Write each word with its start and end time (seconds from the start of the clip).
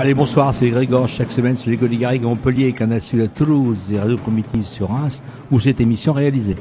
Allez, 0.00 0.14
bonsoir, 0.14 0.54
c'est 0.54 0.70
Grégor. 0.70 1.08
Chaque 1.08 1.30
semaine 1.30 1.58
sur 1.58 1.70
les 1.70 1.76
Goligarigues 1.76 2.24
à 2.24 2.28
Montpellier, 2.28 2.72
Canal 2.72 3.02
Sud 3.02 3.20
à 3.20 3.28
Toulouse 3.28 3.92
et 3.92 4.00
Radio 4.00 4.16
Primitive 4.16 4.64
sur 4.64 4.88
Reims, 4.88 5.22
où 5.50 5.60
cette 5.60 5.78
émission 5.78 6.16
est 6.16 6.20
réalisée. 6.20 6.56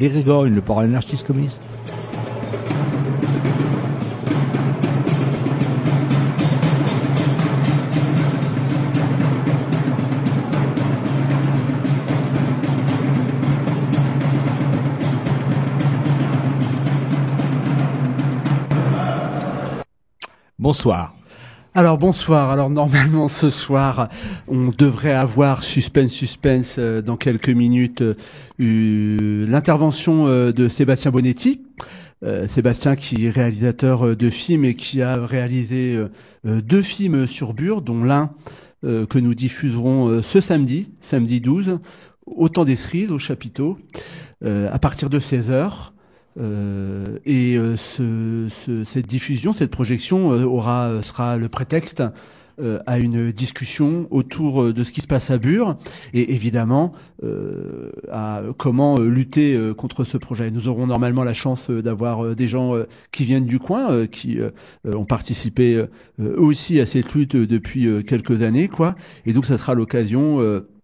Grégor, 0.00 0.46
une 0.46 0.62
parole 0.62 0.86
anarchiste 0.86 1.26
communiste. 1.26 1.62
Bonsoir. 20.58 21.17
Alors 21.78 21.96
bonsoir. 21.96 22.50
Alors 22.50 22.70
normalement 22.70 23.28
ce 23.28 23.50
soir, 23.50 24.08
on 24.48 24.72
devrait 24.76 25.12
avoir 25.12 25.62
suspense 25.62 26.10
suspense 26.10 26.74
euh, 26.76 27.02
dans 27.02 27.16
quelques 27.16 27.50
minutes 27.50 28.02
euh, 28.02 29.46
l'intervention 29.46 30.26
euh, 30.26 30.50
de 30.50 30.68
Sébastien 30.68 31.12
Bonetti. 31.12 31.60
Sébastien 32.48 32.96
qui 32.96 33.26
est 33.26 33.30
réalisateur 33.30 34.16
de 34.16 34.28
films 34.28 34.64
et 34.64 34.74
qui 34.74 35.02
a 35.02 35.24
réalisé 35.24 35.96
deux 36.42 36.82
films 36.82 37.28
sur 37.28 37.54
Bure, 37.54 37.80
dont 37.80 38.02
l'un 38.02 38.32
que 38.82 39.18
nous 39.20 39.36
diffuserons 39.36 40.20
ce 40.20 40.40
samedi, 40.40 40.90
samedi 41.00 41.40
12, 41.40 41.78
Autant 42.26 42.64
des 42.64 42.74
cerises 42.74 43.12
au 43.12 43.20
chapiteau, 43.20 43.78
à 44.44 44.78
partir 44.80 45.10
de 45.10 45.20
16h. 45.20 45.92
Euh, 46.38 47.18
et 47.26 47.56
euh, 47.56 47.76
ce, 47.76 48.48
ce, 48.50 48.84
cette 48.84 49.06
diffusion, 49.06 49.52
cette 49.52 49.70
projection 49.70 50.32
euh, 50.32 50.44
aura 50.44 51.02
sera 51.02 51.36
le 51.36 51.48
prétexte 51.48 52.02
à 52.86 52.98
une 52.98 53.30
discussion 53.30 54.08
autour 54.10 54.74
de 54.74 54.82
ce 54.82 54.90
qui 54.90 55.00
se 55.00 55.06
passe 55.06 55.30
à 55.30 55.38
Bure 55.38 55.76
et 56.12 56.34
évidemment 56.34 56.92
à 58.10 58.42
comment 58.56 58.98
lutter 58.98 59.56
contre 59.76 60.02
ce 60.02 60.16
projet. 60.16 60.50
Nous 60.50 60.66
aurons 60.66 60.88
normalement 60.88 61.22
la 61.22 61.34
chance 61.34 61.70
d'avoir 61.70 62.34
des 62.34 62.48
gens 62.48 62.74
qui 63.12 63.24
viennent 63.24 63.46
du 63.46 63.60
coin, 63.60 64.08
qui 64.08 64.38
ont 64.84 65.04
participé 65.04 65.84
aussi 66.18 66.80
à 66.80 66.86
cette 66.86 67.14
lutte 67.14 67.36
depuis 67.36 67.86
quelques 68.04 68.42
années, 68.42 68.66
quoi. 68.66 68.96
Et 69.24 69.32
donc 69.32 69.46
ça 69.46 69.56
sera 69.56 69.74
l'occasion 69.74 70.40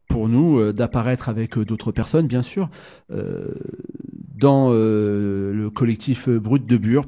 pour 0.07 0.29
nous 0.29 0.73
d'apparaître 0.73 1.29
avec 1.29 1.59
d'autres 1.59 1.91
personnes, 1.91 2.29
bien 2.29 2.43
sûr, 2.43 2.71
dans 4.45 4.69
euh, 4.73 5.55
le 5.55 5.71
collectif 5.71 6.29
Brut 6.29 6.67
de 6.67 6.77
Bure. 6.77 7.07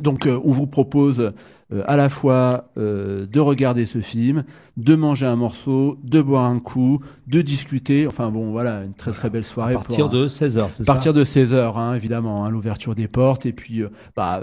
Donc 0.00 0.26
euh, 0.26 0.38
on 0.44 0.52
vous 0.52 0.68
propose 0.68 1.32
euh, 1.72 1.82
à 1.86 1.96
la 1.96 2.08
fois 2.08 2.68
euh, 2.76 3.26
de 3.26 3.40
regarder 3.40 3.86
ce 3.86 4.00
film, 4.00 4.44
de 4.76 4.94
manger 4.94 5.26
un 5.26 5.36
morceau, 5.36 5.98
de 6.02 6.20
boire 6.20 6.44
un 6.44 6.58
coup, 6.58 7.00
de 7.26 7.40
discuter. 7.40 8.06
Enfin 8.06 8.30
bon, 8.30 8.50
voilà, 8.50 8.84
une 8.84 8.94
très 8.94 9.12
très 9.12 9.30
belle 9.30 9.44
soirée. 9.44 9.74
À 9.74 9.78
partir 9.78 10.08
de 10.08 10.28
16h, 10.28 10.66
c'est 10.70 10.84
ça 10.84 10.92
À 10.92 10.94
partir 10.94 11.14
de 11.14 11.24
16h, 11.24 11.78
hein, 11.78 11.94
évidemment, 11.94 12.44
hein, 12.44 12.50
l'ouverture 12.50 12.94
des 12.94 13.08
portes. 13.08 13.46
Et 13.46 13.52
puis, 13.52 13.82
euh, 13.82 13.88
bah, 14.16 14.42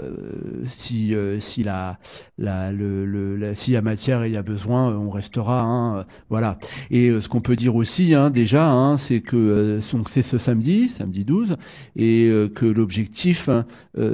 si 0.64 1.14
si 1.38 1.62
la, 1.62 1.98
la, 2.38 2.72
le, 2.72 3.04
le 3.06 3.54
s'il 3.54 3.74
y 3.74 3.76
a 3.76 3.82
matière 3.82 4.22
et 4.22 4.28
il 4.28 4.34
y 4.34 4.38
a 4.38 4.42
besoin, 4.42 4.94
on 4.94 5.10
restera. 5.10 5.60
Hein, 5.62 6.06
voilà. 6.30 6.58
Et 6.90 7.10
ce 7.20 7.28
qu'on 7.28 7.40
peut 7.40 7.56
dire 7.56 7.76
aussi, 7.76 8.14
hein, 8.14 8.30
déjà, 8.30 8.70
hein, 8.70 8.96
c'est 8.96 9.20
que 9.20 9.80
c'est 10.08 10.22
ce 10.22 10.38
samedi, 10.38 10.88
samedi 10.88 11.24
12, 11.24 11.56
et 11.96 12.30
que 12.54 12.66
l'objectif, 12.66 13.48
hein, 13.48 13.64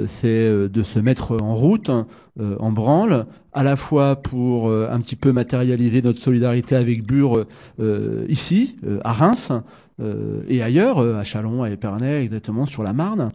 c'est 0.07 0.69
de 0.69 0.83
se 0.83 0.99
mettre 0.99 1.37
en 1.41 1.55
route. 1.55 1.89
Euh, 2.39 2.55
en 2.59 2.71
branle, 2.71 3.25
à 3.51 3.63
la 3.63 3.75
fois 3.75 4.15
pour 4.15 4.69
euh, 4.69 4.87
un 4.91 4.99
petit 4.99 5.15
peu 5.15 5.31
matérialiser 5.31 6.03
notre 6.03 6.19
solidarité 6.19 6.75
avec 6.75 7.03
Bure 7.03 7.45
euh, 7.79 8.25
ici, 8.29 8.75
à 9.03 9.13
Reims, 9.13 9.51
et 10.47 10.61
ailleurs, 10.61 10.99
à 10.99 11.23
Chalon, 11.23 11.63
à 11.63 11.71
Épernay, 11.71 12.23
exactement 12.23 12.67
sur 12.67 12.83
la 12.83 12.93
Marne, 12.93 13.31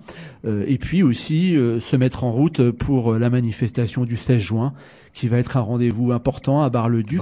et 0.46 0.78
puis 0.78 1.02
aussi 1.02 1.56
se 1.80 1.96
mettre 1.96 2.22
en 2.22 2.30
route 2.30 2.70
pour 2.70 3.14
la 3.14 3.30
manifestation 3.30 4.04
du 4.04 4.16
16 4.16 4.40
juin, 4.40 4.72
qui 5.12 5.26
va 5.26 5.38
être 5.38 5.56
un 5.56 5.60
rendez-vous 5.60 6.12
important 6.12 6.62
à 6.62 6.70
Bar-le-Duc, 6.70 7.20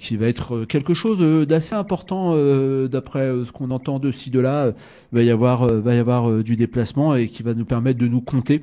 qui 0.00 0.16
va 0.16 0.28
être 0.28 0.64
quelque 0.64 0.94
chose 0.94 1.44
d'assez 1.44 1.74
important 1.74 2.36
d'après 2.86 3.32
ce 3.44 3.50
qu'on 3.50 3.72
entend 3.72 3.98
de 3.98 4.12
ci 4.12 4.30
de 4.30 4.38
là. 4.38 4.70
va 5.10 5.22
y 5.24 5.30
avoir, 5.30 5.66
va 5.66 5.94
y 5.96 5.98
avoir 5.98 6.44
du 6.44 6.54
déplacement 6.54 7.16
et 7.16 7.26
qui 7.26 7.42
va 7.42 7.52
nous 7.52 7.64
permettre 7.64 7.98
de 7.98 8.06
nous 8.06 8.20
compter 8.20 8.62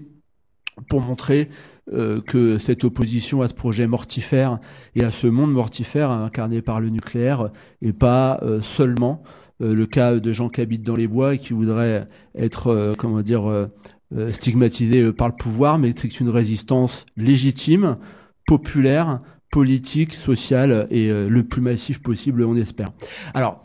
pour 0.87 1.01
montrer 1.01 1.49
euh, 1.91 2.21
que 2.21 2.59
cette 2.59 2.85
opposition 2.85 3.41
à 3.41 3.49
ce 3.49 3.53
projet 3.53 3.87
mortifère 3.87 4.59
et 4.95 5.03
à 5.03 5.11
ce 5.11 5.27
monde 5.27 5.51
mortifère 5.51 6.11
incarné 6.11 6.61
par 6.61 6.79
le 6.79 6.87
nucléaire 6.87 7.49
est 7.81 7.91
pas 7.91 8.39
euh, 8.41 8.61
seulement 8.61 9.21
euh, 9.61 9.75
le 9.75 9.85
cas 9.85 10.17
de 10.17 10.31
gens 10.31 10.47
qui 10.47 10.61
habitent 10.61 10.83
dans 10.83 10.95
les 10.95 11.09
bois 11.09 11.35
et 11.35 11.39
qui 11.39 11.51
voudraient 11.51 12.07
être, 12.35 12.93
comment 12.97 13.21
dire, 13.21 13.67
stigmatisés 14.31 15.11
par 15.11 15.27
le 15.27 15.35
pouvoir, 15.35 15.77
mais 15.77 15.93
c'est 15.95 16.21
une 16.21 16.29
résistance 16.29 17.05
légitime, 17.17 17.97
populaire, 18.47 19.19
politique, 19.51 20.13
sociale 20.13 20.87
et 20.89 21.11
le 21.11 21.43
plus 21.43 21.61
massif 21.61 22.01
possible, 22.01 22.43
on 22.45 22.55
espère. 22.55 22.89
Alors, 23.33 23.62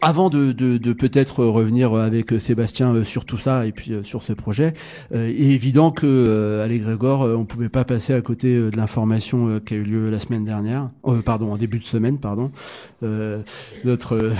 avant 0.00 0.30
de, 0.30 0.52
de, 0.52 0.78
de 0.78 0.92
peut-être 0.92 1.44
revenir 1.44 1.94
avec 1.94 2.40
Sébastien 2.40 2.94
euh, 2.94 3.04
sur 3.04 3.24
tout 3.24 3.38
ça 3.38 3.66
et 3.66 3.72
puis 3.72 3.92
euh, 3.92 4.02
sur 4.04 4.22
ce 4.22 4.32
projet, 4.32 4.74
euh, 5.14 5.32
il 5.36 5.50
est 5.50 5.54
évident 5.54 5.90
que 5.90 6.06
euh, 6.06 6.64
Allez 6.64 6.78
Grégor, 6.78 7.22
on 7.22 7.44
pouvait 7.44 7.68
pas 7.68 7.84
passer 7.84 8.14
à 8.14 8.20
côté 8.20 8.54
de 8.54 8.76
l'information 8.76 9.60
qui 9.60 9.74
a 9.74 9.76
eu 9.76 9.82
lieu 9.82 10.10
la 10.10 10.18
semaine 10.18 10.44
dernière, 10.44 10.90
pardon, 11.24 11.52
en 11.52 11.56
début 11.56 11.78
de 11.78 11.84
semaine, 11.84 12.18
pardon. 12.18 12.50
notre 13.84 14.32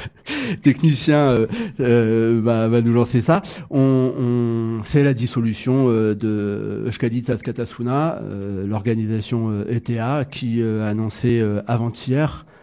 technicien 0.62 1.36
va, 1.78 2.68
va, 2.68 2.80
nous 2.80 2.92
lancer 2.92 3.22
ça. 3.22 3.42
On, 3.70 4.12
on 4.18 4.82
c'est 4.84 5.04
la 5.04 5.14
dissolution 5.14 5.88
de 5.88 6.84
Euskaditas 6.86 7.38
Katasuna, 7.38 8.20
l'organisation 8.66 9.64
ETA, 9.68 10.24
qui 10.24 10.62
a 10.62 10.86
annoncé 10.86 11.44
avant-hier 11.66 12.46
euh, 12.46 12.55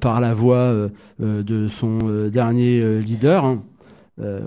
par 0.00 0.20
la 0.20 0.34
voix 0.34 0.56
euh, 0.56 0.88
euh, 1.22 1.42
de 1.42 1.68
son 1.68 1.98
dernier 2.30 3.00
leader, 3.00 3.44
hein, 3.44 3.62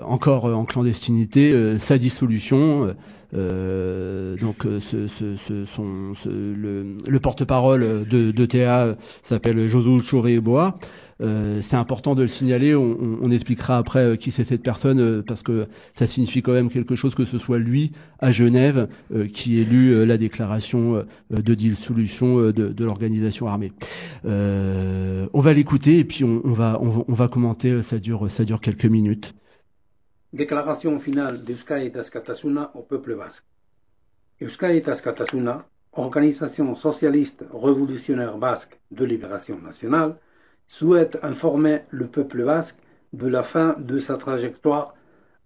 encore 0.06 0.44
en 0.44 0.64
clandestinité, 0.64 1.78
sa 1.80 1.98
dissolution. 1.98 2.94
donc 3.32 4.64
le, 4.64 6.96
le 7.08 7.20
porte-parole 7.20 8.06
de, 8.08 8.30
de 8.30 8.46
TA 8.46 8.94
s'appelle 9.24 9.66
Josu 9.66 10.00
Chourébois. 10.00 10.78
Euh, 11.24 11.62
c'est 11.62 11.76
important 11.76 12.14
de 12.14 12.22
le 12.22 12.28
signaler. 12.28 12.74
On, 12.74 13.30
expliquera 13.30 13.78
après 13.78 14.04
euh, 14.04 14.16
qui 14.16 14.30
c'est 14.30 14.44
cette 14.44 14.62
personne 14.62 15.00
euh, 15.00 15.22
parce 15.22 15.42
que 15.42 15.66
ça 15.94 16.06
signifie 16.06 16.42
quand 16.42 16.52
même 16.52 16.70
quelque 16.70 16.94
chose 16.94 17.14
que 17.14 17.24
ce 17.24 17.38
soit 17.38 17.58
lui 17.58 17.92
à 18.18 18.30
Genève 18.30 18.88
qui 19.32 19.60
ait 19.60 19.64
lu 19.64 20.06
la 20.06 20.16
déclaration 20.16 21.04
de 21.30 21.54
dissolution 21.54 22.50
de, 22.50 22.84
l'organisation 22.84 23.48
armée. 23.48 23.72
on 24.24 25.40
va 25.40 25.52
l'écouter 25.52 25.98
et 25.98 26.04
puis 26.04 26.24
on, 26.24 26.40
on 26.44 26.52
va 26.52 26.80
on, 26.80 27.12
va 27.12 27.28
commenter. 27.28 27.82
Ça 27.82 27.98
dure 27.98 28.30
ça 28.30 28.44
dure 28.44 28.60
quelques 28.60 28.86
minutes. 28.86 29.34
Déclaration 30.32 30.98
finale 30.98 31.42
d'Euskadi 31.44 31.92
Katasuna 31.92 32.70
au 32.74 32.80
peuple 32.80 33.16
basque. 33.16 33.44
Euskadi 34.40 34.80
Katasuna, 34.82 35.66
organisation 35.92 36.74
socialiste 36.74 37.44
révolutionnaire 37.52 38.38
basque 38.38 38.78
de 38.90 39.04
libération 39.04 39.58
nationale, 39.60 40.16
souhaite 40.66 41.18
informer 41.22 41.82
le 41.90 42.06
peuple 42.06 42.44
basque 42.44 42.76
de 43.12 43.28
la 43.28 43.42
fin 43.42 43.76
de 43.78 43.98
sa 43.98 44.16
trajectoire 44.16 44.94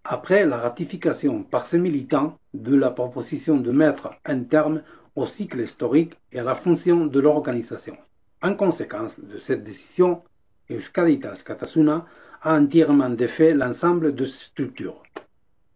après 0.05 0.47
la 0.47 0.57
ratification 0.57 1.43
par 1.43 1.67
ses 1.67 1.79
militants 1.79 2.39
de 2.55 2.75
la 2.75 2.91
proposition 2.91 3.57
de 3.59 3.71
mettre 3.71 4.11
un 4.25 4.43
terme 4.45 4.83
au 5.15 5.27
cycle 5.27 5.61
historique 5.61 6.15
et 6.33 6.39
à 6.39 6.45
la 6.45 6.55
fonction 6.55 7.07
de 7.07 7.21
l'organisation. 7.21 7.97
En 8.43 8.55
conséquence 8.55 9.21
de 9.21 9.39
cette 9.39 9.65
décision, 9.65 10.23
Euskaditas 10.71 11.43
Katasuna 11.45 12.07
a 12.41 12.59
entièrement 12.59 13.11
défait 13.11 13.53
l'ensemble 13.53 14.15
de 14.15 14.25
ses 14.25 14.45
structures. 14.47 15.03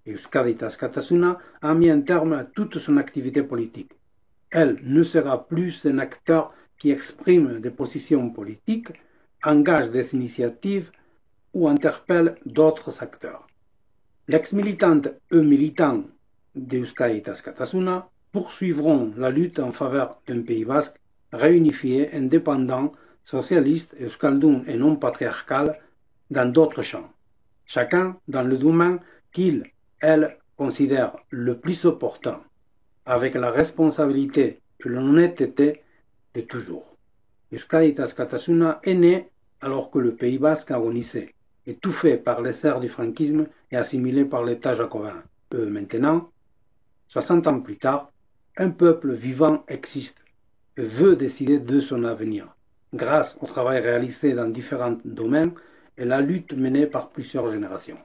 Euskaditas 0.06 0.76
Katasuna 0.78 1.38
a 1.60 1.74
mis 1.74 1.90
un 1.90 2.00
terme 2.00 2.34
à 2.34 2.44
toute 2.44 2.78
son 2.78 2.96
activité 2.96 3.42
politique. 3.42 3.92
Elle 4.50 4.78
ne 4.82 5.02
sera 5.02 5.46
plus 5.46 5.86
un 5.86 5.98
acteur 5.98 6.52
qui 6.78 6.90
exprime 6.90 7.60
des 7.60 7.70
positions 7.70 8.30
politiques, 8.30 8.92
engage 9.44 9.90
des 9.90 10.14
initiatives 10.14 10.90
ou 11.54 11.68
interpelle 11.68 12.36
d'autres 12.46 13.02
acteurs. 13.02 13.46
L'ex-militante 14.28 15.08
et 15.30 15.40
militant 15.40 16.04
d'Euskaditas 16.54 17.42
Katasuna 17.44 18.08
poursuivront 18.30 19.12
la 19.16 19.30
lutte 19.30 19.58
en 19.58 19.72
faveur 19.72 20.20
d'un 20.26 20.42
Pays 20.42 20.64
basque 20.64 20.96
réunifié, 21.32 22.14
indépendant, 22.14 22.92
socialiste, 23.24 23.94
euskaldun 24.00 24.64
et 24.66 24.76
non 24.76 24.96
patriarcal 24.96 25.78
dans 26.30 26.50
d'autres 26.50 26.82
champs, 26.82 27.10
chacun 27.66 28.16
dans 28.28 28.42
le 28.42 28.56
domaine 28.58 29.00
qu'il, 29.32 29.64
elle, 30.00 30.38
considère 30.56 31.16
le 31.30 31.58
plus 31.58 31.84
opportun, 31.84 32.40
avec 33.04 33.34
la 33.34 33.50
responsabilité 33.50 34.60
et 34.84 34.88
l'honnêteté 34.88 35.82
de 36.34 36.40
toujours. 36.42 36.96
Euskaditas 37.52 38.14
Katasuna 38.16 38.80
est 38.82 38.94
né 38.94 39.31
alors 39.62 39.90
que 39.90 39.98
le 39.98 40.14
Pays 40.14 40.38
basque 40.38 40.72
agonisait, 40.72 41.34
étouffé 41.66 42.16
par 42.16 42.42
les 42.42 42.52
serres 42.52 42.80
du 42.80 42.88
franquisme 42.88 43.46
et 43.70 43.76
assimilé 43.76 44.24
par 44.24 44.44
l'État 44.44 44.74
jacobin. 44.74 45.22
Euh, 45.54 45.70
maintenant, 45.70 46.30
60 47.06 47.46
ans 47.46 47.60
plus 47.60 47.78
tard, 47.78 48.10
un 48.56 48.70
peuple 48.70 49.12
vivant 49.12 49.64
existe 49.68 50.18
et 50.76 50.82
veut 50.82 51.16
décider 51.16 51.58
de 51.58 51.80
son 51.80 52.04
avenir, 52.04 52.54
grâce 52.92 53.38
au 53.40 53.46
travail 53.46 53.80
réalisé 53.80 54.34
dans 54.34 54.48
différents 54.48 54.98
domaines 55.04 55.52
et 55.96 56.04
la 56.04 56.20
lutte 56.20 56.54
menée 56.54 56.86
par 56.86 57.10
plusieurs 57.10 57.50
générations. 57.50 57.98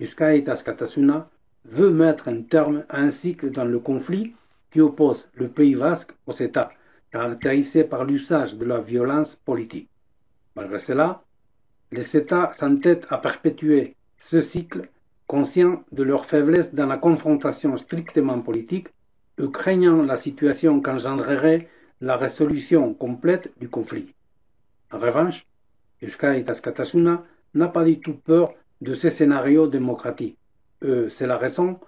Euskaitas 0.00 0.62
Katasuna 0.64 1.28
veut 1.64 1.90
mettre 1.90 2.28
un 2.28 2.42
terme 2.42 2.84
à 2.88 3.00
un 3.00 3.10
cycle 3.10 3.50
dans 3.50 3.64
le 3.64 3.78
conflit 3.78 4.34
qui 4.70 4.80
oppose 4.80 5.28
le 5.34 5.48
Pays 5.48 5.74
basque 5.74 6.12
aux 6.26 6.32
États, 6.32 6.70
caractérisé 7.10 7.84
par 7.84 8.04
l'usage 8.04 8.56
de 8.56 8.64
la 8.64 8.78
violence 8.78 9.34
politique. 9.34 9.88
Malgré 10.58 10.80
cela, 10.80 11.22
les 11.92 12.16
États 12.16 12.50
s'entêtent 12.52 13.06
à 13.10 13.18
perpétuer 13.18 13.94
ce 14.16 14.40
cycle, 14.40 14.88
conscients 15.28 15.84
de 15.92 16.02
leur 16.02 16.26
faiblesse 16.26 16.74
dans 16.74 16.86
la 16.86 16.96
confrontation 16.96 17.76
strictement 17.76 18.40
politique 18.40 18.88
et 19.40 19.48
craignant 19.52 20.02
la 20.02 20.16
situation 20.16 20.80
qu'engendrerait 20.80 21.68
la 22.00 22.16
résolution 22.16 22.92
complète 22.92 23.52
du 23.60 23.68
conflit. 23.68 24.12
En 24.90 24.98
revanche, 24.98 25.46
Euskaditas 26.02 26.60
Katasuna 26.60 27.22
n'a 27.54 27.68
pas 27.68 27.84
du 27.84 28.00
tout 28.00 28.14
peur 28.14 28.52
de 28.80 28.94
ces 28.94 29.10
scénarios 29.10 29.68
démocratiques. 29.68 30.38
C'est 30.82 31.28
la 31.28 31.38
raison 31.38 31.78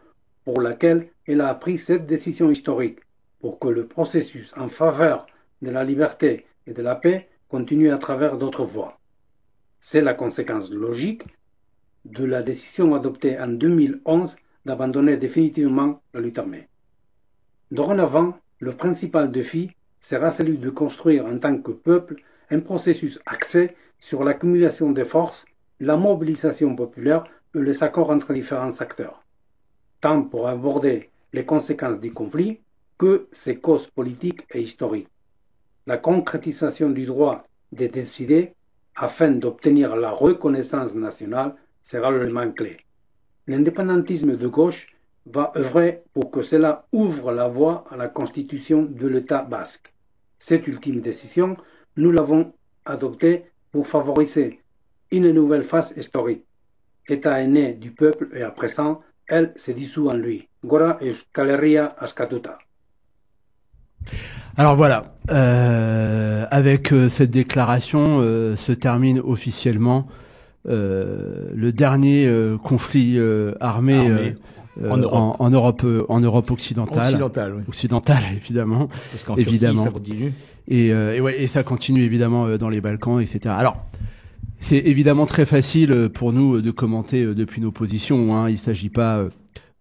pour 0.44 0.60
laquelle 0.60 1.08
elle 1.26 1.40
a 1.40 1.52
pris 1.56 1.76
cette 1.76 2.06
décision 2.06 2.52
historique, 2.52 3.00
pour 3.40 3.58
que 3.58 3.66
le 3.66 3.86
processus 3.86 4.54
en 4.56 4.68
faveur 4.68 5.26
de 5.60 5.70
la 5.72 5.82
liberté 5.82 6.46
et 6.68 6.72
de 6.72 6.82
la 6.82 6.94
paix 6.94 7.26
continue 7.50 7.90
à 7.90 7.98
travers 7.98 8.38
d'autres 8.38 8.64
voies. 8.64 8.98
C'est 9.80 10.00
la 10.00 10.14
conséquence 10.14 10.70
logique 10.70 11.24
de 12.04 12.24
la 12.24 12.42
décision 12.42 12.94
adoptée 12.94 13.38
en 13.38 13.48
2011 13.48 14.36
d'abandonner 14.64 15.16
définitivement 15.16 16.00
la 16.14 16.20
lutte 16.20 16.38
armée. 16.38 16.68
Dorénavant, 17.70 18.38
le 18.60 18.72
principal 18.72 19.32
défi 19.32 19.72
sera 20.00 20.30
celui 20.30 20.58
de 20.58 20.70
construire 20.70 21.26
en 21.26 21.38
tant 21.38 21.58
que 21.58 21.72
peuple 21.72 22.22
un 22.50 22.60
processus 22.60 23.18
axé 23.26 23.76
sur 23.98 24.22
l'accumulation 24.22 24.92
des 24.92 25.04
forces, 25.04 25.44
la 25.80 25.96
mobilisation 25.96 26.76
populaire 26.76 27.24
et 27.54 27.58
les 27.58 27.82
accords 27.82 28.10
entre 28.10 28.32
différents 28.32 28.80
acteurs, 28.80 29.24
tant 30.00 30.22
pour 30.22 30.48
aborder 30.48 31.10
les 31.32 31.44
conséquences 31.44 32.00
du 32.00 32.12
conflit 32.12 32.60
que 32.96 33.28
ses 33.32 33.56
causes 33.56 33.86
politiques 33.88 34.46
et 34.52 34.62
historiques. 34.62 35.08
La 35.90 35.98
concrétisation 35.98 36.90
du 36.90 37.04
droit 37.04 37.44
de 37.72 37.88
décider 37.88 38.54
afin 38.94 39.32
d'obtenir 39.32 39.96
la 39.96 40.12
reconnaissance 40.12 40.94
nationale 40.94 41.56
sera 41.82 42.12
l'élément 42.12 42.48
clé. 42.52 42.76
L'indépendantisme 43.48 44.36
de 44.36 44.46
gauche 44.46 44.94
va 45.26 45.52
œuvrer 45.56 46.04
pour 46.12 46.30
que 46.30 46.42
cela 46.42 46.86
ouvre 46.92 47.32
la 47.32 47.48
voie 47.48 47.86
à 47.90 47.96
la 47.96 48.06
constitution 48.06 48.82
de 48.82 49.08
l'État 49.08 49.42
basque. 49.42 49.92
Cette 50.38 50.68
ultime 50.68 51.00
décision, 51.00 51.56
nous 51.96 52.12
l'avons 52.12 52.52
adoptée 52.84 53.46
pour 53.72 53.88
favoriser 53.88 54.60
une 55.10 55.32
nouvelle 55.32 55.64
phase 55.64 55.92
historique. 55.96 56.44
État 57.08 57.42
est 57.42 57.48
né 57.48 57.72
du 57.72 57.90
peuple 57.90 58.28
et 58.36 58.42
à 58.42 58.52
présent, 58.52 59.02
elle 59.26 59.52
se 59.56 59.72
dissout 59.72 60.08
en 60.08 60.16
lui. 60.16 60.48
Gora 60.64 60.98
Euskaleria 61.02 61.88
Askatuta. 61.98 62.58
Alors 64.56 64.76
voilà, 64.76 65.14
euh, 65.30 66.44
avec 66.50 66.92
euh, 66.92 67.08
cette 67.08 67.30
déclaration 67.30 68.18
euh, 68.20 68.56
se 68.56 68.72
termine 68.72 69.20
officiellement 69.24 70.06
euh, 70.68 71.48
le 71.54 71.72
dernier 71.72 72.26
euh, 72.26 72.58
conflit 72.58 73.14
euh, 73.18 73.54
armé, 73.60 73.96
Armé. 73.98 74.34
euh, 74.82 74.90
En 74.90 74.96
Europe. 74.98 75.14
en, 75.14 75.36
en 75.38 75.50
Europe, 75.50 75.86
en 76.08 76.20
Europe 76.20 76.50
occidentale. 76.50 77.04
Occidental, 77.06 77.54
oui. 77.56 77.62
Occidentale, 77.68 78.22
évidemment. 78.36 78.88
Parce 79.12 79.24
qu'en 79.24 79.36
Évidemment. 79.36 79.82
Turquie, 79.84 79.84
ça 79.84 79.90
continue. 80.12 80.32
Et, 80.68 80.92
euh, 80.92 81.14
et, 81.14 81.20
ouais, 81.20 81.40
et 81.42 81.46
ça 81.46 81.62
continue 81.62 82.02
évidemment 82.02 82.46
euh, 82.46 82.58
dans 82.58 82.68
les 82.68 82.80
Balkans, 82.80 83.20
etc. 83.20 83.54
Alors, 83.56 83.82
c'est 84.60 84.76
évidemment 84.78 85.24
très 85.26 85.46
facile 85.46 86.10
pour 86.12 86.32
nous 86.34 86.60
de 86.60 86.70
commenter 86.70 87.24
depuis 87.24 87.62
nos 87.62 87.72
positions. 87.72 88.36
Hein. 88.36 88.48
Il 88.50 88.54
ne 88.54 88.58
s'agit 88.58 88.90
pas 88.90 89.24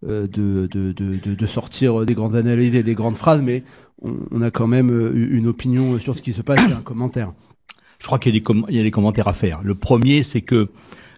de, 0.02 0.26
de, 0.26 0.66
de, 0.66 0.92
de, 0.92 1.34
de 1.34 1.46
sortir 1.46 2.06
des 2.06 2.14
grandes 2.14 2.34
analyses 2.34 2.74
et 2.74 2.82
des 2.82 2.94
grandes 2.94 3.16
phrases, 3.16 3.42
mais 3.42 3.62
on, 4.02 4.42
a 4.42 4.50
quand 4.50 4.66
même 4.66 4.90
euh, 4.90 5.12
une 5.14 5.46
opinion 5.46 5.98
sur 5.98 6.14
ce 6.16 6.22
qui 6.22 6.32
se 6.32 6.42
passe 6.42 6.68
et 6.68 6.72
un 6.72 6.82
commentaire. 6.82 7.32
Je 7.98 8.06
crois 8.06 8.18
qu'il 8.18 8.34
y, 8.34 8.36
a 8.36 8.40
des 8.40 8.42
com- 8.42 8.64
y 8.68 8.80
a 8.80 8.82
des 8.82 8.90
commentaires 8.90 9.28
à 9.28 9.32
faire. 9.34 9.60
Le 9.62 9.74
premier, 9.74 10.22
c'est 10.22 10.40
que 10.40 10.68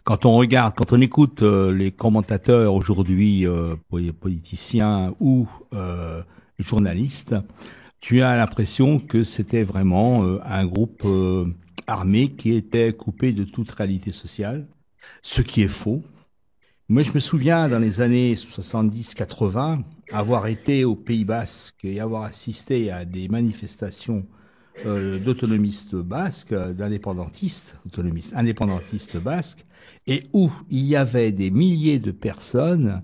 quand 0.05 0.27
on 0.27 0.35
regarde, 0.37 0.75
quand 0.77 0.93
on 0.93 1.01
écoute 1.01 1.43
euh, 1.43 1.73
les 1.73 1.93
commentateurs 1.93 2.75
aujourd'hui, 2.75 3.47
euh, 3.47 3.77
poli- 3.89 4.13
politiciens 4.13 5.15
ou 5.21 5.49
euh, 5.75 6.23
journalistes, 6.59 7.37
tu 8.01 8.21
as 8.23 8.37
l'impression 8.37 8.99
que 8.99 9.23
c'était 9.23 9.63
vraiment 9.63 10.25
euh, 10.25 10.41
un 10.45 10.67
groupe 10.67 11.07
armé 11.87 12.33
qui 12.33 12.53
était 12.55 12.93
coupé 12.93 13.33
de 13.33 13.45
toute 13.45 13.71
réalité 13.71 14.11
sociale, 14.11 14.67
ce 15.23 15.41
qui 15.43 15.63
est 15.63 15.69
faux. 15.69 16.03
Moi, 16.89 17.03
je 17.03 17.13
me 17.13 17.21
souviens 17.21 17.69
dans 17.69 17.79
les 17.79 18.01
années 18.01 18.35
70-80 18.35 19.83
avoir 20.11 20.47
été 20.47 20.85
au 20.85 20.95
Pays 20.95 21.25
Basque 21.25 21.85
et 21.85 22.01
avoir 22.01 22.25
assisté 22.25 22.91
à 22.91 23.05
des 23.05 23.29
manifestations 23.29 24.27
euh, 24.85 25.19
d'autonomistes 25.19 25.95
basques, 25.95 26.55
d'indépendantistes, 26.55 27.77
autonomistes, 27.87 28.35
indépendantistes 28.35 29.17
basques, 29.17 29.65
et 30.07 30.25
où 30.33 30.51
il 30.71 30.85
y 30.85 30.97
avait 30.97 31.31
des 31.31 31.51
milliers 31.51 31.99
de 31.99 32.11
personnes 32.11 33.03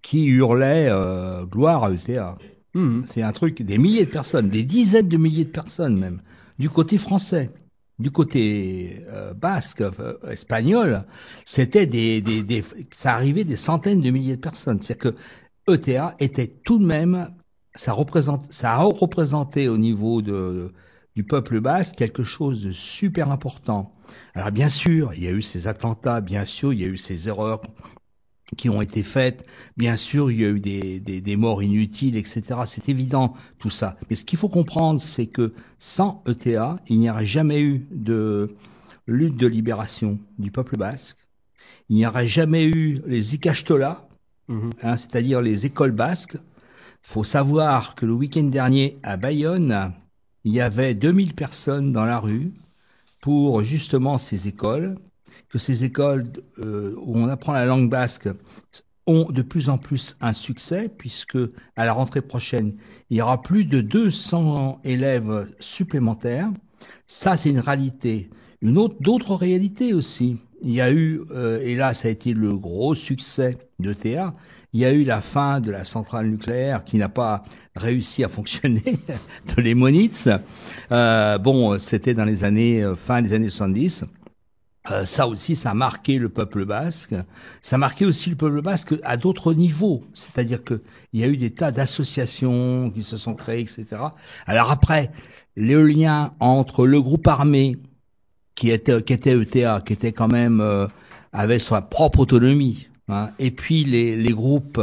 qui 0.00 0.24
hurlaient 0.26 0.88
euh, 0.88 1.44
gloire 1.44 1.84
à 1.84 1.92
ETA. 1.92 2.38
Mhm. 2.74 3.04
C'est 3.06 3.22
un 3.22 3.32
truc, 3.32 3.62
des 3.62 3.78
milliers 3.78 4.06
de 4.06 4.10
personnes, 4.10 4.48
des 4.48 4.62
dizaines 4.62 5.08
de 5.08 5.16
milliers 5.16 5.44
de 5.44 5.50
personnes 5.50 5.98
même, 5.98 6.22
du 6.58 6.70
côté 6.70 6.98
français. 6.98 7.50
Du 7.98 8.12
côté 8.12 9.04
euh, 9.08 9.34
basque, 9.34 9.80
euh, 9.80 10.14
espagnol, 10.30 11.04
c'était 11.44 11.86
des, 11.86 12.20
des, 12.20 12.42
des, 12.44 12.64
ça 12.92 13.14
arrivait 13.14 13.44
des 13.44 13.56
centaines 13.56 14.00
de 14.00 14.10
milliers 14.10 14.36
de 14.36 14.40
personnes. 14.40 14.80
C'est-à-dire 14.80 15.14
que 15.66 15.72
ETA 15.72 16.14
était 16.20 16.46
tout 16.46 16.78
de 16.78 16.86
même, 16.86 17.34
ça 17.74 17.92
représente, 17.92 18.52
ça 18.52 18.74
a 18.74 18.82
représenté 18.82 19.68
au 19.68 19.78
niveau 19.78 20.22
de, 20.22 20.72
du 21.16 21.24
peuple 21.24 21.60
basque 21.60 21.96
quelque 21.96 22.22
chose 22.22 22.62
de 22.62 22.70
super 22.70 23.32
important. 23.32 23.92
Alors 24.34 24.52
bien 24.52 24.68
sûr, 24.68 25.12
il 25.14 25.24
y 25.24 25.26
a 25.26 25.32
eu 25.32 25.42
ces 25.42 25.66
attentats, 25.66 26.20
bien 26.20 26.44
sûr, 26.44 26.72
il 26.72 26.80
y 26.80 26.84
a 26.84 26.86
eu 26.86 26.96
ces 26.96 27.28
erreurs 27.28 27.60
qui 28.56 28.68
ont 28.70 28.80
été 28.80 29.02
faites, 29.02 29.46
bien 29.76 29.96
sûr, 29.96 30.30
il 30.30 30.40
y 30.40 30.44
a 30.44 30.48
eu 30.48 30.60
des, 30.60 31.00
des, 31.00 31.20
des 31.20 31.36
morts 31.36 31.62
inutiles, 31.62 32.16
etc. 32.16 32.60
C'est 32.66 32.88
évident 32.88 33.34
tout 33.58 33.70
ça. 33.70 33.96
Mais 34.08 34.16
ce 34.16 34.24
qu'il 34.24 34.38
faut 34.38 34.48
comprendre, 34.48 35.00
c'est 35.00 35.26
que 35.26 35.52
sans 35.78 36.22
ETA, 36.26 36.76
il 36.88 36.98
n'y 36.98 37.10
aurait 37.10 37.26
jamais 37.26 37.60
eu 37.60 37.86
de 37.90 38.54
lutte 39.06 39.36
de 39.36 39.46
libération 39.46 40.18
du 40.38 40.50
peuple 40.50 40.76
basque. 40.76 41.18
il 41.88 41.96
n'y 41.96 42.06
aurait 42.06 42.28
jamais 42.28 42.64
eu 42.66 43.02
les 43.06 43.34
Ikastola, 43.34 44.08
Mhm. 44.48 44.70
hein, 44.82 44.96
c'est-à-dire 44.96 45.42
les 45.42 45.66
écoles 45.66 45.92
basques. 45.92 46.36
faut 47.02 47.24
savoir 47.24 47.94
que 47.94 48.06
le 48.06 48.12
week-end 48.14 48.44
dernier, 48.44 48.98
à 49.02 49.16
Bayonne, 49.16 49.92
il 50.44 50.52
y 50.54 50.60
avait 50.60 50.94
2000 50.94 51.34
personnes 51.34 51.92
dans 51.92 52.04
la 52.04 52.18
rue 52.18 52.52
pour 53.20 53.62
justement 53.62 54.18
ces 54.18 54.48
écoles, 54.48 54.98
que 55.48 55.58
ces 55.58 55.84
écoles 55.84 56.24
euh, 56.58 56.94
où 56.98 57.16
on 57.16 57.28
apprend 57.28 57.52
la 57.52 57.64
langue 57.64 57.88
basque 57.88 58.28
ont 59.06 59.30
de 59.30 59.42
plus 59.42 59.70
en 59.70 59.78
plus 59.78 60.16
un 60.20 60.34
succès, 60.34 60.90
puisque 60.96 61.38
à 61.76 61.86
la 61.86 61.92
rentrée 61.92 62.20
prochaine, 62.20 62.74
il 63.08 63.16
y 63.16 63.22
aura 63.22 63.40
plus 63.40 63.64
de 63.64 63.80
200 63.80 64.80
élèves 64.84 65.50
supplémentaires. 65.60 66.50
Ça, 67.06 67.36
c'est 67.36 67.48
une 67.48 67.60
réalité. 67.60 68.28
Une 68.60 68.76
autre, 68.76 68.96
d'autres 69.00 69.34
réalités 69.34 69.94
aussi. 69.94 70.36
Il 70.62 70.72
y 70.72 70.80
a 70.80 70.92
eu, 70.92 71.22
euh, 71.30 71.60
et 71.62 71.74
là, 71.74 71.94
ça 71.94 72.08
a 72.08 72.10
été 72.10 72.34
le 72.34 72.56
gros 72.56 72.94
succès 72.94 73.58
de 73.78 73.92
TA, 73.94 74.34
il 74.74 74.80
y 74.80 74.84
a 74.84 74.92
eu 74.92 75.04
la 75.04 75.22
fin 75.22 75.60
de 75.60 75.70
la 75.70 75.84
centrale 75.84 76.28
nucléaire 76.28 76.84
qui 76.84 76.98
n'a 76.98 77.08
pas 77.08 77.42
réussi 77.74 78.22
à 78.22 78.28
fonctionner, 78.28 78.82
de 79.56 79.62
l'Emonitz. 79.62 80.28
Euh, 80.92 81.38
bon, 81.38 81.78
c'était 81.78 82.12
dans 82.12 82.26
les 82.26 82.44
années, 82.44 82.82
euh, 82.82 82.94
fin 82.94 83.22
des 83.22 83.32
années 83.32 83.48
70. 83.48 84.04
Euh, 84.90 85.04
ça 85.04 85.26
aussi, 85.28 85.56
ça 85.56 85.70
a 85.70 85.74
marqué 85.74 86.18
le 86.18 86.28
peuple 86.28 86.64
basque. 86.64 87.14
Ça 87.62 87.76
a 87.76 87.78
marqué 87.78 88.06
aussi 88.06 88.30
le 88.30 88.36
peuple 88.36 88.62
basque 88.62 88.94
à 89.02 89.16
d'autres 89.16 89.54
niveaux. 89.54 90.04
C'est-à-dire 90.14 90.64
que 90.64 90.82
il 91.12 91.20
y 91.20 91.24
a 91.24 91.26
eu 91.26 91.36
des 91.36 91.50
tas 91.50 91.72
d'associations 91.72 92.90
qui 92.90 93.02
se 93.02 93.16
sont 93.16 93.34
créées, 93.34 93.60
etc. 93.60 93.86
Alors 94.46 94.70
après, 94.70 95.10
le 95.56 95.82
lien 95.82 96.32
entre 96.40 96.86
le 96.86 97.00
groupe 97.00 97.26
armé 97.26 97.76
qui 98.54 98.70
était, 98.70 99.02
qui 99.02 99.12
était 99.12 99.36
ETA, 99.36 99.82
qui 99.84 99.92
était 99.92 100.12
quand 100.12 100.28
même 100.28 100.60
euh, 100.60 100.86
avait 101.32 101.58
sa 101.58 101.82
propre 101.82 102.20
autonomie, 102.20 102.88
hein, 103.08 103.30
et 103.38 103.50
puis 103.50 103.84
les, 103.84 104.16
les 104.16 104.32
groupes 104.32 104.80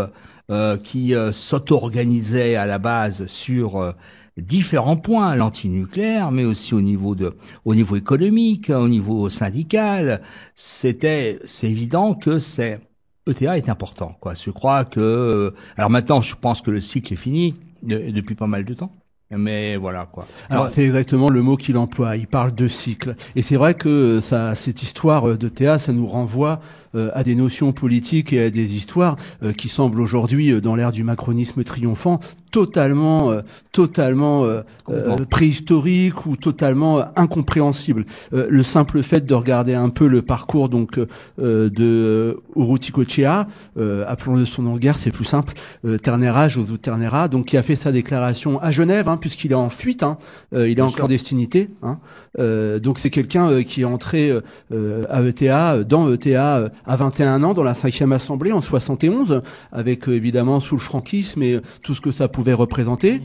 euh, 0.51 0.77
qui 0.77 1.15
euh, 1.15 1.31
s'auto-organisaient 1.31 2.55
à 2.55 2.67
la 2.67 2.77
base 2.77 3.25
sur 3.25 3.77
euh, 3.77 3.93
différents 4.37 4.97
points, 4.97 5.35
l'antinucléaire, 5.35 6.31
mais 6.31 6.43
aussi 6.43 6.73
au 6.73 6.81
niveau 6.81 7.15
de, 7.15 7.35
au 7.63 7.73
niveau 7.75 7.95
économique, 7.95 8.69
au 8.69 8.89
niveau 8.89 9.29
syndical. 9.29 10.21
C'était, 10.55 11.39
c'est 11.45 11.69
évident 11.69 12.13
que 12.15 12.39
c'est 12.39 12.79
ETA 13.27 13.57
est 13.57 13.69
important, 13.69 14.15
quoi. 14.19 14.33
Je 14.35 14.51
crois 14.51 14.85
que, 14.85 15.53
alors 15.77 15.89
maintenant, 15.89 16.21
je 16.21 16.35
pense 16.35 16.61
que 16.61 16.69
le 16.71 16.81
cycle 16.81 17.13
est 17.13 17.17
fini 17.17 17.55
de- 17.81 18.11
depuis 18.11 18.35
pas 18.35 18.47
mal 18.47 18.65
de 18.65 18.73
temps. 18.73 18.91
Mais 19.31 19.75
voilà, 19.75 20.05
quoi. 20.05 20.27
Alors 20.51 20.69
c'est 20.69 20.83
exactement 20.83 21.29
le 21.29 21.41
mot 21.41 21.57
qu'il 21.57 21.77
emploie. 21.77 22.15
Il 22.15 22.27
parle 22.27 22.53
de 22.53 22.67
cycle. 22.67 23.15
Et 23.35 23.41
c'est 23.41 23.55
vrai 23.55 23.73
que 23.73 24.19
ça, 24.21 24.53
cette 24.53 24.83
histoire 24.83 25.27
euh, 25.29 25.37
de 25.37 25.49
Théa, 25.49 25.79
ça 25.79 25.91
nous 25.93 26.05
renvoie 26.05 26.61
à 27.13 27.23
des 27.23 27.35
notions 27.35 27.71
politiques 27.71 28.33
et 28.33 28.43
à 28.43 28.49
des 28.49 28.75
histoires 28.75 29.15
euh, 29.43 29.53
qui 29.53 29.69
semblent 29.69 30.01
aujourd'hui, 30.01 30.51
euh, 30.51 30.61
dans 30.61 30.75
l'ère 30.75 30.91
du 30.91 31.03
macronisme 31.03 31.63
triomphant, 31.63 32.19
totalement, 32.51 33.31
euh, 33.31 33.41
totalement 33.71 34.45
euh, 34.45 34.61
euh, 34.89 35.17
préhistoriques 35.29 36.25
ou 36.25 36.37
totalement 36.37 36.99
euh, 36.99 37.03
incompréhensibles. 37.17 38.05
Euh, 38.33 38.47
le 38.49 38.63
simple 38.63 39.03
fait 39.03 39.25
de 39.25 39.33
regarder 39.33 39.73
un 39.73 39.89
peu 39.89 40.07
le 40.07 40.21
parcours 40.21 40.69
donc 40.69 40.97
euh, 40.97 41.07
euh, 41.39 41.69
de 41.69 41.83
euh, 41.83 42.33
Urruti 42.55 42.93
euh, 43.77 44.05
appelons-le 44.07 44.45
son 44.45 44.61
nom 44.61 44.75
de 44.75 44.79
guerre, 44.79 44.97
c'est 44.97 45.11
plus 45.11 45.25
simple, 45.25 45.53
euh, 45.85 45.97
Ternera, 45.97 46.47
Josu 46.47 46.77
Ternera, 46.77 47.27
donc 47.27 47.47
qui 47.47 47.57
a 47.57 47.63
fait 47.63 47.75
sa 47.75 47.91
déclaration 47.91 48.61
à 48.61 48.71
Genève, 48.71 49.09
hein, 49.09 49.17
puisqu'il 49.17 49.51
est 49.51 49.55
en 49.55 49.69
fuite, 49.69 50.03
hein, 50.03 50.17
euh, 50.53 50.69
il 50.69 50.79
est 50.79 50.81
en 50.81 50.89
sûr. 50.89 50.99
clandestinité. 50.99 51.69
Hein, 51.83 51.97
euh, 52.39 52.79
donc 52.79 52.99
c'est 52.99 53.09
quelqu'un 53.09 53.49
euh, 53.49 53.63
qui 53.63 53.81
est 53.81 53.85
entré 53.85 54.29
euh, 54.29 54.41
euh, 54.71 55.03
à 55.09 55.21
ETA, 55.21 55.73
euh, 55.73 55.83
dans 55.83 56.11
ETA 56.11 56.57
euh, 56.57 56.69
à 56.87 56.95
21 56.95 57.43
ans, 57.43 57.53
dans 57.53 57.63
la 57.63 57.73
5e 57.73 58.13
assemblée 58.13 58.51
en 58.51 58.61
71, 58.61 59.41
avec 59.71 60.07
euh, 60.07 60.15
évidemment 60.15 60.59
sous 60.59 60.75
le 60.75 60.81
franquisme 60.81 61.43
et 61.43 61.53
euh, 61.53 61.61
tout 61.81 61.95
ce 61.95 62.01
que 62.01 62.11
ça 62.11 62.27
pouvait 62.27 62.53
représenter. 62.53 63.21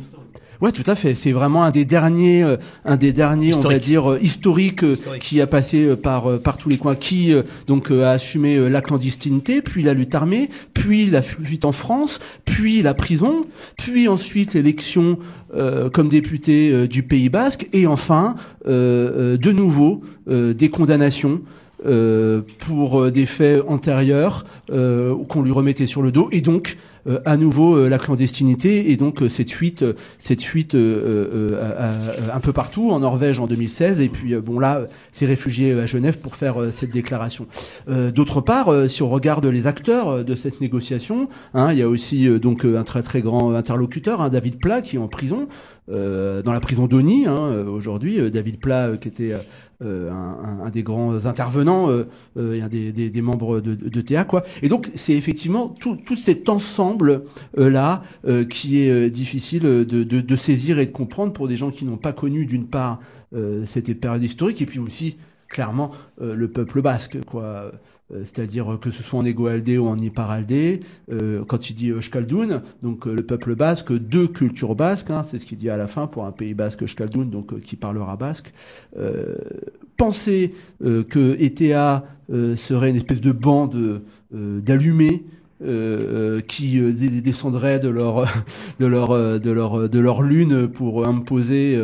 Ouais, 0.61 0.73
tout 0.73 0.85
à 0.87 0.95
fait. 0.95 1.15
C'est 1.15 1.33
vraiment 1.33 1.65
un 1.65 1.71
des 1.71 1.87
derniers, 1.87 2.43
euh, 2.43 2.59
un 2.85 2.99
des 2.99 3.15
derniers, 3.15 3.55
on 3.55 3.61
va 3.61 3.79
dire 3.79 4.13
euh, 4.13 4.19
historiques, 4.21 4.83
euh, 4.83 4.93
Historique. 4.93 5.23
qui 5.23 5.41
a 5.41 5.47
passé 5.47 5.97
par 5.97 6.39
par 6.41 6.59
tous 6.59 6.69
les 6.69 6.77
coins, 6.77 6.95
qui 6.95 7.33
donc 7.67 7.91
a 7.91 8.11
assumé 8.11 8.69
la 8.69 8.83
clandestinité, 8.83 9.63
puis 9.63 9.83
la 9.83 9.95
lutte 9.95 10.15
armée, 10.15 10.51
puis 10.75 11.07
la 11.07 11.23
fuite 11.23 11.65
en 11.65 11.73
France, 11.73 12.21
puis 12.45 12.83
la 12.83 12.93
prison, 12.93 13.47
puis 13.79 14.07
ensuite 14.07 14.53
l'élection 14.53 15.19
euh, 15.55 15.89
comme 15.89 16.09
député 16.09 16.87
du 16.89 17.03
Pays 17.03 17.31
Basque, 17.31 17.69
et 17.73 17.87
enfin 17.87 18.35
de 18.67 19.53
nouveau 19.53 20.03
euh, 20.31 20.55
des 20.55 20.69
condamnations. 20.69 21.41
Euh, 21.87 22.43
pour 22.59 23.01
euh, 23.01 23.11
des 23.11 23.27
faits 23.27 23.63
antérieurs 23.67 24.45
euh, 24.71 25.15
qu'on 25.29 25.43
lui 25.43 25.53
remettait 25.53 25.87
sur 25.87 26.03
le 26.03 26.13
dos. 26.13 26.29
Et 26.33 26.41
donc 26.43 26.77
euh, 27.09 27.19
à 27.25 27.37
nouveau 27.37 27.77
euh, 27.77 27.89
la 27.89 27.99
clandestinité. 27.99 28.91
Et 28.91 28.97
donc 28.97 29.23
cette 29.31 29.51
fuite 29.51 29.85
cette 30.19 30.43
fuite 30.43 30.75
un 30.75 32.41
peu 32.41 32.53
partout 32.53 32.91
en 32.91 33.01
Norvège 33.01 33.41
en 33.41 33.47
2016 33.47 34.01
et 34.01 34.09
puis 34.09 34.35
bon 34.37 34.59
là 34.59 34.83
s'est 35.13 35.27
réfugié 35.27 35.73
à 35.73 35.87
Genève 35.87 36.19
pour 36.19 36.37
faire 36.37 36.57
cette 36.73 36.91
déclaration. 36.91 37.47
D'autre 37.89 38.41
part, 38.41 38.73
si 38.89 39.03
on 39.03 39.09
regarde 39.09 39.47
les 39.47 39.67
acteurs 39.67 40.25
de 40.25 40.35
cette 40.35 40.61
négociation, 40.61 41.29
hein, 41.55 41.73
il 41.73 41.79
y 41.79 41.83
a 41.83 41.89
aussi 41.89 42.29
donc 42.39 42.65
un 42.65 42.85
très 42.85 43.03
très 43.03 43.23
grand 43.23 43.55
interlocuteur, 43.55 44.21
hein, 44.21 44.29
David 44.29 44.59
Plat, 44.59 44.83
qui 44.83 44.97
est 44.97 44.99
en 44.99 45.09
prison 45.09 45.49
euh, 45.91 46.43
dans 46.43 46.53
la 46.53 46.61
prison 46.61 46.87
d'Oni 46.87 47.27
hein, 47.27 47.37
euh, 47.37 47.67
aujourd'hui. 47.67 48.21
Euh, 48.21 48.31
David 48.31 48.61
Plat, 48.61 48.97
qui 48.97 49.09
était 49.09 49.35
un, 49.83 50.69
des 50.71 50.83
grands 50.83 51.25
intervenants 51.25 51.89
et 52.39 52.61
un 52.61 52.69
des, 52.69 53.23
membres 53.23 53.61
de, 53.61 53.75
de 53.75 54.23
quoi. 54.25 54.45
Et 54.63 54.69
donc 54.69 54.91
c'est 54.95 55.15
effectivement 55.15 55.69
tout, 55.69 55.99
cet 56.23 56.51
ensemble 56.51 57.23
là 57.57 58.03
euh, 58.27 58.45
qui 58.45 58.81
est 58.81 59.11
difficile 59.11 59.63
de, 59.63 59.85
de- 59.85 60.37
saisir 60.37 60.79
et 60.79 60.87
de 60.87 60.91
comprendre 60.91 61.33
pour 61.33 61.49
des 61.49 61.57
gens 61.57 61.71
qui 61.71 61.87
n'ont 61.87 61.97
pas 61.97 62.13
connu 62.13 62.45
d'une 62.45 62.67
part 62.67 63.01
cette 63.67 63.99
période 63.99 64.23
historique 64.23 64.61
et 64.61 64.67
puis 64.67 64.81
aussi 64.81 65.17
clairement 65.49 65.93
le 66.21 66.49
peuple 66.49 66.83
basque, 66.83 67.19
quoi. 67.25 67.73
Euh, 68.15 68.23
C'est-à-dire 68.25 68.79
que 68.81 68.91
ce 68.91 69.03
soit 69.03 69.21
en 69.21 69.25
Égo-Aldé 69.25 69.79
ou 69.79 69.87
en 69.87 69.97
Ipar-Aldé, 69.97 70.81
euh, 71.13 71.45
quand 71.45 71.71
il 71.71 71.75
dit 71.75 71.91
Euskaldun, 71.91 72.63
donc 72.83 73.07
euh, 73.07 73.15
le 73.15 73.23
peuple 73.23 73.55
basque, 73.55 73.93
deux 73.93 74.27
cultures 74.29 74.75
basques, 74.75 75.11
hein, 75.11 75.23
c'est 75.23 75.39
ce 75.39 75.47
qu'il 75.47 75.59
dit 75.59 75.71
à 75.71 75.77
la 75.77 75.89
fin 75.89 76.07
pour 76.07 76.25
un 76.25 76.33
pays 76.33 76.55
basque 76.55 76.83
Euskaldun, 76.83 77.25
donc 77.25 77.53
euh, 77.53 77.61
qui 77.61 77.77
parlera 77.77 78.17
basque. 78.17 78.53
Euh, 78.99 79.37
penser 79.97 80.55
euh, 80.85 81.05
que 81.05 81.37
ETA 81.41 82.05
euh, 82.33 82.57
serait 82.57 82.91
une 82.91 82.97
espèce 82.97 83.21
de 83.21 83.33
bande 83.33 84.03
euh, 84.35 84.61
d'allumés 84.61 85.25
euh, 85.63 86.39
euh, 86.39 86.41
qui 86.41 86.81
euh, 86.81 86.93
descendraient 86.93 87.81
de 87.81 87.91
leur 87.91 88.25
de 88.81 88.87
leur 88.87 89.11
euh, 89.11 89.39
de 89.39 89.51
leur 89.51 89.89
de 89.89 89.99
leur 89.99 90.23
lune 90.23 90.69
pour 90.69 91.07
imposer 91.07 91.79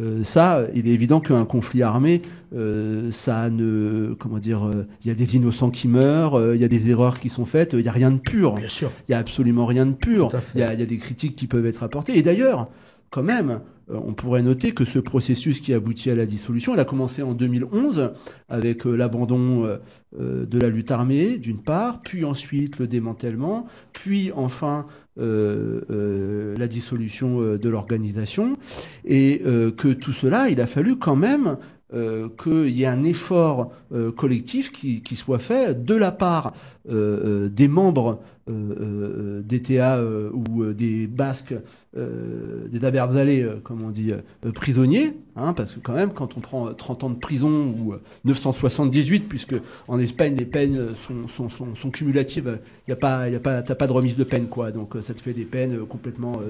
euh, 0.00 0.22
ça. 0.22 0.66
Il 0.74 0.86
est 0.86 0.92
évident 0.92 1.20
qu'un 1.20 1.44
conflit 1.46 1.82
armé, 1.82 2.20
euh, 2.54 3.10
ça 3.10 3.48
ne 3.48 4.14
comment 4.18 4.38
dire, 4.38 4.66
euh, 4.66 4.86
il 5.02 5.08
y 5.08 5.10
a 5.10 5.14
des 5.14 5.36
innocents 5.36 5.70
qui 5.70 5.88
meurent, 5.88 6.54
il 6.54 6.60
y 6.60 6.64
a 6.64 6.68
des 6.68 6.90
erreurs 6.90 7.20
qui 7.20 7.30
sont 7.30 7.46
faites, 7.46 7.72
il 7.72 7.80
y 7.80 7.88
a 7.88 7.92
rien 7.92 8.10
de 8.10 8.18
pur. 8.18 8.54
Bien 8.54 8.68
sûr. 8.68 8.90
Il 9.08 9.12
y 9.12 9.14
a 9.14 9.18
absolument 9.18 9.64
rien 9.64 9.86
de 9.86 9.94
pur. 9.94 10.28
Il 10.54 10.60
y 10.60 10.64
y 10.64 10.64
a 10.64 10.86
des 10.86 10.98
critiques 10.98 11.36
qui 11.36 11.46
peuvent 11.46 11.66
être 11.66 11.82
apportées. 11.82 12.18
Et 12.18 12.22
d'ailleurs, 12.22 12.68
quand 13.12 13.22
même, 13.22 13.60
euh, 13.90 14.00
on 14.04 14.14
pourrait 14.14 14.42
noter 14.42 14.72
que 14.72 14.84
ce 14.84 14.98
processus 14.98 15.60
qui 15.60 15.74
aboutit 15.74 16.10
à 16.10 16.14
la 16.14 16.24
dissolution, 16.24 16.74
il 16.74 16.80
a 16.80 16.84
commencé 16.84 17.22
en 17.22 17.34
2011 17.34 18.10
avec 18.48 18.86
euh, 18.86 18.96
l'abandon 18.96 19.64
euh, 19.66 20.46
de 20.46 20.58
la 20.58 20.70
lutte 20.70 20.90
armée, 20.90 21.38
d'une 21.38 21.62
part, 21.62 22.00
puis 22.00 22.24
ensuite 22.24 22.78
le 22.78 22.86
démantèlement, 22.86 23.66
puis 23.92 24.32
enfin 24.34 24.86
la 25.16 26.66
dissolution 26.68 27.40
de 27.40 27.68
l'organisation, 27.68 28.56
et 29.04 29.42
que 29.76 29.92
tout 29.92 30.12
cela, 30.12 30.48
il 30.48 30.58
a 30.58 30.66
fallu 30.66 30.96
quand 30.96 31.16
même 31.16 31.58
qu'il 31.92 32.70
y 32.70 32.84
ait 32.84 32.86
un 32.86 33.02
effort 33.02 33.72
collectif 34.16 34.72
qui, 34.72 35.16
soit 35.16 35.38
fait 35.38 35.84
de 35.84 35.94
la 35.94 36.12
part 36.12 36.54
des 36.88 37.68
membres 37.68 38.20
euh, 38.48 39.42
euh, 39.42 39.42
euh, 39.70 40.30
ou 40.32 40.62
euh, 40.62 40.74
des 40.74 41.06
Basques, 41.06 41.54
des 41.94 42.78
Daberzalés, 42.78 43.46
comme 43.64 43.82
on 43.82 43.90
dit, 43.90 44.12
prisonniers, 44.54 45.14
hein, 45.36 45.52
parce 45.52 45.74
que 45.74 45.80
quand 45.80 45.92
même, 45.92 46.14
quand 46.14 46.38
on 46.38 46.40
prend 46.40 46.72
30 46.72 47.04
ans 47.04 47.10
de 47.10 47.18
prison 47.18 47.74
ou 47.78 47.92
euh, 47.92 48.00
978, 48.24 49.28
puisque 49.28 49.54
en 49.88 49.98
Espagne 49.98 50.34
les 50.34 50.46
peines 50.46 50.94
sont, 51.28 51.90
cumulatives, 51.90 52.60
il 52.88 52.90
y 52.90 52.94
a 52.94 52.96
pas, 52.96 53.28
y 53.28 53.34
a 53.34 53.40
pas, 53.40 53.60
t'as 53.60 53.74
pas 53.74 53.86
de 53.86 53.92
remise 53.92 54.16
de 54.16 54.24
peine, 54.24 54.46
quoi. 54.46 54.70
Donc 54.70 54.94
ça 55.02 55.12
te 55.12 55.20
fait 55.20 55.34
des 55.34 55.44
peines 55.44 55.84
complètement 55.84 56.40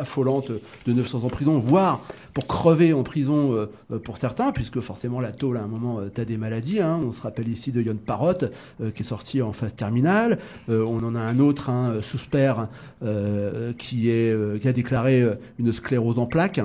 affolantes 0.00 0.50
de 0.50 0.92
900 0.92 1.20
ans 1.22 1.26
de 1.26 1.30
prison, 1.30 1.58
voire 1.60 2.02
pour 2.34 2.48
crever 2.48 2.92
en 2.92 3.04
prison 3.04 3.68
pour 4.02 4.18
certains, 4.18 4.50
puisque 4.50 4.80
forcément 4.80 5.20
la 5.20 5.30
tôle 5.30 5.58
à 5.58 5.62
un 5.62 5.68
moment, 5.68 6.00
tu 6.12 6.20
as 6.20 6.24
des 6.24 6.36
maladies. 6.36 6.80
Hein. 6.80 7.00
On 7.06 7.12
se 7.12 7.22
rappelle 7.22 7.48
ici 7.48 7.70
de 7.70 7.80
Yon 7.80 7.96
Parrot, 8.04 8.44
euh, 8.80 8.90
qui 8.90 9.02
est 9.02 9.06
sorti 9.06 9.42
en 9.42 9.52
phase 9.52 9.76
terminale. 9.76 10.38
On 10.68 11.05
en 11.06 11.14
a 11.14 11.20
un 11.20 11.38
autre, 11.38 11.70
hein, 11.70 12.00
Sousper, 12.02 12.54
euh, 13.02 13.72
qui, 13.72 14.10
est, 14.10 14.30
euh, 14.32 14.58
qui 14.58 14.68
a 14.68 14.72
déclaré 14.72 15.22
euh, 15.22 15.34
une 15.58 15.72
sclérose 15.72 16.18
en 16.18 16.26
plaques 16.26 16.60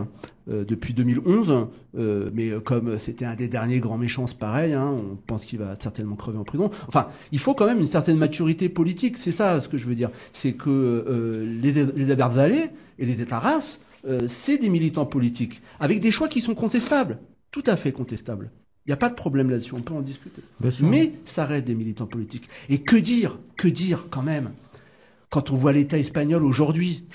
euh, 0.50 0.65
depuis 0.65 0.93
2011. 0.93 1.67
Euh, 1.98 2.29
mais 2.33 2.51
comme 2.63 2.98
c'était 2.98 3.25
un 3.25 3.36
des 3.36 3.48
derniers 3.48 3.79
grands 3.79 3.98
méchants, 3.98 4.27
c'est 4.27 4.38
pareil. 4.38 4.74
Hein, 4.74 4.95
on 4.98 5.15
pense 5.15 5.45
qu'il 5.45 5.60
va 5.60 5.77
certainement 5.79 6.15
crever 6.15 6.38
en 6.38 6.43
prison. 6.43 6.71
Enfin, 6.88 7.07
il 7.31 7.39
faut 7.39 7.53
quand 7.53 7.67
même 7.67 7.79
une 7.79 7.88
certaine 7.88 8.17
maturité 8.17 8.69
politique. 8.69 9.17
C'est 9.17 9.31
ça 9.31 9.62
ce 9.62 9.69
que 9.69 9.77
je 9.77 9.88
veux 9.88 9.95
dire. 9.95 10.10
C'est 10.33 10.53
que 10.53 10.69
euh, 10.69 11.60
les, 11.62 11.71
les 11.71 12.15
Vallée 12.15 12.69
et 13.00 13.05
les 13.05 13.21
États 13.21 13.39
races, 13.39 13.79
c'est 14.27 14.57
des 14.57 14.69
militants 14.69 15.05
politiques 15.05 15.62
avec 15.79 16.00
des 16.00 16.10
choix 16.10 16.27
qui 16.27 16.41
sont 16.41 16.55
contestables, 16.55 17.19
tout 17.51 17.63
à 17.67 17.75
fait 17.75 17.91
contestables. 17.91 18.50
Il 18.85 18.89
n'y 18.89 18.93
a 18.93 18.97
pas 18.97 19.09
de 19.09 19.15
problème 19.15 19.50
là-dessus, 19.50 19.75
on 19.75 19.81
peut 19.81 19.93
en 19.93 20.01
discuter. 20.01 20.41
Mais 20.81 21.11
ça 21.25 21.45
reste 21.45 21.65
des 21.65 21.75
militants 21.75 22.07
politiques. 22.07 22.50
Et 22.69 22.79
que 22.79 22.95
dire, 22.95 23.38
que 23.55 23.67
dire 23.67 24.07
quand 24.09 24.23
même, 24.23 24.51
quand 25.29 25.51
on 25.51 25.55
voit 25.55 25.71
l'État 25.71 26.00
espagnol 26.00 26.43
aujourd'hui, 26.43 27.05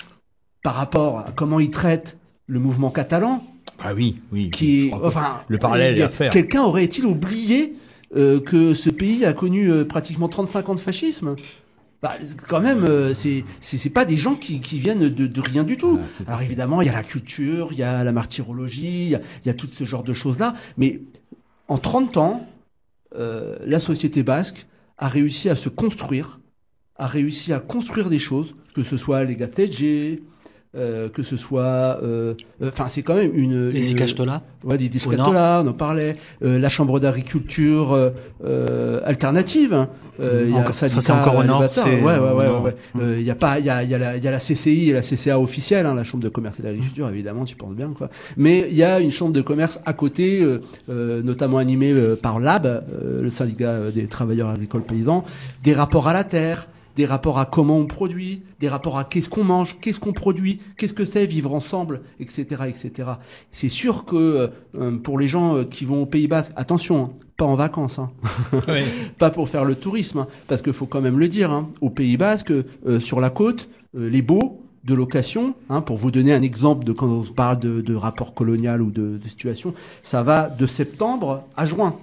par 0.63 0.75
rapport 0.75 1.19
à 1.19 1.31
comment 1.35 1.59
il 1.59 1.69
traite 1.69 2.17
le 2.47 2.59
mouvement 2.59 2.89
catalan 2.89 3.43
Ah 3.79 3.93
oui, 3.93 4.15
oui. 4.31 4.49
Qui 4.49 4.91
enfin, 4.93 5.41
le 5.49 5.57
parallèle 5.57 5.97
est 5.97 6.01
à 6.01 6.09
faire. 6.09 6.31
Quelqu'un 6.31 6.63
aurait-il 6.63 7.05
oublié 7.05 7.75
euh, 8.15 8.39
que 8.39 8.73
ce 8.73 8.89
pays 8.89 9.25
a 9.25 9.33
connu 9.33 9.69
euh, 9.69 9.83
pratiquement 9.83 10.29
35 10.29 10.69
ans 10.69 10.75
de 10.75 10.79
fascisme? 10.79 11.35
Bah, 12.01 12.13
quand 12.47 12.61
même, 12.61 12.85
euh, 12.85 13.13
c'est 13.13 13.43
c'est 13.59 13.89
pas 13.89 14.05
des 14.05 14.17
gens 14.17 14.35
qui, 14.35 14.61
qui 14.61 14.77
viennent 14.77 15.09
de, 15.09 15.27
de 15.27 15.41
rien 15.41 15.63
du 15.63 15.77
tout. 15.77 15.99
Ah, 16.21 16.29
Alors 16.29 16.41
évidemment, 16.41 16.81
il 16.81 16.85
y 16.85 16.89
a 16.89 16.93
la 16.93 17.03
culture, 17.03 17.69
il 17.71 17.79
y 17.79 17.83
a 17.83 18.03
la 18.03 18.11
martyrologie, 18.11 19.05
il 19.05 19.19
y 19.43 19.47
y 19.47 19.49
a 19.49 19.53
tout 19.53 19.67
ce 19.67 19.83
genre 19.83 20.03
de 20.03 20.13
choses-là. 20.13 20.53
Mais 20.77 21.01
en 21.67 21.77
30 21.77 22.17
ans, 22.17 22.47
euh, 23.15 23.57
la 23.65 23.79
société 23.79 24.23
basque 24.23 24.67
a 24.97 25.07
réussi 25.07 25.49
à 25.49 25.55
se 25.55 25.69
construire, 25.69 26.39
a 26.95 27.07
réussi 27.07 27.53
à 27.53 27.59
construire 27.59 28.09
des 28.09 28.19
choses, 28.19 28.55
que 28.73 28.83
ce 28.83 28.97
soit 28.97 29.23
les 29.23 29.35
Gatege, 29.35 30.19
euh, 30.77 31.09
que 31.09 31.23
ce 31.23 31.37
soit, 31.37 31.63
euh, 32.03 32.35
euh, 32.61 32.67
enfin 32.67 32.85
c'est 32.87 33.01
quand 33.01 33.15
même 33.15 33.31
une. 33.33 33.69
Les 33.69 33.79
Discastola. 33.79 34.43
Ouais, 34.63 34.77
des 34.77 34.89
Discastola, 34.89 35.63
on 35.65 35.69
en 35.69 35.73
parlait. 35.73 36.15
la 36.41 36.69
chambre 36.69 36.99
d'agriculture 36.99 37.97
alternative. 39.03 39.73
Hein. 39.73 39.89
y 40.19 40.55
a 40.55 40.71
ça 40.71 40.87
c'est 40.87 41.11
encore 41.11 41.37
au 41.37 41.43
nord. 41.43 41.61
Ouais, 41.61 42.19
ouais, 42.19 42.47
ouais. 42.47 42.75
Il 43.17 43.23
y 43.23 43.31
a 43.31 43.35
pas, 43.35 43.57
il 43.57 43.65
y 43.65 43.69
a, 43.71 43.81
il 43.81 43.89
y 43.89 43.95
a 43.95 43.97
la, 43.97 44.17
il 44.17 44.23
y 44.23 44.27
a 44.27 44.31
la 44.31 44.39
CCI 44.39 44.89
et 44.89 44.93
la 44.93 45.01
CCA 45.01 45.39
officielle, 45.39 45.85
hein, 45.87 45.95
la 45.95 46.03
chambre 46.03 46.23
de 46.23 46.29
commerce 46.29 46.59
et 46.59 46.63
d'agriculture, 46.63 47.09
évidemment, 47.09 47.45
tu 47.45 47.55
penses 47.55 47.73
bien 47.73 47.91
quoi. 47.97 48.09
Mais 48.35 48.67
il 48.69 48.77
y 48.77 48.83
a 48.83 48.99
une 48.99 49.11
chambre 49.11 49.33
de 49.33 49.41
commerce 49.41 49.79
à 49.85 49.93
côté, 49.93 50.45
notamment 50.87 51.57
animée 51.57 51.93
par 52.21 52.39
l'AB, 52.39 52.83
le 53.21 53.29
syndicat 53.31 53.89
des 53.91 54.07
travailleurs 54.07 54.49
agricoles 54.49 54.83
paysans, 54.83 55.25
des 55.63 55.73
rapports 55.73 56.07
à 56.07 56.13
la 56.13 56.23
terre 56.23 56.67
des 56.97 57.05
rapports 57.05 57.37
à 57.37 57.45
comment 57.45 57.77
on 57.77 57.85
produit, 57.85 58.41
des 58.59 58.67
rapports 58.67 58.97
à 58.97 59.05
qu'est-ce 59.05 59.29
qu'on 59.29 59.43
mange, 59.43 59.77
qu'est-ce 59.79 59.99
qu'on 59.99 60.13
produit, 60.13 60.59
qu'est-ce 60.77 60.93
que 60.93 61.05
c'est 61.05 61.27
vivre 61.27 61.53
ensemble, 61.53 62.01
etc., 62.19 62.63
etc. 62.67 63.11
C'est 63.51 63.69
sûr 63.69 64.03
que 64.03 64.49
euh, 64.75 64.97
pour 64.97 65.19
les 65.19 65.27
gens 65.27 65.57
euh, 65.57 65.63
qui 65.63 65.85
vont 65.85 66.01
au 66.01 66.05
Pays 66.07 66.27
Basque, 66.27 66.51
attention, 66.55 67.03
hein, 67.03 67.09
pas 67.37 67.45
en 67.45 67.53
vacances, 67.53 67.99
hein. 67.99 68.09
pas 69.19 69.29
pour 69.29 69.47
faire 69.47 69.63
le 69.63 69.75
tourisme, 69.75 70.19
hein, 70.19 70.27
parce 70.47 70.63
qu'il 70.63 70.73
faut 70.73 70.87
quand 70.87 71.01
même 71.01 71.19
le 71.19 71.27
dire, 71.27 71.65
au 71.81 71.91
Pays 71.91 72.17
Basque, 72.17 72.51
euh, 72.51 72.99
sur 72.99 73.21
la 73.21 73.29
côte, 73.29 73.69
les 73.93 74.23
beaux 74.23 74.63
de 74.83 74.95
location, 74.95 75.53
pour 75.85 75.97
vous 75.97 76.11
donner 76.11 76.33
un 76.33 76.41
exemple 76.41 76.83
de 76.83 76.93
quand 76.93 77.07
on 77.07 77.23
parle 77.23 77.59
de, 77.59 77.81
de 77.81 77.93
rapport 77.93 78.33
colonial 78.33 78.81
ou 78.81 78.89
de, 78.89 79.17
de 79.17 79.27
situation, 79.27 79.73
ça 80.01 80.23
va 80.23 80.49
de 80.49 80.65
septembre 80.65 81.43
à 81.55 81.65
juin. 81.65 81.95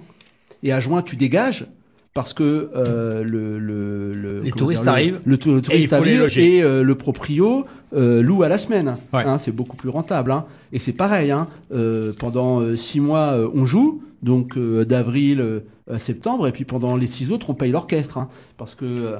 Et 0.63 0.71
à 0.71 0.79
juin, 0.79 1.01
tu 1.01 1.15
dégages, 1.15 1.67
parce 2.15 2.33
que 2.33 2.71
euh, 2.73 3.23
le, 3.25 3.59
le, 3.59 4.13
le, 4.13 4.39
les 4.39 4.51
touristes 4.51 4.87
arrivent, 4.87 5.19
le, 5.25 5.37
touriste 5.37 5.69
et 5.69 5.93
arrive 5.93 6.39
et 6.39 6.63
euh, 6.63 6.81
le 6.81 6.95
proprio 6.95 7.65
euh, 7.93 8.23
loue 8.23 8.41
à 8.43 8.47
la 8.47 8.57
semaine. 8.57 8.95
Hein, 9.11 9.37
c'est 9.37 9.51
beaucoup 9.51 9.75
plus 9.75 9.89
rentable. 9.89 10.31
Hein. 10.31 10.45
Et 10.71 10.79
c'est 10.79 10.93
pareil. 10.93 11.31
Hein, 11.31 11.47
euh, 11.73 12.13
pendant 12.17 12.73
six 12.77 13.01
mois, 13.01 13.37
on 13.53 13.65
joue, 13.65 14.01
donc 14.23 14.57
d'avril 14.57 15.63
à 15.91 15.99
septembre, 15.99 16.47
et 16.47 16.53
puis 16.53 16.63
pendant 16.63 16.95
les 16.95 17.07
six 17.07 17.31
autres, 17.31 17.49
on 17.49 17.53
paye 17.53 17.71
l'orchestre, 17.71 18.19
parce 18.57 18.75
que 18.75 19.15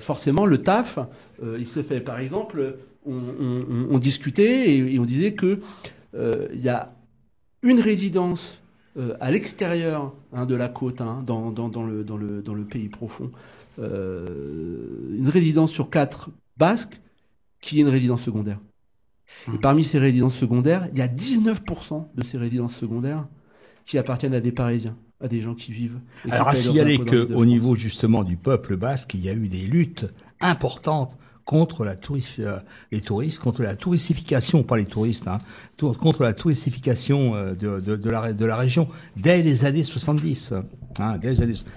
forcément 0.00 0.44
le 0.44 0.58
taf, 0.58 0.98
il 1.40 1.66
se 1.66 1.84
fait. 1.84 2.00
Par 2.00 2.18
exemple, 2.18 2.78
on, 3.06 3.12
on, 3.14 3.86
on 3.92 3.98
discutait 3.98 4.70
et, 4.70 4.94
et, 4.94 4.98
on 4.98 5.04
disait 5.04 5.34
que 5.34 5.60
il 6.14 6.60
y 6.60 6.68
a 6.68 6.92
une 7.62 7.78
résidence 7.78 8.60
euh, 8.96 9.16
à 9.20 9.30
l'extérieur 9.30 10.12
hein, 10.32 10.46
de 10.46 10.54
la 10.54 10.68
côte, 10.68 11.00
hein, 11.00 11.22
dans, 11.26 11.50
dans, 11.50 11.68
dans, 11.68 11.82
le, 11.82 12.04
dans, 12.04 12.16
le, 12.16 12.42
dans 12.42 12.54
le 12.54 12.64
pays 12.64 12.88
profond, 12.88 13.30
euh, 13.78 15.16
une 15.16 15.28
résidence 15.28 15.72
sur 15.72 15.90
quatre 15.90 16.30
basques 16.56 17.00
qui 17.60 17.78
est 17.78 17.82
une 17.82 17.88
résidence 17.88 18.22
secondaire. 18.22 18.60
Et 19.48 19.52
mmh. 19.52 19.60
parmi 19.60 19.84
ces 19.84 19.98
résidences 19.98 20.36
secondaires, 20.36 20.88
il 20.92 20.98
y 20.98 21.02
a 21.02 21.08
19% 21.08 22.06
de 22.14 22.24
ces 22.24 22.38
résidences 22.38 22.74
secondaires 22.76 23.26
qui 23.84 23.98
appartiennent 23.98 24.34
à 24.34 24.40
des 24.40 24.52
Parisiens, 24.52 24.96
à 25.20 25.28
des 25.28 25.40
gens 25.40 25.54
qui 25.54 25.72
vivent. 25.72 25.98
Alors 26.30 26.48
à 26.48 26.54
signaler 26.54 26.98
qu'au 26.98 27.44
niveau 27.44 27.74
justement 27.74 28.22
du 28.22 28.36
peuple 28.36 28.76
basque, 28.76 29.14
il 29.14 29.24
y 29.24 29.28
a 29.28 29.32
eu 29.32 29.48
des 29.48 29.66
luttes 29.66 30.06
importantes 30.40 31.18
contre 31.44 31.84
la 31.84 31.96
touriste, 31.96 32.38
euh, 32.38 32.58
les 32.90 33.00
touristes, 33.00 33.38
contre 33.38 33.62
la 33.62 33.76
touristification, 33.76 34.62
pas 34.62 34.76
les 34.76 34.86
touristes, 34.86 35.28
hein, 35.28 35.38
contre 35.78 36.22
la 36.22 36.32
touristification 36.32 37.34
euh, 37.34 37.54
de, 37.54 38.44
la, 38.44 38.56
région 38.56 38.88
dès 39.16 39.42
les 39.42 39.64
années 39.64 39.82
70. 39.82 40.54
Hein, 40.98 41.18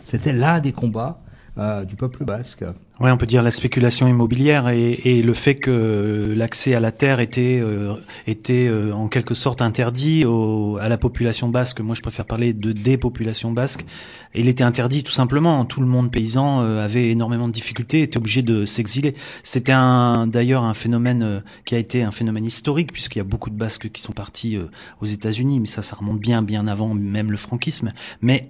C'était 0.03 0.33
l'un 0.33 0.59
des 0.59 0.71
combats 0.71 1.21
euh, 1.57 1.83
du 1.83 1.95
peuple 1.95 2.23
basque. 2.23 2.63
Oui, 2.99 3.11
on 3.11 3.17
peut 3.17 3.27
dire 3.27 3.43
la 3.43 3.51
spéculation 3.51 4.07
immobilière 4.07 4.69
et, 4.69 4.91
et 4.91 5.21
le 5.21 5.35
fait 5.35 5.53
que 5.53 6.33
l'accès 6.35 6.73
à 6.73 6.79
la 6.79 6.91
terre 6.91 7.19
était 7.19 7.59
euh, 7.61 7.93
était 8.25 8.67
euh, 8.67 8.91
en 8.91 9.07
quelque 9.07 9.35
sorte 9.35 9.61
interdit 9.61 10.25
au, 10.25 10.77
à 10.81 10.89
la 10.89 10.97
population 10.97 11.47
basque. 11.47 11.79
Moi, 11.79 11.93
je 11.93 12.01
préfère 12.01 12.25
parler 12.25 12.53
de 12.53 12.71
dépopulation 12.71 13.51
basque. 13.51 13.85
Il 14.33 14.47
était 14.47 14.63
interdit 14.63 15.03
tout 15.03 15.11
simplement. 15.11 15.63
Tout 15.65 15.81
le 15.81 15.85
monde 15.85 16.09
paysan 16.11 16.63
euh, 16.63 16.83
avait 16.83 17.11
énormément 17.11 17.47
de 17.47 17.53
difficultés, 17.53 18.01
était 18.01 18.17
obligé 18.17 18.41
de 18.41 18.65
s'exiler. 18.65 19.13
C'était 19.43 19.73
un 19.73 20.25
d'ailleurs 20.25 20.63
un 20.63 20.73
phénomène 20.73 21.43
qui 21.65 21.75
a 21.75 21.77
été 21.77 22.01
un 22.01 22.11
phénomène 22.11 22.45
historique 22.45 22.91
puisqu'il 22.91 23.19
y 23.19 23.21
a 23.21 23.25
beaucoup 23.25 23.51
de 23.51 23.55
Basques 23.55 23.91
qui 23.91 24.01
sont 24.01 24.13
partis 24.13 24.57
aux 25.01 25.05
États-Unis, 25.05 25.59
mais 25.59 25.67
ça, 25.67 25.83
ça 25.83 25.95
remonte 25.95 26.19
bien 26.19 26.41
bien 26.41 26.67
avant 26.67 26.95
même 26.95 27.29
le 27.29 27.37
franquisme. 27.37 27.93
Mais 28.21 28.49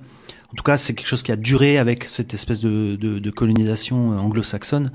en 0.51 0.55
tout 0.55 0.63
cas, 0.63 0.77
c'est 0.77 0.93
quelque 0.93 1.07
chose 1.07 1.23
qui 1.23 1.33
a 1.33 1.35
duré 1.35 1.77
avec 1.77 2.05
cette 2.05 2.33
espèce 2.33 2.61
de, 2.61 2.95
de, 2.95 3.19
de 3.19 3.29
colonisation 3.31 4.13
euh, 4.13 4.17
anglo-saxonne. 4.37 4.91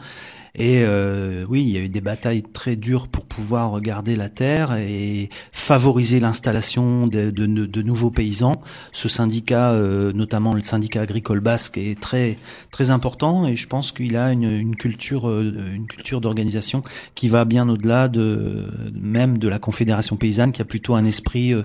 Et 0.54 0.82
euh, 0.84 1.46
oui, 1.48 1.62
il 1.62 1.70
y 1.70 1.78
a 1.78 1.80
eu 1.80 1.88
des 1.88 2.02
batailles 2.02 2.42
très 2.42 2.76
dures 2.76 3.08
pour 3.08 3.24
pouvoir 3.24 3.80
garder 3.80 4.16
la 4.16 4.28
terre 4.28 4.74
et 4.76 5.30
favoriser 5.50 6.20
l'installation 6.20 7.06
de, 7.06 7.30
de, 7.30 7.46
de, 7.46 7.82
nouveaux 7.82 8.10
paysans. 8.10 8.60
Ce 8.92 9.08
syndicat, 9.08 9.72
euh, 9.72 10.12
notamment 10.12 10.52
le 10.52 10.60
syndicat 10.60 11.00
agricole 11.00 11.40
basque, 11.40 11.78
est 11.78 11.98
très 11.98 12.36
très 12.70 12.90
important 12.90 13.46
et 13.46 13.56
je 13.56 13.66
pense 13.66 13.92
qu'il 13.92 14.16
a 14.16 14.32
une, 14.32 14.44
une 14.44 14.76
culture 14.76 15.28
euh, 15.28 15.52
une 15.74 15.86
culture 15.86 16.20
d'organisation 16.20 16.82
qui 17.14 17.28
va 17.28 17.44
bien 17.44 17.68
au-delà 17.68 18.08
de 18.08 18.66
même 18.94 19.38
de 19.38 19.48
la 19.48 19.58
confédération 19.58 20.16
paysanne, 20.16 20.52
qui 20.52 20.60
a 20.60 20.64
plutôt 20.64 20.94
un 20.94 21.04
esprit 21.04 21.54
euh, 21.54 21.62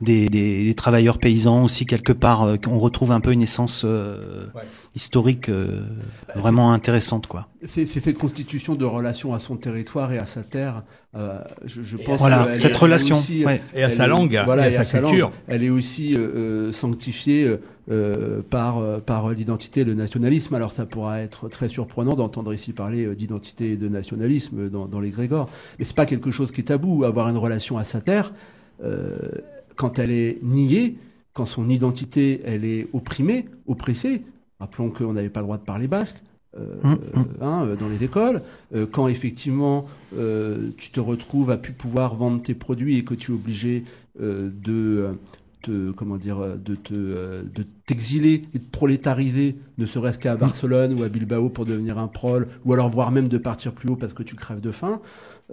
des, 0.00 0.28
des, 0.28 0.64
des, 0.64 0.74
travailleurs 0.74 1.18
paysans 1.18 1.64
aussi 1.64 1.86
quelque 1.86 2.12
part. 2.12 2.42
Euh, 2.42 2.56
on 2.66 2.78
retrouve 2.78 3.12
un 3.12 3.20
peu 3.20 3.32
une 3.32 3.42
essence 3.42 3.84
ouais. 3.84 4.62
historique 4.94 5.50
vraiment 6.34 6.72
intéressante, 6.72 7.26
quoi. 7.26 7.48
C'est 7.66 7.86
cette 7.86 8.18
constitution 8.26 8.74
de 8.74 8.84
relation 8.84 9.34
à 9.34 9.38
son 9.38 9.56
territoire 9.56 10.12
et 10.12 10.18
à 10.18 10.26
sa 10.26 10.42
terre. 10.42 10.82
Euh, 11.14 11.38
je, 11.64 11.82
je 11.82 11.96
pense 11.96 12.18
voilà, 12.18 12.52
cette 12.54 12.76
relation 12.76 13.16
aussi, 13.16 13.46
ouais. 13.46 13.62
et 13.72 13.84
à 13.84 13.88
sa 13.88 14.08
langue, 14.08 14.36
voilà, 14.44 14.68
et 14.68 14.76
à 14.76 14.82
sa, 14.82 14.98
culture. 14.98 15.28
Langue, 15.28 15.34
elle 15.46 15.62
est 15.62 15.70
aussi 15.70 16.14
euh, 16.14 16.18
euh 16.18 16.72
sanctifiée 16.72 17.48
euh, 17.88 18.42
par 18.50 18.78
euh, 18.78 18.98
par 18.98 19.30
l'identité 19.30 19.82
et 19.82 19.84
le 19.84 19.94
nationalisme. 19.94 20.56
Alors 20.56 20.72
ça 20.72 20.86
pourra 20.86 21.20
être 21.20 21.48
très 21.48 21.68
surprenant 21.68 22.16
d'entendre 22.16 22.52
ici 22.52 22.72
parler 22.72 23.14
d'identité 23.14 23.72
et 23.72 23.76
de 23.76 23.88
nationalisme 23.88 24.68
dans, 24.68 24.86
dans 24.86 25.00
les 25.00 25.10
Grégores, 25.10 25.48
mais 25.78 25.84
c'est 25.84 25.96
pas 25.96 26.06
quelque 26.06 26.32
chose 26.32 26.50
qui 26.50 26.62
est 26.62 26.64
tabou. 26.64 27.04
Avoir 27.04 27.28
une 27.28 27.38
relation 27.38 27.78
à 27.78 27.84
sa 27.84 28.00
terre, 28.00 28.32
quand 29.76 30.00
elle 30.00 30.10
est 30.10 30.38
niée, 30.42 30.96
quand 31.32 31.46
son 31.46 31.68
identité 31.68 32.40
elle 32.44 32.64
est 32.64 32.88
opprimée, 32.92 33.46
oppressée. 33.68 34.22
Rappelons 34.58 34.90
qu'on 34.90 35.12
n'avait 35.12 35.28
pas 35.28 35.40
le 35.40 35.46
droit 35.46 35.58
de 35.58 35.64
parler 35.64 35.86
basque 35.86 36.16
euh, 36.16 36.25
mmh, 36.82 36.90
mmh. 36.90 37.24
Hein, 37.40 37.66
euh, 37.66 37.76
dans 37.76 37.88
les 37.88 38.02
écoles, 38.02 38.42
euh, 38.74 38.86
quand 38.90 39.08
effectivement 39.08 39.86
euh, 40.16 40.70
tu 40.76 40.90
te 40.90 41.00
retrouves 41.00 41.50
à 41.50 41.56
plus 41.56 41.72
pouvoir 41.72 42.14
vendre 42.14 42.42
tes 42.42 42.54
produits 42.54 42.98
et 42.98 43.04
que 43.04 43.14
tu 43.14 43.32
es 43.32 43.34
obligé 43.34 43.84
euh, 44.20 44.50
de 44.64 45.08
te, 45.62 45.90
comment 45.92 46.16
dire, 46.16 46.38
de 46.38 46.74
te, 46.74 46.94
de 46.94 47.66
t'exiler 47.86 48.44
et 48.54 48.58
de 48.58 48.64
prolétariser, 48.70 49.56
ne 49.78 49.86
serait-ce 49.86 50.18
qu'à 50.18 50.34
mmh. 50.34 50.38
Barcelone 50.38 50.92
ou 50.98 51.02
à 51.02 51.08
Bilbao 51.08 51.48
pour 51.48 51.64
devenir 51.64 51.98
un 51.98 52.08
prol, 52.08 52.48
ou 52.64 52.72
alors 52.72 52.90
voire 52.90 53.10
même 53.10 53.28
de 53.28 53.38
partir 53.38 53.72
plus 53.72 53.88
haut 53.90 53.96
parce 53.96 54.12
que 54.12 54.22
tu 54.22 54.36
crèves 54.36 54.60
de 54.60 54.70
faim. 54.70 55.00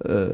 Euh, 0.09 0.31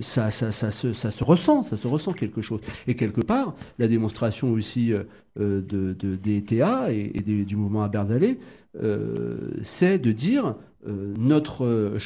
ça, 0.00 0.30
ça, 0.30 0.52
ça, 0.52 0.70
se, 0.70 1.24
ressent, 1.24 1.62
ça 1.62 1.76
se 1.76 1.86
ressent 1.86 2.12
quelque 2.12 2.42
chose. 2.42 2.60
Et 2.86 2.94
quelque 2.94 3.22
part, 3.22 3.54
la 3.78 3.88
démonstration 3.88 4.52
aussi 4.52 4.92
euh, 4.92 5.04
de, 5.36 5.94
des 5.94 6.36
ETA 6.36 6.92
et, 6.92 7.22
du 7.22 7.56
mouvement 7.56 7.82
à 7.82 7.88
Berdalais, 7.88 8.38
euh, 8.82 9.52
c'est 9.62 9.98
de 9.98 10.12
dire 10.12 10.56
euh, 10.86 11.14
notre 11.16 11.64
euh, 11.64 11.98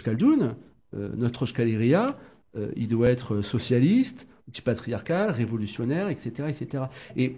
euh, 0.95 1.09
notre 1.17 1.45
euh, 2.57 2.69
il 2.77 2.89
doit 2.89 3.11
être 3.11 3.43
socialiste, 3.43 4.27
antipatriarcal, 4.49 5.31
révolutionnaire, 5.31 6.09
etc., 6.09 6.49
etc. 6.49 6.85
Et 7.17 7.37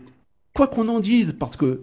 quoi 0.55 0.69
qu'on 0.69 0.89
en 0.89 1.01
dise, 1.01 1.35
parce 1.39 1.57
que 1.57 1.81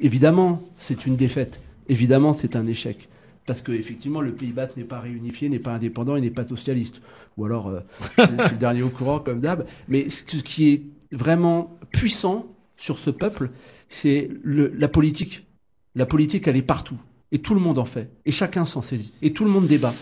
évidemment 0.00 0.62
c'est 0.78 1.06
une 1.06 1.16
défaite, 1.16 1.60
évidemment 1.88 2.32
c'est 2.32 2.56
un 2.56 2.66
échec, 2.66 3.08
parce 3.50 3.62
que 3.62 3.72
effectivement 3.72 4.20
le 4.20 4.30
Pays 4.30 4.52
Basque 4.52 4.76
n'est 4.76 4.84
pas 4.84 5.00
réunifié, 5.00 5.48
n'est 5.48 5.58
pas 5.58 5.74
indépendant 5.74 6.14
et 6.14 6.20
n'est 6.20 6.30
pas 6.30 6.46
socialiste, 6.46 7.02
ou 7.36 7.46
alors 7.46 7.66
euh, 7.66 7.80
je 8.16 8.22
suis 8.44 8.52
le 8.52 8.58
dernier 8.58 8.84
au 8.84 8.90
courant 8.90 9.18
comme 9.18 9.40
d'hab. 9.40 9.66
Mais 9.88 10.08
ce 10.08 10.36
qui 10.36 10.68
est 10.68 10.82
vraiment 11.10 11.76
puissant 11.90 12.46
sur 12.76 12.96
ce 12.96 13.10
peuple, 13.10 13.50
c'est 13.88 14.30
la 14.44 14.86
politique. 14.86 15.48
La 15.96 16.06
politique, 16.06 16.46
elle 16.46 16.58
est 16.58 16.62
partout. 16.62 17.00
Et 17.32 17.40
tout 17.40 17.54
le 17.54 17.60
monde 17.60 17.78
en 17.78 17.84
fait. 17.84 18.12
Et 18.24 18.30
chacun 18.30 18.66
s'en 18.66 18.82
saisit. 18.82 19.12
Et 19.20 19.32
tout 19.32 19.44
le 19.44 19.50
monde 19.50 19.66
débat. 19.66 19.94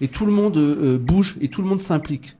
Et 0.00 0.08
tout 0.08 0.24
le 0.24 0.32
monde 0.32 0.56
euh, 0.56 0.96
bouge. 0.96 1.36
Et 1.42 1.48
tout 1.48 1.60
le 1.60 1.68
monde 1.68 1.82
s'implique. 1.82 2.36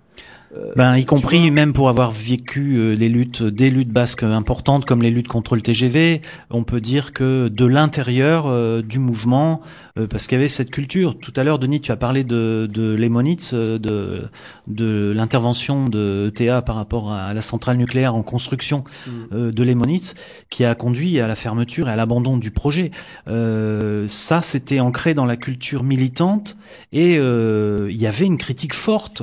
Euh, 0.55 0.73
Ben, 0.77 0.97
y 0.99 1.07
compris 1.07 1.51
même 1.51 1.73
pour 1.73 1.89
avoir 1.89 2.11
vécu 2.11 2.77
euh, 2.77 2.93
les 2.93 3.09
luttes, 3.09 3.43
des 3.43 3.71
luttes 3.71 3.89
basques 3.91 4.23
importantes 4.23 4.85
comme 4.85 5.01
les 5.01 5.11
luttes 5.11 5.29
contre 5.29 5.57
le 5.57 5.63
TGV, 5.63 6.21
on 6.51 6.63
peut 6.63 6.83
dire 6.83 7.15
que 7.15 7.49
de 7.49 7.65
l'intérieur 7.65 8.47
euh, 8.47 8.83
du 8.83 8.99
mouvement, 8.99 9.63
euh, 9.99 10.07
parce 10.07 10.27
qu'il 10.27 10.37
y 10.37 10.41
avait 10.41 10.49
cette 10.49 10.71
culture. 10.71 11.19
Tout 11.19 11.33
à 11.37 11.43
l'heure, 11.43 11.59
Denis, 11.59 11.81
tu 11.81 11.91
as 11.91 11.97
parlé 11.97 12.23
de, 12.23 12.69
de 12.71 12.95
Lemonitz, 12.95 13.55
de, 13.55 14.29
de 14.67 15.13
l'intervention 15.17 15.89
de 15.89 16.29
ETA 16.29 16.61
par 16.61 16.77
rapport 16.77 17.13
à 17.13 17.33
la 17.33 17.41
centrale 17.43 17.79
nucléaire 17.79 18.15
en 18.15 18.23
construction 18.23 18.85
Mm. 19.07 19.11
euh, 19.33 19.53
de 19.53 19.63
Lemonitz, 19.63 20.15
qui 20.51 20.65
a 20.65 20.75
conduit 20.75 21.21
à 21.21 21.27
la 21.27 21.35
fermeture 21.35 21.89
et 21.89 21.93
à 21.93 21.97
l'abandon 21.97 22.37
du 22.37 22.51
projet. 22.51 22.91
Euh, 23.29 24.07
ça, 24.09 24.43
c'était 24.43 24.81
ancré 24.81 25.15
dans 25.15 25.25
la 25.25 25.37
culture 25.37 25.83
militante 25.83 26.57
et 26.93 27.17
euh, 27.19 27.89
il 27.91 27.97
y 27.97 28.07
avait 28.07 28.27
une 28.27 28.39
critique 28.39 28.75
forte. 28.75 29.23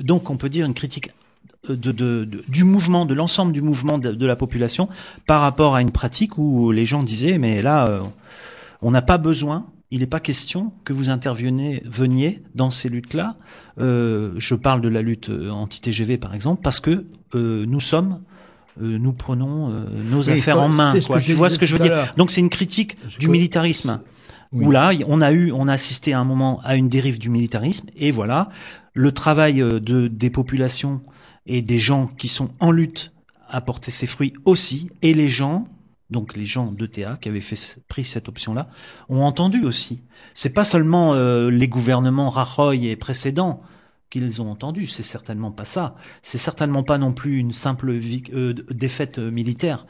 Donc, 0.00 0.30
on 0.30 0.36
peut 0.36 0.48
dire 0.48 0.64
une 0.66 0.74
critique 0.74 1.10
de, 1.68 1.74
de- 1.74 2.24
de- 2.24 2.44
du 2.48 2.64
mouvement, 2.64 3.04
de 3.04 3.14
l'ensemble 3.14 3.52
du 3.52 3.62
mouvement 3.62 3.98
de, 3.98 4.26
la 4.26 4.36
population 4.36 4.88
par 5.26 5.40
rapport 5.40 5.74
à 5.74 5.82
une 5.82 5.90
pratique 5.90 6.38
où 6.38 6.70
les 6.70 6.86
gens 6.86 7.02
disaient 7.02 7.38
mais 7.38 7.62
là, 7.62 7.88
euh, 7.88 8.00
on 8.82 8.90
n'a 8.90 9.02
pas 9.02 9.18
besoin. 9.18 9.66
Il 9.90 10.00
n'est 10.00 10.06
pas 10.06 10.20
question 10.20 10.72
que 10.84 10.92
vous 10.92 11.08
interveniez 11.10 11.82
veniez 11.86 12.42
dans 12.54 12.70
ces 12.70 12.88
luttes-là. 12.90 13.36
Euh, 13.80 14.32
je 14.36 14.54
parle 14.54 14.82
de 14.82 14.88
la 14.88 15.00
lutte 15.02 15.30
euh, 15.30 15.50
anti-TGV 15.50 16.18
par 16.18 16.34
exemple 16.34 16.60
parce 16.62 16.78
que 16.80 17.06
euh, 17.34 17.64
nous 17.66 17.80
sommes, 17.80 18.20
euh, 18.82 18.98
nous 18.98 19.12
prenons 19.14 19.70
euh, 19.70 19.84
nos 20.10 20.22
Oui, 20.24 20.30
affaires 20.38 20.60
en 20.60 20.68
main. 20.68 20.92
quoi. 21.06 21.20
Tu 21.20 21.32
vois 21.32 21.48
ce 21.50 21.58
que 21.58 21.64
je 21.66 21.74
veux 21.76 21.82
dire. 21.82 22.12
Donc 22.18 22.30
c'est 22.30 22.40
une 22.40 22.50
critique 22.50 22.96
Je 23.08 23.18
du 23.18 23.28
militarisme 23.28 24.00
Oui. 24.52 24.66
où 24.66 24.70
là, 24.70 24.92
on 25.06 25.22
a 25.22 25.32
eu, 25.32 25.52
on 25.52 25.68
a 25.68 25.72
assisté 25.72 26.12
à 26.12 26.20
un 26.20 26.24
moment 26.24 26.60
à 26.64 26.76
une 26.76 26.88
dérive 26.88 27.18
du 27.18 27.30
militarisme, 27.30 27.88
et 27.96 28.10
voilà, 28.10 28.50
le 28.98 29.12
travail 29.12 29.62
euh, 29.62 29.78
de, 29.78 30.08
des 30.08 30.28
populations 30.28 31.00
et 31.46 31.62
des 31.62 31.78
gens 31.78 32.08
qui 32.08 32.26
sont 32.26 32.50
en 32.58 32.72
lutte 32.72 33.12
a 33.48 33.60
porté 33.60 33.92
ses 33.92 34.08
fruits 34.08 34.34
aussi, 34.44 34.90
et 35.02 35.14
les 35.14 35.28
gens, 35.28 35.68
donc 36.10 36.36
les 36.36 36.44
gens 36.44 36.72
d'ETA 36.72 37.16
qui 37.20 37.28
avaient 37.28 37.44
pris 37.86 38.02
cette 38.02 38.28
option-là, 38.28 38.68
ont 39.08 39.22
entendu 39.22 39.64
aussi. 39.64 40.02
C'est 40.34 40.52
pas 40.52 40.64
seulement 40.64 41.14
euh, 41.14 41.48
les 41.48 41.68
gouvernements 41.68 42.28
Rajoy 42.28 42.88
et 42.88 42.96
précédents 42.96 43.62
qu'ils 44.10 44.42
ont 44.42 44.50
entendu, 44.50 44.88
c'est 44.88 45.04
certainement 45.04 45.52
pas 45.52 45.64
ça. 45.64 45.94
C'est 46.22 46.36
certainement 46.36 46.82
pas 46.82 46.98
non 46.98 47.12
plus 47.12 47.38
une 47.38 47.52
simple 47.52 47.90
euh, 47.90 48.52
défaite 48.70 49.18
militaire. 49.18 49.86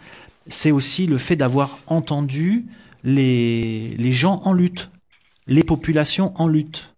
C'est 0.49 0.71
aussi 0.71 1.07
le 1.07 1.17
fait 1.17 1.37
d'avoir 1.37 1.79
entendu 1.87 2.67
les 3.05 4.13
gens 4.13 4.43
en 4.45 4.53
lutte, 4.53 4.91
les 5.47 5.63
populations 5.63 6.33
en 6.39 6.47
lutte, 6.47 6.95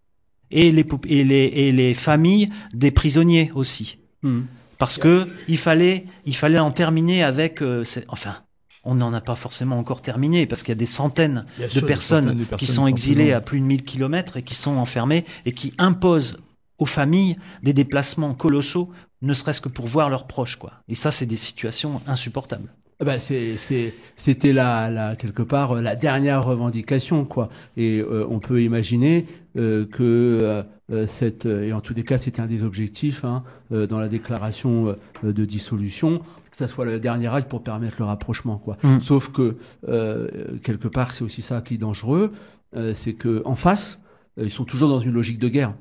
et 0.51 0.73
les, 0.73 0.85
pop- 0.85 1.07
et 1.09 1.25
les, 1.25 1.45
et 1.55 1.73
les 1.73 1.95
familles 1.95 2.49
des 2.75 2.91
prisonniers 2.91 3.51
aussi. 3.55 3.99
Mm. 4.23 4.41
Parce 4.79 4.97
que 4.99 5.29
il 5.49 5.59
fallait, 5.59 6.07
il 6.25 6.35
fallait 6.35 6.59
en 6.59 6.71
terminer 6.71 7.23
avec, 7.23 7.63
euh, 7.63 7.85
enfin, 8.09 8.37
on 8.83 8.95
n'en 8.95 9.13
a 9.13 9.21
pas 9.21 9.35
forcément 9.35 9.79
encore 9.79 10.01
terminé 10.01 10.47
parce 10.47 10.63
qu'il 10.63 10.73
y 10.73 10.73
a 10.73 10.77
des 10.77 10.87
centaines 10.87 11.45
de 11.59 11.69
sûr, 11.69 11.83
des 11.83 11.87
personnes, 11.87 12.25
centaines 12.29 12.39
de 12.39 12.45
qui 12.45 12.49
personnes 12.51 12.67
sont 12.67 12.67
qui 12.67 12.73
sont 12.73 12.87
exilées 12.87 13.33
à 13.33 13.41
plus 13.43 13.61
de 13.61 13.67
1000 13.67 13.85
kilomètres 13.85 14.39
et 14.39 14.43
qui 14.43 14.55
sont 14.55 14.77
enfermées 14.77 15.27
et 15.45 15.53
qui 15.53 15.75
imposent 15.77 16.39
aux 16.79 16.87
familles 16.87 17.37
des 17.63 17.75
déplacements 17.75 18.33
colossaux, 18.33 18.91
ne 19.21 19.35
serait-ce 19.35 19.61
que 19.61 19.69
pour 19.69 19.87
voir 19.87 20.09
leurs 20.09 20.27
proches, 20.27 20.57
quoi. 20.57 20.83
Et 20.89 20.95
ça, 20.95 21.11
c'est 21.11 21.27
des 21.27 21.37
situations 21.37 22.01
insupportables. 22.07 22.73
Ah 23.01 23.07
bah, 23.07 23.19
c'était 23.19 24.53
la, 24.53 24.91
la, 24.91 25.17
quelque 25.17 25.43
part 25.43 25.73
euh, 25.73 25.81
la 25.81 25.97
dernière 25.97 26.45
revendication, 26.45 27.25
quoi. 27.25 27.49
Et 27.79 28.01
euh, 28.01 28.27
on 28.29 28.41
peut 28.41 28.63
imaginer 28.63 29.27
euh, 29.57 29.87
que 29.87 30.03
euh, 30.03 30.63
euh, 30.93 31.07
cette, 31.07 31.47
euh, 31.47 31.69
et 31.69 31.73
en 31.73 31.81
tous 31.81 31.95
les 31.95 32.03
cas, 32.03 32.19
c'était 32.19 32.43
un 32.43 32.47
des 32.47 32.63
objectifs 32.63 33.25
hein, 33.25 33.43
euh, 33.73 33.87
dans 33.87 33.99
la 33.99 34.09
déclaration 34.09 34.95
euh, 35.25 35.33
de 35.33 35.45
dissolution, 35.47 36.19
que 36.51 36.57
ça 36.59 36.69
soit 36.69 36.85
le 36.85 37.01
dernier 37.01 37.29
acte 37.29 37.49
pour 37.49 37.63
permettre 37.63 37.97
le 38.01 38.05
rapprochement, 38.05 38.59
quoi. 38.59 38.77
Mm. 38.83 39.01
Sauf 39.01 39.31
que 39.33 39.57
euh, 39.89 40.29
quelque 40.63 40.89
part, 40.89 41.13
c'est 41.13 41.25
aussi 41.25 41.41
ça 41.41 41.63
qui 41.63 41.75
est 41.75 41.79
dangereux, 41.79 42.33
euh, 42.77 42.93
c'est 42.93 43.15
que 43.15 43.41
en 43.47 43.55
face, 43.55 43.99
ils 44.41 44.51
sont 44.51 44.65
toujours 44.65 44.91
dans 44.91 45.01
une 45.01 45.13
logique 45.13 45.39
de 45.39 45.49
guerre. 45.49 45.73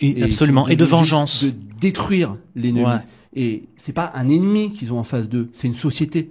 Et, 0.00 0.20
Et 0.20 0.24
absolument. 0.24 0.68
Et 0.68 0.76
de 0.76 0.84
vengeance. 0.84 1.44
De 1.44 1.52
détruire 1.80 2.36
l'ennemi. 2.54 2.84
Ouais. 2.84 3.00
Et 3.34 3.64
c'est 3.78 3.92
pas 3.92 4.12
un 4.14 4.28
ennemi 4.28 4.70
qu'ils 4.70 4.92
ont 4.92 4.98
en 4.98 5.04
face 5.04 5.28
d'eux, 5.28 5.48
c'est 5.54 5.66
une 5.66 5.74
société. 5.74 6.30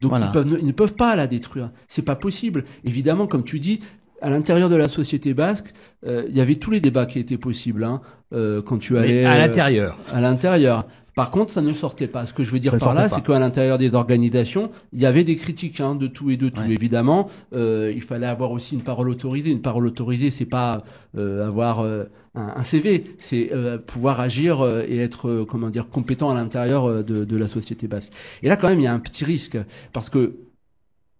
Donc 0.00 0.10
Voilà. 0.10 0.26
ils, 0.26 0.32
peuvent, 0.32 0.58
ils 0.60 0.66
ne 0.66 0.72
peuvent 0.72 0.94
pas 0.94 1.16
la 1.16 1.26
détruire. 1.26 1.70
C'est 1.88 2.02
pas 2.02 2.16
possible. 2.16 2.64
Évidemment, 2.84 3.26
comme 3.26 3.44
tu 3.44 3.58
dis, 3.60 3.80
à 4.22 4.30
l'intérieur 4.30 4.68
de 4.68 4.76
la 4.76 4.88
société 4.88 5.34
basque, 5.34 5.72
euh, 6.06 6.24
il 6.28 6.36
y 6.36 6.40
avait 6.40 6.56
tous 6.56 6.70
les 6.70 6.80
débats 6.80 7.06
qui 7.06 7.18
étaient 7.18 7.38
possibles 7.38 7.84
hein, 7.84 8.00
euh, 8.32 8.62
quand 8.62 8.78
tu 8.78 8.96
allais 8.96 9.22
Mais 9.22 9.24
à 9.24 9.34
euh, 9.34 9.38
l'intérieur. 9.38 9.98
à 10.12 10.20
l'intérieur. 10.20 10.86
Par 11.16 11.30
contre, 11.32 11.52
ça 11.52 11.62
ne 11.62 11.72
sortait 11.72 12.08
pas. 12.08 12.26
Ce 12.26 12.34
que 12.34 12.44
je 12.44 12.50
veux 12.52 12.60
dire 12.60 12.72
Ça 12.72 12.78
par 12.78 12.94
là, 12.94 13.08
c'est 13.08 13.22
qu'à 13.22 13.38
l'intérieur 13.38 13.78
des 13.78 13.94
organisations, 13.94 14.70
il 14.92 15.00
y 15.00 15.06
avait 15.06 15.24
des 15.24 15.36
critiques 15.36 15.80
hein, 15.80 15.94
de 15.96 16.06
tout 16.08 16.30
et 16.30 16.36
de 16.36 16.50
tout. 16.50 16.60
Ouais. 16.60 16.70
Évidemment, 16.70 17.30
euh, 17.54 17.92
il 17.96 18.02
fallait 18.02 18.26
avoir 18.26 18.52
aussi 18.52 18.74
une 18.74 18.82
parole 18.84 19.08
autorisée. 19.08 19.50
Une 19.50 19.62
parole 19.62 19.86
autorisée, 19.86 20.30
c'est 20.30 20.44
pas 20.46 20.84
euh, 21.16 21.46
avoir 21.48 21.80
euh, 21.80 22.04
un, 22.34 22.52
un 22.56 22.62
CV, 22.62 23.16
c'est 23.18 23.50
euh, 23.54 23.78
pouvoir 23.78 24.20
agir 24.20 24.60
euh, 24.60 24.84
et 24.86 24.98
être, 24.98 25.28
euh, 25.30 25.46
comment 25.46 25.70
dire, 25.70 25.88
compétent 25.88 26.30
à 26.30 26.34
l'intérieur 26.34 27.02
de, 27.02 27.24
de 27.24 27.36
la 27.36 27.48
société 27.48 27.88
basque. 27.88 28.12
Et 28.42 28.48
là, 28.48 28.56
quand 28.58 28.68
même, 28.68 28.80
il 28.80 28.84
y 28.84 28.86
a 28.86 28.94
un 28.94 29.00
petit 29.00 29.24
risque 29.24 29.58
parce 29.94 30.10
que 30.10 30.36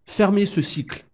fermer 0.07 0.47
ce 0.47 0.63
cycle. 0.63 1.05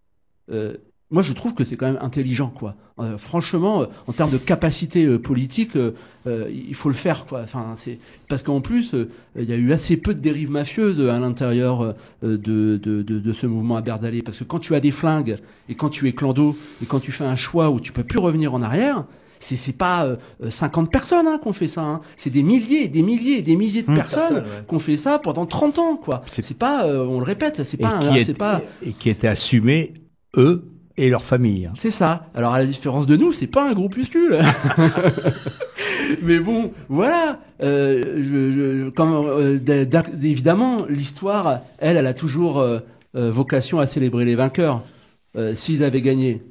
euh, 0.51 0.77
moi, 1.13 1.23
je 1.23 1.33
trouve 1.33 1.55
que 1.55 1.65
c'est 1.65 1.77
quand 1.77 1.87
même 1.87 1.99
intelligent, 2.01 2.49
quoi. 2.49 2.75
Euh, 2.99 3.17
franchement, 3.19 3.83
euh, 3.83 3.87
en 4.07 4.13
termes 4.13 4.31
de 4.31 4.39
capacité 4.39 5.05
euh, 5.05 5.19
politique, 5.19 5.77
euh, 5.77 5.95
euh, 6.27 6.51
il 6.53 6.75
faut 6.75 6.89
le 6.89 6.95
faire, 6.95 7.27
quoi. 7.27 7.41
Enfin, 7.43 7.75
c'est 7.77 7.99
parce 8.29 8.43
qu'en 8.43 8.61
plus, 8.61 8.95
euh, 8.95 9.09
il 9.39 9.45
y 9.49 9.53
a 9.53 9.57
eu 9.57 9.73
assez 9.73 9.97
peu 9.97 10.15
de 10.15 10.21
dérives 10.21 10.51
mafieuses 10.51 11.01
à 11.09 11.19
l'intérieur 11.21 11.83
euh, 11.83 11.93
de, 12.23 12.37
de, 12.83 13.03
de, 13.03 13.19
de 13.21 13.33
ce 13.33 13.47
mouvement 13.47 13.77
à 13.77 13.81
Berdalais. 13.83 14.23
Parce 14.23 14.39
que 14.39 14.45
quand 14.45 14.59
tu 14.59 14.75
as 14.75 14.81
des 14.81 14.91
flingues 14.91 15.37
et 15.69 15.75
quand 15.75 15.89
tu 15.91 16.09
es 16.09 16.13
clando 16.13 16.57
et 16.83 16.87
quand 16.87 17.01
tu 17.01 17.13
fais 17.13 17.25
un 17.25 17.37
choix 17.37 17.71
où 17.71 17.79
tu 17.81 17.93
peux 17.93 18.05
plus 18.05 18.19
revenir 18.19 18.53
en 18.55 18.63
arrière, 18.63 19.05
c'est 19.41 19.57
c'est 19.57 19.73
pas 19.73 20.05
euh, 20.07 20.17
euh, 20.45 20.51
50 20.51 20.91
personnes 20.93 21.27
hein, 21.27 21.41
qu'on 21.43 21.53
fait 21.53 21.67
ça. 21.69 21.83
Hein. 21.83 22.01
C'est 22.17 22.31
des 22.31 22.43
milliers, 22.45 22.85
et 22.85 22.89
des 22.89 23.03
milliers, 23.03 23.39
et 23.39 23.43
des 23.43 23.57
milliers 23.57 23.83
de 23.83 23.91
Mmh. 23.91 23.97
personnes 23.97 24.37
ouais. 24.37 24.43
qu'on 24.69 24.79
fait 24.79 24.97
ça 24.97 25.19
pendant 25.19 25.47
30 25.47 25.79
ans, 25.81 25.97
quoi. 25.97 26.23
C'est- 26.31 26.57
pas, 26.57 26.85
euh, 26.87 27.05
on 27.05 27.19
le 27.19 27.25
répète, 27.25 27.63
c'est 27.65 27.77
pas, 27.77 27.99
c'est 28.23 28.31
est- 28.31 28.39
pas. 28.39 28.63
et 28.83 28.93
qui 28.93 29.09
étaient 29.11 29.27
assumés, 29.27 29.95
eux 30.37 30.65
et 30.97 31.09
leurs 31.11 31.23
familles. 31.23 31.67
hein. 31.67 31.75
C'est 31.79 31.91
ça. 31.91 32.27
Alors 32.35 32.53
à 32.55 32.59
la 32.61 32.67
différence 32.67 33.07
de 33.07 33.17
nous, 33.17 33.33
c'est 33.33 33.47
pas 33.47 33.69
un 33.69 33.73
groupuscule. 33.75 34.39
Mais 36.23 36.39
bon, 36.39 36.73
voilà. 36.89 37.41
Euh, 37.63 38.17
je, 38.23 38.53
je- 38.53 38.89
comme, 38.91 39.13
euh, 39.15 39.59
évidemment, 40.23 40.85
l'histoire, 40.89 41.61
elle, 41.79 41.97
elle 41.97 42.07
a 42.07 42.15
toujours 42.15 42.59
euh, 42.59 42.81
vocation 43.15 43.79
à 43.79 43.87
célébrer 43.87 44.25
les 44.25 44.35
vainqueurs. 44.35 44.83
S'ils 45.55 45.83
avaient 45.83 46.03
gagné, 46.03 46.43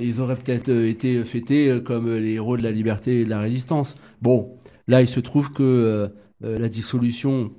ils 0.00 0.20
auraient 0.20 0.36
peut-être 0.36 0.68
été 0.70 1.24
fêtés 1.24 1.80
comme 1.84 2.14
les 2.14 2.34
héros 2.34 2.56
de 2.56 2.62
la 2.62 2.70
liberté 2.70 3.20
et 3.20 3.24
de 3.24 3.30
la 3.30 3.40
résistance. 3.40 3.96
Bon, 4.22 4.56
là, 4.86 5.00
il 5.02 5.08
se 5.08 5.18
trouve 5.18 5.52
que 5.52 6.08
la 6.40 6.68
dissolution 6.68 7.50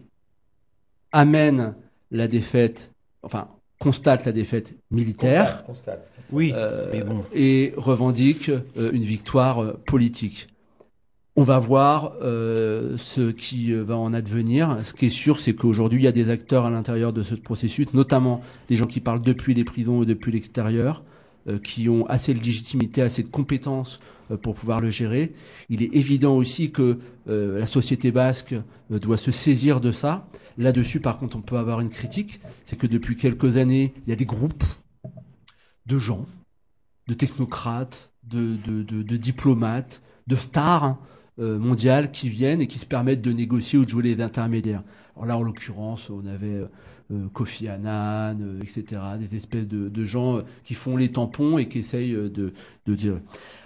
amène 1.11 1.75
la 2.11 2.27
défaite, 2.29 2.91
enfin 3.21 3.49
constate 3.79 4.25
la 4.25 4.31
défaite 4.31 4.75
militaire. 4.91 5.63
Oui. 6.31 6.51
Euh, 6.53 6.89
mais 6.93 7.01
bon. 7.01 7.23
et 7.33 7.73
revendique 7.77 8.49
euh, 8.49 8.91
une 8.91 9.03
victoire 9.03 9.63
euh, 9.63 9.79
politique. 9.87 10.49
On 11.35 11.43
va 11.43 11.57
voir 11.57 12.15
ce 12.19 13.31
qui 13.31 13.71
va 13.71 13.95
en 13.95 14.13
advenir. 14.13 14.77
Ce 14.83 14.93
qui 14.93 15.05
est 15.05 15.09
sûr, 15.09 15.39
c'est 15.39 15.53
qu'aujourd'hui, 15.53 16.01
il 16.01 16.03
y 16.03 16.07
a 16.07 16.11
des 16.11 16.29
acteurs 16.29 16.65
à 16.65 16.69
l'intérieur 16.69 17.13
de 17.13 17.23
ce 17.23 17.33
processus, 17.33 17.93
notamment 17.93 18.41
les 18.69 18.75
gens 18.75 18.87
qui 18.87 18.99
parlent 18.99 19.21
depuis 19.21 19.53
les 19.53 19.63
prisons 19.63 20.03
et 20.03 20.05
depuis 20.05 20.33
l'extérieur, 20.33 21.01
qui 21.63 21.89
ont 21.89 22.05
assez 22.07 22.33
de 22.33 22.39
légitimité, 22.39 23.01
assez 23.01 23.23
de 23.23 23.29
compétences 23.29 23.99
euh, 24.31 24.37
pour 24.37 24.55
pouvoir 24.55 24.79
le 24.79 24.89
gérer. 24.89 25.33
Il 25.69 25.81
est 25.81 25.93
évident 25.93 26.35
aussi 26.35 26.71
que 26.71 26.99
euh, 27.27 27.59
la 27.59 27.65
société 27.65 28.11
basque 28.11 28.53
euh, 28.91 28.99
doit 28.99 29.17
se 29.17 29.31
saisir 29.31 29.81
de 29.81 29.91
ça. 29.91 30.27
Là-dessus, 30.57 30.99
par 30.99 31.17
contre, 31.17 31.37
on 31.37 31.41
peut 31.41 31.57
avoir 31.57 31.79
une 31.79 31.89
critique. 31.89 32.39
C'est 32.65 32.77
que 32.77 32.87
depuis 32.87 33.15
quelques 33.15 33.57
années, 33.57 33.93
il 34.05 34.09
y 34.09 34.13
a 34.13 34.15
des 34.15 34.25
groupes 34.25 34.63
de 35.85 35.97
gens, 35.97 36.27
de 37.07 37.13
technocrates, 37.13 38.11
de, 38.23 39.17
diplomates, 39.17 40.01
de 40.27 40.35
stars 40.35 40.97
euh, 41.39 41.57
mondiales 41.57 42.11
qui 42.11 42.29
viennent 42.29 42.61
et 42.61 42.67
qui 42.67 42.77
se 42.79 42.85
permettent 42.85 43.21
de 43.21 43.31
négocier 43.31 43.79
ou 43.79 43.85
de 43.85 43.89
jouer 43.89 44.03
les 44.03 44.21
intermédiaires. 44.21 44.83
Alors 45.15 45.25
là, 45.25 45.37
en 45.37 45.41
l'occurrence, 45.41 46.09
on 46.09 46.25
avait 46.27 46.47
euh, 46.47 46.67
Kofi 47.33 47.67
Annan, 47.67 48.37
euh, 48.41 48.61
etc., 48.61 49.01
des 49.19 49.35
espèces 49.35 49.67
de, 49.67 50.05
gens 50.05 50.37
euh, 50.37 50.41
qui 50.63 50.75
font 50.75 50.95
les 50.95 51.11
tampons 51.11 51.57
et 51.57 51.67
qui 51.67 51.79
essayent 51.79 52.13
euh, 52.13 52.29
de, 52.29 52.53
de 52.85 52.95
dire. 52.95 53.19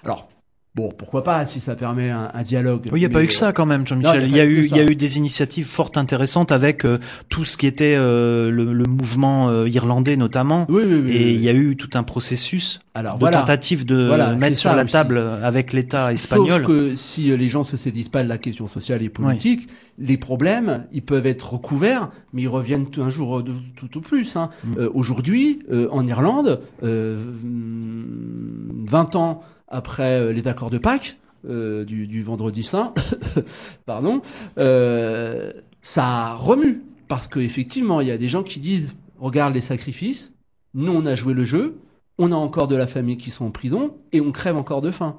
Alors, 0.04 0.30
bon, 0.76 0.90
pourquoi 0.98 1.24
pas 1.24 1.46
si 1.46 1.60
ça 1.60 1.76
permet 1.76 2.10
un, 2.10 2.30
un 2.34 2.42
dialogue. 2.42 2.82
Oui, 2.92 3.00
il 3.00 3.02
n'y 3.02 3.06
a 3.06 3.10
pas 3.10 3.24
eu 3.24 3.28
que 3.28 3.34
ça 3.34 3.54
quand 3.54 3.66
même, 3.66 3.86
Jean-Michel. 3.86 4.24
il 4.28 4.36
y 4.36 4.40
a 4.40 4.46
eu 4.46 4.66
il 4.66 4.76
y 4.76 4.80
a 4.80 4.84
eu 4.84 4.96
des 4.96 5.18
initiatives 5.18 5.66
fort 5.68 5.92
intéressantes 5.96 6.52
avec 6.52 6.84
euh, 6.86 6.98
tout 7.30 7.46
ce 7.46 7.58
qui 7.58 7.68
était 7.68 7.96
euh, 7.98 8.50
le, 8.50 8.74
le 8.74 8.86
mouvement 8.86 9.50
euh, 9.50 9.70
irlandais 9.70 10.18
notamment. 10.18 10.66
Oui, 10.70 10.84
oui, 10.86 11.02
oui. 11.06 11.12
Et 11.12 11.34
il 11.34 11.42
y 11.42 11.50
a 11.50 11.54
eu 11.54 11.76
tout 11.76 11.90
un 11.94 12.04
processus 12.04 12.80
Alors 12.96 13.16
de 13.16 13.20
voilà. 13.20 13.40
tentative 13.40 13.86
de 13.86 14.08
Voilà, 14.08 14.36
mettre 14.36 14.58
sur 14.58 14.74
la 14.74 14.84
aussi. 14.84 14.94
table 14.94 15.18
euh, 15.18 15.44
avec 15.46 15.74
l'État 15.74 16.12
espagnol. 16.12 16.64
Sauf 16.66 16.68
que 16.68 16.96
si 16.96 17.32
euh, 17.32 17.38
les 17.38 17.50
gens 17.50 17.64
se 17.64 17.78
saisissent 17.78 18.10
pas 18.10 18.24
de 18.24 18.30
la 18.30 18.38
question 18.40 18.68
sociale 18.68 19.02
et 19.04 19.10
politique, 19.10 19.68
les 20.00 20.18
problèmes, 20.18 20.86
ils 20.92 21.04
peuvent 21.04 21.28
être 21.28 21.54
recouverts, 21.54 22.10
mais 22.34 22.42
ils 22.42 22.48
reviennent 22.48 22.88
un 22.98 23.12
jour 23.12 23.40
euh, 23.40 23.44
de- 23.44 23.54
tout 23.76 23.96
au 23.98 24.02
plus. 24.02 24.36
hein. 24.38 24.50
Mm. 24.64 24.74
Euh, 24.80 24.90
Aujourd'hui, 24.96 25.60
euh, 25.72 25.88
en 25.92 26.08
Irlande, 26.08 26.62
euh, 26.82 27.24
mm, 27.44 28.86
20 28.90 29.16
ans 29.16 29.44
après 29.74 30.20
euh, 30.20 30.32
les 30.34 30.48
accords 30.48 30.70
de 30.70 30.78
Pâques, 30.78 31.18
euh, 31.50 31.84
du, 31.84 32.08
du 32.08 32.24
vendredi 32.24 32.64
saint, 32.64 32.94
pardon, 33.86 34.22
euh, 34.58 35.52
ça 35.82 36.36
remue. 36.36 36.82
Parce 37.08 37.28
qu'effectivement, 37.28 38.02
il 38.02 38.08
y 38.08 38.12
a 38.12 38.18
des 38.18 38.30
gens 38.30 38.44
qui 38.44 38.60
disent, 38.60 38.96
regarde 39.20 39.54
les 39.54 39.62
sacrifices, 39.62 40.32
nous 40.74 40.94
on 40.94 41.06
a 41.06 41.16
joué 41.16 41.34
le 41.34 41.44
jeu, 41.46 41.76
on 42.18 42.32
a 42.32 42.36
encore 42.36 42.68
de 42.68 42.76
la 42.76 42.88
famille 42.88 43.18
qui 43.18 43.30
sont 43.30 43.46
en 43.46 43.52
prison, 43.52 43.94
et 44.14 44.22
on 44.22 44.32
crève 44.32 44.56
encore 44.58 44.82
de 44.82 44.92
faim 44.92 45.18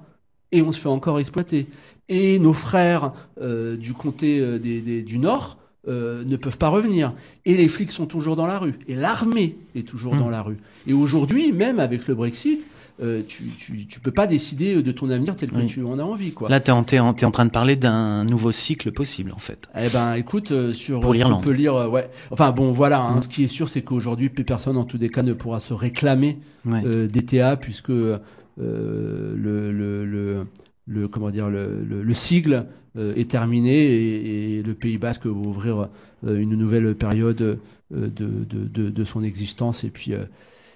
et 0.52 0.62
on 0.62 0.70
se 0.72 0.80
fait 0.80 0.88
encore 0.88 1.18
exploiter. 1.18 1.66
Et 2.08 2.38
nos 2.38 2.52
frères 2.52 3.12
euh, 3.40 3.76
du 3.76 3.92
comté 3.92 4.40
des, 4.58 4.80
des- 4.80 5.02
du 5.02 5.18
Nord 5.18 5.58
ne 5.86 6.36
peuvent 6.36 6.56
pas 6.58 6.68
revenir. 6.68 7.12
Et 7.44 7.56
les 7.56 7.68
flics 7.68 7.90
sont 7.92 8.06
toujours 8.06 8.36
dans 8.36 8.46
la 8.46 8.58
rue. 8.58 8.74
Et 8.88 8.94
l'armée 8.94 9.56
est 9.74 9.86
toujours 9.86 10.14
Mm. 10.14 10.18
dans 10.20 10.30
la 10.30 10.40
rue. 10.42 10.56
Et 10.86 10.92
aujourd'hui, 10.94 11.52
même 11.52 11.78
avec 11.80 12.06
le 12.08 12.14
Brexit, 12.14 12.66
euh, 13.02 13.22
tu, 13.26 13.44
tu, 13.59 13.87
tu 13.87 13.98
peux 14.00 14.12
pas 14.12 14.26
décider 14.26 14.80
de 14.83 14.92
ton 14.92 15.11
avenir 15.11 15.35
tel 15.35 15.50
que 15.50 15.57
Oui. 15.57 15.66
tu 15.66 15.83
en 15.83 15.98
as 15.98 16.02
envie. 16.02 16.33
Quoi. 16.33 16.48
Là, 16.48 16.61
en, 16.68 16.85
t'es 16.85 17.00
en, 17.00 17.12
train 17.33 17.44
de 17.44 17.50
parler 17.50 17.74
d'un 17.76 18.24
nouveau 18.24 18.52
cycle 18.52 18.92
possible, 18.92 19.33
en 19.33 19.38
fait. 19.38 19.68
Eh 19.76 19.88
ben, 19.92 20.14
écoute, 20.14 20.52
euh, 20.52 20.72
sur 20.72 21.00
Pour 21.00 21.12
l'Irlande. 21.12 21.42
peut 21.42 21.50
lire, 21.52 21.74
euh, 21.74 21.88
ouais. 21.88 22.09
Enfin 22.30 22.52
bon, 22.52 22.70
voilà. 22.72 23.00
hein, 23.02 23.16
Mm. 23.16 23.22
Ce 23.22 23.28
qui 23.28 23.44
est 23.44 23.48
sûr, 23.48 23.68
c'est 23.68 23.83
qu'aujourd'hui, 23.83 24.28
plus 24.28 24.44
personne, 24.44 24.76
en 24.76 24.85
tous 24.85 24.98
des 24.98 25.09
cas, 25.09 25.22
ne 25.22 25.33
pourra 25.33 25.59
se 25.61 25.74
réclamer 25.74 26.38
Ouais. 26.64 26.83
euh, 26.87 27.09
DTA 27.09 27.57
puisque 27.57 27.90
euh, 27.90 28.18
le, 28.59 29.72
le, 29.72 30.04
le, 30.04 30.46
le- 30.87 31.09
comment 31.09 31.30
dire 31.30 31.48
le, 31.50 31.83
le, 31.85 32.02
le 32.02 32.14
sigle 32.14 32.66
euh, 32.96 33.14
est 33.16 33.28
terminé 33.30 33.74
et, 33.74 34.59
et 34.59 34.62
le 34.62 34.74
Pays 34.74 34.98
Basque 34.98 35.26
va 35.26 35.33
ouvrir 35.33 35.88
euh, 36.26 36.38
une 36.38 36.54
nouvelle 36.54 36.94
période 36.94 37.40
euh, 37.42 37.57
de, 37.90 38.09
de, 38.09 38.66
de, 38.68 38.90
de 38.90 39.04
son 39.04 39.22
existence 39.24 39.85
et 39.85 39.90
puis 39.90 40.12
euh, 40.12 40.24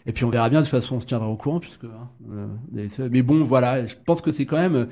et 0.08 0.12
puis 0.12 0.24
on 0.24 0.30
verra 0.30 0.48
bien 0.48 0.60
de 0.60 0.64
toute 0.64 0.72
façon 0.72 0.96
on 0.96 1.00
se 1.00 1.06
tiendra 1.06 1.28
au 1.28 1.36
courant 1.36 1.60
puisque 1.60 1.84
hein, 1.84 2.08
euh, 2.32 3.08
mais 3.10 3.22
bon 3.22 3.44
voilà 3.44 3.86
je 3.86 3.94
pense 3.94 4.20
que 4.20 4.32
c'est 4.32 4.46
quand 4.46 4.56
même 4.56 4.74
euh, 4.74 4.86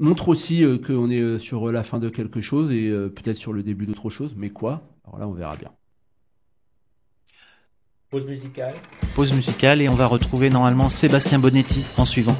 montre 0.00 0.28
aussi 0.28 0.64
euh, 0.64 0.78
qu'on 0.78 1.10
est 1.10 1.38
sur 1.38 1.70
la 1.70 1.84
fin 1.84 1.98
de 1.98 2.08
quelque 2.08 2.40
chose 2.40 2.72
et 2.72 2.88
euh, 2.88 3.08
peut-être 3.08 3.36
sur 3.36 3.52
le 3.52 3.62
début 3.62 3.86
d'autre 3.86 4.10
chose 4.10 4.34
mais 4.36 4.50
quoi? 4.50 4.82
Alors 5.06 5.20
là 5.20 5.28
on 5.28 5.32
verra 5.32 5.56
bien 5.56 5.70
Pause 8.08 8.24
musicale. 8.24 8.76
Pause 9.16 9.32
musicale 9.32 9.82
et 9.82 9.88
on 9.88 9.94
va 9.94 10.06
retrouver 10.06 10.48
normalement 10.48 10.88
Sébastien 10.88 11.40
Bonetti 11.40 11.84
en 11.98 12.04
suivant. 12.04 12.36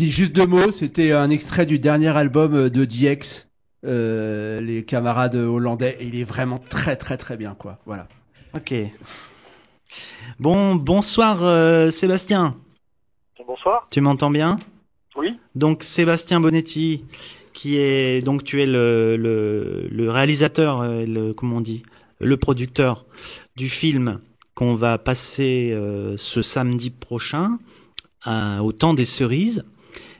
Dis 0.00 0.10
juste 0.10 0.32
deux 0.32 0.46
mots. 0.46 0.72
C'était 0.72 1.12
un 1.12 1.30
extrait 1.30 1.66
du 1.66 1.78
dernier 1.78 2.08
album 2.08 2.54
euh, 2.54 2.70
de 2.70 2.84
DX, 2.84 3.46
euh, 3.84 4.60
les 4.60 4.84
camarades 4.84 5.34
hollandais, 5.34 5.96
et 6.00 6.06
il 6.06 6.16
est 6.16 6.24
vraiment 6.24 6.58
très, 6.58 6.96
très, 6.96 7.16
très 7.16 7.36
bien, 7.36 7.54
quoi. 7.54 7.78
Voilà. 7.86 8.08
Ok. 8.56 8.74
Bon, 10.38 10.74
bonsoir 10.74 11.42
euh, 11.42 11.90
Sébastien. 11.90 12.56
Bonsoir. 13.46 13.86
Tu 13.90 14.00
m'entends 14.00 14.30
bien? 14.30 14.58
Oui. 15.16 15.38
Donc 15.54 15.82
Sébastien 15.82 16.40
Bonetti, 16.40 17.04
qui 17.52 17.76
est 17.76 18.22
donc 18.22 18.44
tu 18.44 18.62
es 18.62 18.66
le, 18.66 19.16
le, 19.16 19.88
le 19.90 20.10
réalisateur, 20.10 20.82
le 20.84 21.32
comment 21.32 21.56
on 21.56 21.60
dit, 21.60 21.82
le 22.20 22.36
producteur 22.36 23.04
du 23.56 23.68
film 23.68 24.20
qu'on 24.54 24.76
va 24.76 24.98
passer 24.98 25.70
euh, 25.72 26.14
ce 26.16 26.42
samedi 26.42 26.90
prochain 26.90 27.58
à- 28.22 28.62
au 28.62 28.72
temps 28.72 28.94
des 28.94 29.04
cerises 29.04 29.64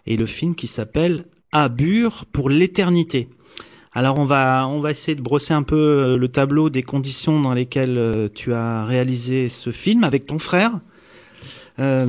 et 0.06 0.16
le 0.16 0.26
film 0.26 0.54
qui 0.54 0.66
s'appelle 0.66 1.24
à 1.52 1.68
Bure 1.68 2.24
pour 2.32 2.48
l'éternité. 2.50 3.28
Alors 3.92 4.18
on 4.18 4.24
va 4.24 4.68
on 4.68 4.80
va 4.80 4.92
essayer 4.92 5.16
de 5.16 5.22
brosser 5.22 5.52
un 5.52 5.64
peu 5.64 5.76
euh, 5.76 6.16
le 6.16 6.28
tableau 6.28 6.70
des 6.70 6.82
conditions 6.82 7.40
dans 7.40 7.54
lesquelles 7.54 7.98
euh, 7.98 8.28
tu 8.32 8.52
as 8.52 8.84
réalisé 8.84 9.48
ce 9.48 9.72
film 9.72 10.04
avec 10.04 10.26
ton 10.26 10.38
frère. 10.38 10.72
Euh, 11.80 12.06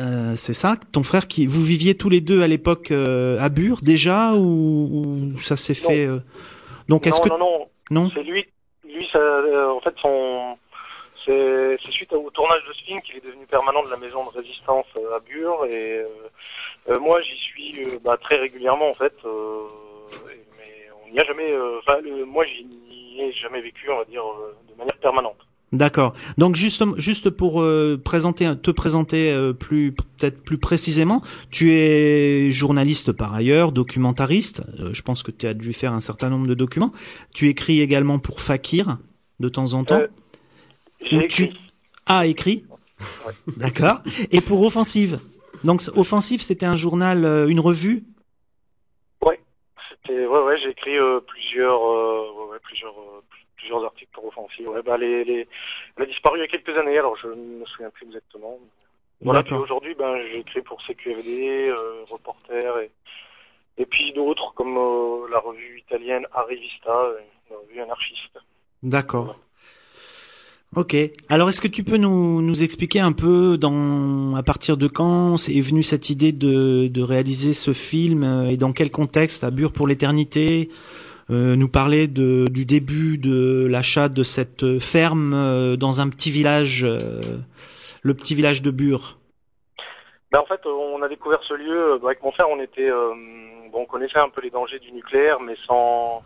euh, 0.00 0.36
c'est 0.36 0.54
ça, 0.54 0.76
ton 0.92 1.02
frère 1.02 1.26
qui 1.26 1.46
vous 1.46 1.60
viviez 1.60 1.96
tous 1.96 2.08
les 2.08 2.20
deux 2.20 2.42
à 2.42 2.46
l'époque 2.46 2.90
euh, 2.90 3.38
à 3.40 3.48
Bure 3.48 3.80
déjà 3.82 4.32
ou, 4.34 5.34
ou 5.34 5.38
ça 5.38 5.56
s'est 5.56 5.74
fait 5.74 6.08
Donc 6.88 7.06
est-ce 7.06 7.18
non, 7.18 7.24
que 7.24 7.28
non, 7.28 7.38
non, 7.38 7.68
non 7.90 8.10
c'est 8.14 8.22
lui. 8.22 8.46
Lui, 8.84 9.06
ça, 9.12 9.20
en 9.70 9.80
fait, 9.80 9.94
son, 10.00 10.56
c'est 11.26 11.76
suite 11.90 12.12
au 12.12 12.30
tournage 12.30 12.62
de 12.66 12.72
ce 12.72 12.84
film 12.84 13.00
qu'il 13.02 13.16
est 13.16 13.24
devenu 13.24 13.44
permanent 13.46 13.82
de 13.82 13.90
la 13.90 13.96
maison 13.96 14.24
de 14.24 14.30
résistance 14.30 14.86
à 15.14 15.20
Bure 15.20 15.66
et 15.66 16.02
moi 17.00 17.20
j'y 17.22 17.36
suis 17.36 17.84
euh, 17.84 17.98
bah, 18.04 18.16
très 18.20 18.36
régulièrement 18.36 18.90
en 18.90 18.94
fait. 18.94 19.12
euh, 19.24 19.62
mais 20.56 20.88
on 21.06 21.12
n'y 21.12 21.18
a 21.20 21.24
jamais. 21.24 21.50
euh, 21.52 21.78
le- 22.02 22.24
moi 22.24 22.44
j'y 22.46 22.64
n'y 22.64 23.20
ai 23.28 23.32
jamais 23.32 23.60
vécu, 23.60 23.90
on 23.90 23.98
va 23.98 24.04
dire, 24.04 24.22
euh, 24.22 24.54
de 24.72 24.78
manière 24.78 24.96
permanente. 24.98 25.36
D'accord. 25.70 26.14
Donc 26.38 26.56
juste 26.56 26.82
juste 26.96 27.28
pour 27.28 27.60
euh, 27.60 28.00
présenter 28.02 28.48
te 28.62 28.70
présenter 28.70 29.30
euh, 29.32 29.52
plus 29.52 29.92
peut-être 29.92 30.42
plus 30.42 30.56
précisément, 30.56 31.20
tu 31.50 31.74
es 31.74 32.50
journaliste 32.50 33.12
par 33.12 33.34
ailleurs, 33.34 33.70
documentariste. 33.72 34.62
Euh, 34.80 34.94
je 34.94 35.02
pense 35.02 35.22
que 35.22 35.30
tu 35.30 35.46
as 35.46 35.52
dû 35.52 35.74
faire 35.74 35.92
un 35.92 36.00
certain 36.00 36.30
nombre 36.30 36.46
de 36.46 36.54
documents. 36.54 36.90
Tu 37.34 37.48
écris 37.50 37.82
également 37.82 38.18
pour 38.18 38.40
Fakir 38.40 38.96
de 39.40 39.48
temps 39.50 39.74
en 39.74 39.84
temps. 39.84 39.96
Euh, 40.00 40.06
J'ai 41.02 41.16
Ou 41.18 41.22
tu 41.28 41.42
écrit. 41.44 41.58
as 42.06 42.26
écrit. 42.26 42.64
D'accord. 43.58 44.00
Et 44.32 44.40
pour 44.40 44.62
Offensive. 44.62 45.18
Donc 45.64 45.82
Offensive, 45.96 46.42
c'était 46.42 46.66
un 46.66 46.76
journal, 46.76 47.24
euh, 47.24 47.48
une 47.48 47.60
revue? 47.60 48.04
C'était 49.90 50.26
ouais 50.26 50.42
ouais 50.42 50.58
j'ai 50.58 50.70
écrit 50.70 50.98
euh, 50.98 51.20
plusieurs 51.20 51.82
euh, 51.82 52.32
ouais, 52.32 52.52
ouais, 52.52 52.58
plusieurs 52.62 52.98
euh, 52.98 53.22
plusieurs 53.56 53.84
articles 53.84 54.10
pour 54.12 54.26
Offensive. 54.26 54.68
Ouais, 54.68 54.82
bah 54.82 54.96
les, 54.96 55.24
les 55.24 55.48
elle 55.96 56.02
a 56.02 56.06
disparu 56.06 56.38
il 56.38 56.40
y 56.40 56.44
a 56.44 56.48
quelques 56.48 56.76
années 56.76 56.98
alors 56.98 57.16
je 57.16 57.28
ne 57.28 57.60
me 57.60 57.64
souviens 57.66 57.90
plus 57.90 58.06
exactement. 58.06 58.58
Voilà 59.20 59.42
puis 59.42 59.54
aujourd'hui 59.54 59.94
ben 59.94 60.16
j'écris 60.30 60.62
pour 60.62 60.80
CQFD, 60.82 61.72
Reporter 62.10 62.78
et 62.78 62.90
et 63.76 63.86
puis 63.86 64.12
d'autres 64.12 64.52
comme 64.54 64.74
la 65.30 65.38
revue 65.40 65.78
italienne 65.78 66.26
Arrivista, 66.32 67.12
une 67.50 67.56
revue 67.56 67.80
anarchiste. 67.80 68.38
D'accord. 68.82 69.38
Ok. 70.76 70.94
Alors, 71.30 71.48
est-ce 71.48 71.62
que 71.62 71.68
tu 71.68 71.82
peux 71.82 71.96
nous, 71.96 72.42
nous 72.42 72.62
expliquer 72.62 73.00
un 73.00 73.12
peu 73.12 73.56
dans, 73.56 74.34
à 74.36 74.42
partir 74.42 74.76
de 74.76 74.86
quand 74.86 75.36
est 75.48 75.60
venue 75.60 75.82
cette 75.82 76.10
idée 76.10 76.32
de, 76.32 76.88
de 76.88 77.02
réaliser 77.02 77.54
ce 77.54 77.72
film 77.72 78.22
euh, 78.22 78.48
et 78.50 78.58
dans 78.58 78.72
quel 78.72 78.90
contexte 78.90 79.44
à 79.44 79.50
Bure 79.50 79.72
pour 79.72 79.86
l'éternité 79.86 80.68
euh, 81.30 81.56
Nous 81.56 81.68
parler 81.68 82.06
de, 82.06 82.44
du 82.50 82.66
début 82.66 83.16
de 83.16 83.66
l'achat 83.68 84.10
de 84.10 84.22
cette 84.22 84.78
ferme 84.78 85.32
euh, 85.32 85.76
dans 85.76 86.02
un 86.02 86.10
petit 86.10 86.30
village, 86.30 86.84
euh, 86.84 87.20
le 88.02 88.14
petit 88.14 88.34
village 88.34 88.60
de 88.60 88.70
Bure? 88.70 89.18
Ben, 90.30 90.40
en 90.40 90.46
fait, 90.46 90.60
on 90.66 91.00
a 91.00 91.08
découvert 91.08 91.40
ce 91.48 91.54
lieu 91.54 91.92
euh, 91.92 91.98
avec 92.04 92.22
mon 92.22 92.32
frère. 92.32 92.48
On 92.50 92.60
était, 92.60 92.90
euh, 92.90 93.14
bon, 93.72 93.82
on 93.82 93.86
connaissait 93.86 94.18
un 94.18 94.28
peu 94.28 94.42
les 94.42 94.50
dangers 94.50 94.78
du 94.80 94.92
nucléaire, 94.92 95.40
mais 95.40 95.56
sans, 95.66 96.22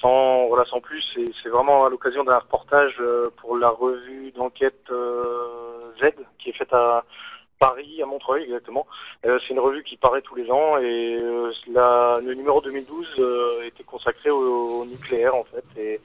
sans, 0.00 0.46
voilà, 0.48 0.64
sans 0.66 0.80
plus. 0.80 1.04
C'est, 1.42 1.48
vraiment 1.48 1.84
à 1.84 1.90
l'occasion 1.90 2.24
d'un 2.24 2.38
reportage 2.38 2.96
euh, 3.00 3.30
pour 3.36 3.56
la 3.56 3.68
revue 3.68 4.30
d'enquête 4.32 4.90
euh, 4.90 5.92
Z, 6.00 6.12
qui 6.38 6.50
est 6.50 6.56
faite 6.56 6.72
à 6.72 7.04
Paris, 7.58 8.00
à 8.02 8.06
Montreuil 8.06 8.44
exactement. 8.44 8.86
Euh, 9.26 9.38
c'est 9.40 9.54
une 9.54 9.60
revue 9.60 9.82
qui 9.82 9.96
paraît 9.96 10.22
tous 10.22 10.34
les 10.34 10.50
ans 10.50 10.78
et 10.78 11.18
la, 11.72 12.18
le 12.22 12.34
numéro 12.34 12.60
2012 12.60 13.06
euh, 13.18 13.62
était 13.66 13.84
consacré 13.84 14.30
au, 14.30 14.80
au 14.80 14.84
nucléaire 14.86 15.34
en 15.34 15.44
fait. 15.44 15.64
Et 15.76 16.00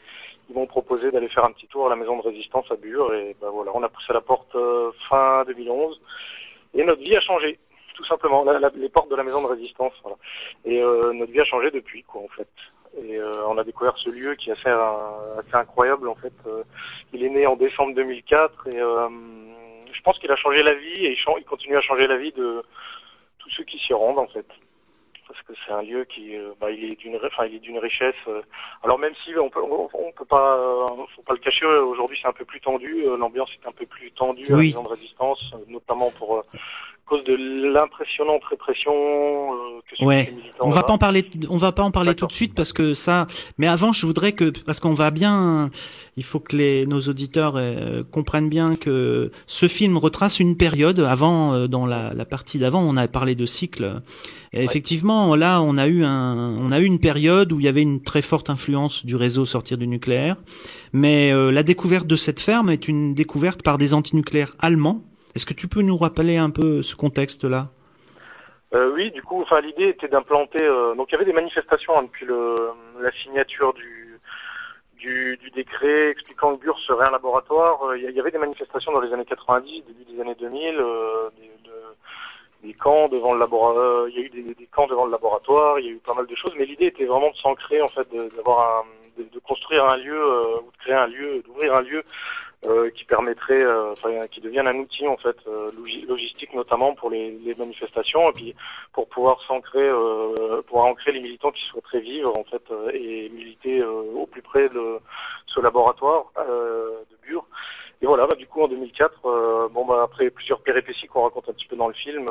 ils 0.50 0.56
m'ont 0.56 0.68
proposé 0.68 1.12
d'aller 1.12 1.30
faire 1.30 1.46
un 1.46 1.52
petit 1.52 1.68
tour 1.68 1.88
à 1.88 1.90
la 1.90 1.96
maison 1.96 2.18
de 2.18 2.24
résistance 2.24 2.70
à 2.72 2.76
Bure 2.76 3.14
et 3.14 3.36
ben 3.42 3.50
voilà, 3.50 3.72
on 3.74 3.84
a 3.84 3.90
poussé 3.90 4.14
la 4.14 4.22
porte 4.22 4.56
fin 5.10 5.44
2011. 5.46 6.00
Et 6.76 6.84
notre 6.84 7.02
vie 7.02 7.16
a 7.16 7.22
changé, 7.22 7.58
tout 7.94 8.06
simplement. 8.06 8.46
Les 8.76 8.90
portes 8.90 9.10
de 9.10 9.16
la 9.16 9.24
maison 9.24 9.42
de 9.42 9.48
résistance, 9.48 9.94
voilà. 10.04 10.18
Et 10.66 10.82
euh, 10.82 11.14
notre 11.14 11.32
vie 11.32 11.40
a 11.40 11.46
changé 11.46 11.72
depuis, 11.72 12.04
quoi, 12.04 12.22
en 12.22 12.28
fait. 12.28 12.48
Et 12.98 13.18
euh, 13.18 13.46
on 13.48 13.58
a 13.58 13.64
découvert 13.64 13.98
ce 13.98 14.10
lieu 14.10 14.36
qui 14.36 14.50
est 14.50 14.54
assez, 14.54 14.70
assez 14.70 15.54
incroyable, 15.56 16.08
en 16.08 16.16
fait. 16.16 16.34
Euh, 16.48 16.64
il 17.14 17.24
est 17.24 17.30
né 17.30 17.46
en 17.46 17.56
décembre 17.56 17.94
2004 17.96 18.68
et 18.68 18.80
euh, 18.80 19.10
je 19.92 20.02
pense 20.02 20.18
qu'il 20.20 20.32
a 20.32 20.36
changé 20.36 20.64
la 20.64 20.74
vie 20.74 21.06
et 21.06 21.18
il, 21.38 21.46
continue 21.46 21.78
à 21.78 21.82
changer 21.82 22.08
la 22.08 22.18
vie 22.18 22.32
de 22.32 22.64
tous 23.40 23.50
ceux 23.50 23.64
qui 23.64 23.80
s'y 23.80 23.94
rendent, 23.94 24.20
en 24.20 24.28
fait. 24.28 24.46
Parce 25.28 25.42
que 25.42 25.54
c'est 25.66 25.74
un 25.74 25.82
lieu 25.82 26.06
qui, 26.06 26.36
bah, 26.62 26.72
il 26.72 26.92
est 26.92 26.96
d'une, 26.96 27.20
enfin, 27.24 27.46
il 27.46 27.56
est 27.56 27.60
d'une 27.60 27.80
richesse. 27.80 28.16
alors 28.84 29.00
même 29.00 29.14
si 29.24 29.36
on 29.38 29.50
peut, 29.50 29.62
on, 29.62 30.12
peut 30.16 30.26
pas, 30.26 30.58
euh, 30.58 30.88
faut 31.16 31.22
pas 31.22 31.34
le 31.34 31.40
cacher. 31.40 31.66
Aujourd'hui, 31.66 32.18
c'est 32.22 32.28
un 32.28 32.34
peu 32.34 32.46
plus 32.46 32.62
tendu. 32.62 33.04
euh, 33.06 33.18
L'ambiance 33.18 33.50
est 33.52 33.68
un 33.68 33.72
peu 33.72 33.86
plus 33.86 34.12
tendue 34.12 34.46
à 34.48 34.58
la 34.58 34.58
de 34.58 34.88
résistance, 34.88 35.54
notamment 35.68 36.12
pour 36.12 36.38
euh, 36.38 36.42
cause 37.08 37.24
de 37.26 37.36
l'impressionnante 37.72 38.44
répression 38.46 38.92
euh, 38.94 39.56
que 39.90 40.04
Ouais. 40.04 40.26
les 40.26 40.32
militants. 40.38 40.56
On 40.62 40.70
va 40.72 40.84
pas 40.84 40.94
en 40.94 40.98
parler, 40.98 41.26
on 41.50 41.58
va 41.58 41.72
pas 41.72 41.84
en 41.84 41.92
parler 41.92 42.16
tout 42.16 42.26
de 42.28 42.32
suite 42.34 42.54
parce 42.56 42.74
que 42.74 42.94
ça. 42.94 43.28
Mais 43.58 43.68
avant, 43.68 43.92
je 43.94 44.06
voudrais 44.06 44.32
que 44.32 44.52
parce 44.66 44.80
qu'on 44.80 44.94
va 44.94 45.12
bien, 45.12 45.70
il 46.18 46.24
faut 46.24 46.40
que 46.40 46.56
les 46.56 46.86
nos 46.88 47.02
auditeurs 47.02 47.54
euh, 47.58 48.04
comprennent 48.12 48.50
bien 48.50 48.76
que 48.76 49.32
ce 49.46 49.68
film 49.68 49.98
retrace 49.98 50.40
une 50.40 50.58
période. 50.58 51.00
Avant, 51.00 51.54
euh, 51.54 51.68
dans 51.68 51.86
la, 51.86 52.14
la 52.14 52.26
partie 52.26 52.58
d'avant, 52.60 52.82
on 52.82 52.98
a 52.98 53.08
parlé 53.08 53.36
de 53.36 53.46
cycle. 53.46 54.02
Et 54.54 54.64
effectivement, 54.64 55.36
là, 55.36 55.62
on 55.62 55.78
a 55.78 55.88
eu 55.88 56.04
un, 56.04 56.58
on 56.60 56.72
a 56.72 56.80
eu 56.80 56.86
une 56.86 57.00
période 57.00 57.52
où 57.52 57.60
il 57.60 57.66
y 57.66 57.70
avait 57.70 57.82
une 57.82 58.02
très 58.02 58.22
forte 58.22 58.50
influence 58.50 59.06
du 59.06 59.16
réseau 59.16 59.44
sortir 59.46 59.78
du 59.78 59.86
nucléaire. 59.86 60.38
Mais 60.94 61.34
la 61.52 61.62
découverte 61.62 62.08
de 62.08 62.16
cette 62.16 62.40
ferme 62.40 62.70
est 62.70 62.88
une 62.88 63.14
découverte 63.14 63.64
par 63.64 63.78
des 63.78 63.94
antinucléaires 63.94 64.56
allemands. 64.60 65.02
Est-ce 65.36 65.46
que 65.46 65.54
tu 65.54 65.68
peux 65.68 65.82
nous 65.82 65.98
rappeler 65.98 66.38
un 66.38 66.50
peu 66.50 66.82
ce 66.82 66.96
contexte-là? 66.96 67.68
Euh, 68.74 68.92
oui, 68.94 69.12
du 69.12 69.22
coup, 69.22 69.42
enfin, 69.42 69.60
l'idée 69.60 69.90
était 69.90 70.08
d'implanter. 70.08 70.64
euh, 70.64 70.96
donc, 70.96 71.10
il 71.10 71.14
y 71.14 71.16
avait 71.16 71.26
des 71.26 71.34
manifestations 71.34 71.98
hein, 71.98 72.04
depuis 72.04 72.26
le, 72.26 72.56
la 73.02 73.12
signature 73.12 73.74
du, 73.74 74.20
décret 75.54 76.10
expliquant 76.10 76.56
que 76.56 76.62
Bure 76.62 76.78
serait 76.80 77.06
un 77.06 77.12
laboratoire. 77.12 77.82
Euh, 77.84 77.98
Il 77.98 78.12
y, 78.12 78.20
avait 78.20 78.32
des 78.32 78.38
manifestations 78.38 78.92
dans 78.92 79.00
les 79.00 79.14
années 79.14 79.24
90, 79.26 79.84
début 79.84 80.04
des 80.04 80.20
années 80.20 80.36
2000, 80.36 80.76
euh, 80.80 81.30
des, 81.38 81.70
de- 81.70 82.68
des 82.68 82.74
camps 82.74 83.08
devant 83.08 83.34
le 83.34 83.40
laboratoire. 83.40 84.10
Il 84.10 84.16
y 84.16 84.18
a 84.18 84.22
eu 84.22 84.30
des, 84.30 84.68
camps 84.68 84.88
devant 84.88 85.06
le 85.06 85.12
laboratoire. 85.12 85.80
Il 85.80 85.86
y 85.86 85.90
a 85.90 85.92
eu 85.92 85.98
pas 86.06 86.14
mal 86.14 86.26
de 86.26 86.36
choses, 86.36 86.54
mais 86.58 86.66
l'idée 86.66 86.88
était 86.88 87.06
vraiment 87.06 87.30
de 87.30 87.36
s'ancrer, 87.38 87.82
en 87.82 87.88
fait, 87.88 88.12
de- 88.14 88.30
d'avoir 88.36 88.80
un, 88.80 89.22
de, 89.22 89.40
construire 89.40 89.86
un 89.86 89.98
lieu 89.98 90.22
ou 90.60 90.72
de 90.72 90.78
créer 90.80 90.96
un 90.96 91.08
lieu, 91.08 91.42
d'ouvrir 91.46 91.76
un 91.76 91.82
lieu 91.82 92.04
euh, 92.68 92.90
qui 92.90 93.06
permettrait, 93.06 93.62
euh, 93.62 93.92
enfin, 93.94 94.28
qui 94.28 94.42
devienne 94.42 94.68
un 94.68 94.76
outil 94.76 95.08
en 95.08 95.18
fait 95.18 95.36
euh, 95.48 95.72
logi- 95.78 96.06
logistique 96.08 96.54
notamment 96.54 96.94
pour 96.96 97.10
les, 97.10 97.32
les 97.32 97.56
manifestations 97.56 98.30
et 98.30 98.34
puis 98.34 98.56
pour 98.94 99.08
pouvoir 99.08 99.42
s'ancrer, 99.48 99.88
euh, 99.88 100.62
pouvoir 100.64 100.86
ancrer 100.88 101.12
les 101.12 101.20
militants 101.20 101.52
qui 101.52 101.64
souhaiteraient 101.66 102.00
vivre 102.02 102.38
en 102.38 102.44
fait 102.44 102.64
euh, 102.72 102.90
et 102.94 103.30
militer 103.30 103.80
euh, 103.82 103.92
au 104.16 104.26
plus 104.26 104.42
près 104.42 104.70
de 104.70 105.00
ce 105.48 105.60
laboratoire 105.60 106.26
de 106.38 107.16
Bure. 107.24 107.46
Et 108.02 108.06
voilà, 108.06 108.28
bah, 108.28 108.36
du 108.36 108.48
coup 108.48 108.62
en 108.62 108.68
2004, 108.68 109.26
euh, 109.26 109.68
bon 109.70 109.86
bah 109.86 110.02
après 110.04 110.30
plusieurs 110.30 110.62
péripéties 110.62 111.08
qu'on 111.08 111.24
raconte 111.24 111.50
un 111.50 111.54
petit 111.54 111.68
peu 111.68 111.76
dans 111.76 111.88
le 111.88 111.94
film, 111.94 112.26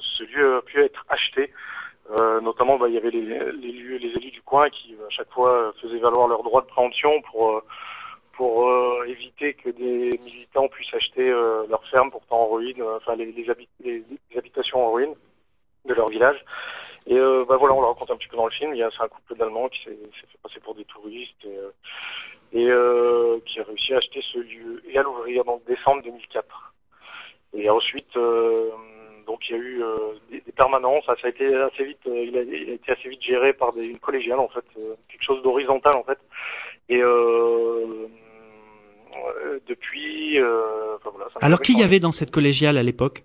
ce 0.00 0.24
lieu 0.24 0.56
a 0.56 0.62
pu 0.62 0.80
être 0.82 1.04
acheté. 1.08 1.52
Euh, 2.18 2.40
notamment, 2.40 2.78
bah, 2.78 2.88
il 2.88 2.94
y 2.94 2.96
avait 2.96 3.10
les, 3.10 3.20
les, 3.20 3.98
les 3.98 4.08
élus 4.16 4.30
du 4.30 4.40
coin 4.42 4.70
qui 4.70 4.94
à 5.06 5.10
chaque 5.10 5.30
fois 5.30 5.72
faisaient 5.80 5.98
valoir 5.98 6.26
leur 6.26 6.42
droit 6.42 6.62
de 6.62 6.66
préemption 6.66 7.20
pour 7.30 7.62
pour 8.38 8.70
euh, 8.70 9.04
éviter 9.08 9.54
que 9.54 9.68
des 9.68 10.16
militants 10.22 10.68
puissent 10.68 10.94
acheter 10.94 11.28
euh, 11.28 11.66
leur 11.68 11.84
ferme 11.88 12.08
pourtant 12.12 12.42
en 12.42 12.48
ruine, 12.48 12.80
euh, 12.80 12.96
enfin 12.98 13.16
les, 13.16 13.32
habit- 13.50 13.68
les- 13.80 14.04
habitations 14.36 14.86
en 14.86 14.92
ruine 14.92 15.14
de 15.86 15.92
leur 15.92 16.08
village. 16.08 16.42
Et 17.08 17.16
bah 17.16 17.56
voilà, 17.56 17.74
on 17.74 17.80
le 17.80 17.86
raconte 17.86 18.10
un 18.10 18.16
petit 18.16 18.28
peu 18.28 18.36
dans 18.36 18.44
le 18.44 18.52
film. 18.52 18.74
Il 18.74 18.78
y 18.78 18.82
a 18.82 18.90
c'est 18.90 19.02
un 19.02 19.08
couple 19.08 19.34
d'Allemands 19.34 19.70
qui 19.70 19.82
s'est 19.82 19.96
fait 20.30 20.38
passer 20.42 20.60
pour 20.60 20.74
des 20.74 20.84
touristes 20.84 21.46
et, 22.52 22.66
qui 23.46 23.60
a 23.60 23.64
réussi 23.64 23.94
à 23.94 23.96
acheter 23.96 24.20
ce 24.30 24.38
lieu 24.38 24.82
et 24.86 24.98
à 24.98 25.02
l'ouvrir 25.02 25.42
donc 25.44 25.64
décembre 25.64 26.02
2004. 26.02 26.74
Et 27.54 27.70
ensuite, 27.70 28.12
donc 29.26 29.48
il 29.48 29.52
y 29.52 29.54
a 29.54 29.58
eu 29.58 29.82
des, 30.30 30.52
permanences. 30.52 31.06
Ça, 31.06 31.14
ça 31.18 31.28
a 31.28 31.30
été 31.30 31.46
assez 31.54 31.84
vite, 31.84 32.00
il, 32.04 32.36
a, 32.36 32.42
été 32.42 32.92
assez 32.92 33.08
vite 33.08 33.22
géré 33.22 33.54
par 33.54 33.72
des 33.72 33.86
une 33.86 33.98
collégiale 33.98 34.40
en 34.40 34.48
fait, 34.48 34.66
quelque 35.08 35.24
chose 35.24 35.42
d'horizontal 35.42 35.96
en 35.96 36.04
fait. 36.04 36.18
Et 36.90 37.02
depuis, 39.68 40.38
euh, 40.40 40.96
enfin, 40.96 41.10
voilà. 41.14 41.30
ça 41.32 41.38
n'a 41.40 41.46
Alors 41.46 41.60
qui 41.60 41.74
y 41.78 41.82
avait 41.82 42.00
dans 42.00 42.12
cette 42.12 42.30
collégiale 42.30 42.76
à 42.76 42.82
l'époque? 42.82 43.24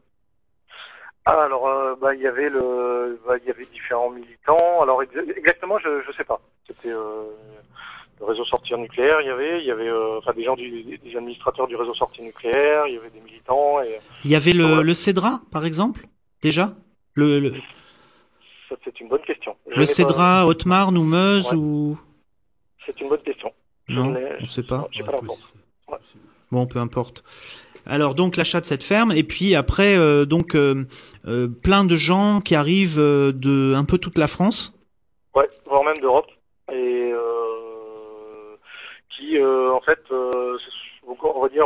Ah, 1.25 1.43
alors, 1.43 1.67
euh, 1.67 1.95
bah, 2.01 2.13
il 2.15 2.21
y 2.21 2.27
avait 2.27 2.49
le, 2.49 3.19
bah, 3.25 3.35
il 3.41 3.47
y 3.47 3.49
avait 3.51 3.65
différents 3.65 4.09
militants. 4.09 4.81
Alors, 4.81 5.01
exa- 5.01 5.37
exactement, 5.37 5.77
je, 5.79 6.01
je 6.05 6.11
sais 6.17 6.25
pas. 6.25 6.41
C'était 6.67 6.89
euh, 6.91 7.23
le 8.19 8.25
réseau 8.25 8.43
sortir 8.43 8.77
nucléaire. 8.77 9.21
Il 9.21 9.27
y 9.27 9.29
avait, 9.29 9.59
il 9.61 9.65
y 9.65 9.71
avait, 9.71 9.87
euh, 9.87 10.17
enfin, 10.17 10.33
des 10.33 10.43
gens 10.43 10.55
du, 10.57 10.83
des 10.83 11.15
administrateurs 11.15 11.67
du 11.67 11.77
réseau 11.77 11.93
sortir 11.93 12.23
nucléaire. 12.25 12.87
Il 12.87 12.95
y 12.95 12.97
avait 12.97 13.09
des 13.09 13.21
militants 13.21 13.81
et. 13.81 13.99
Il 14.25 14.31
y 14.31 14.35
avait 14.35 14.51
le, 14.51 14.65
Voilà. 14.65 14.81
le 14.81 14.93
CEDRA, 14.93 15.41
par 15.51 15.63
exemple, 15.65 16.07
déjà? 16.41 16.73
Le, 17.13 17.53
c'est 18.83 18.99
une 18.99 19.07
bonne 19.07 19.21
question. 19.21 19.55
Je 19.67 19.71
Le 19.75 19.75
pas- 19.77 19.85
Cédra, 19.85 20.45
Haute-Marne 20.47 20.97
ou 20.97 21.03
Meuse 21.03 21.47
Ouais. 21.51 21.55
ou 21.55 21.97
C'est 22.85 22.99
une 22.99 23.07
bonne 23.07 23.21
question. 23.21 23.53
Je 23.87 23.93
non, 23.93 24.13
on 24.41 24.45
sait 24.45 24.63
pas. 24.63 24.87
J'ai 24.91 25.03
pas 25.03 25.11
la 25.11 25.19
réponse. 25.19 25.53
Bon, 26.51 26.67
peu 26.67 26.79
importe. 26.79 27.23
Alors 27.85 28.15
donc 28.15 28.37
l'achat 28.37 28.61
de 28.61 28.65
cette 28.65 28.83
ferme 28.83 29.11
et 29.11 29.23
puis 29.23 29.55
après 29.55 29.97
euh, 29.97 30.25
donc 30.25 30.55
euh, 30.55 30.85
euh, 31.27 31.47
plein 31.47 31.83
de 31.83 31.95
gens 31.95 32.39
qui 32.39 32.55
arrivent 32.55 32.97
de 32.97 33.73
un 33.75 33.83
peu 33.83 33.97
toute 33.97 34.17
la 34.17 34.27
France. 34.27 34.73
Ouais, 35.35 35.49
voire 35.65 35.83
même 35.83 35.97
d'Europe. 35.97 36.27
Et 36.71 37.11
qui, 39.09 39.39
en 39.39 39.81
fait, 39.81 39.99
on 40.11 41.41
va 41.41 41.49
dire 41.49 41.65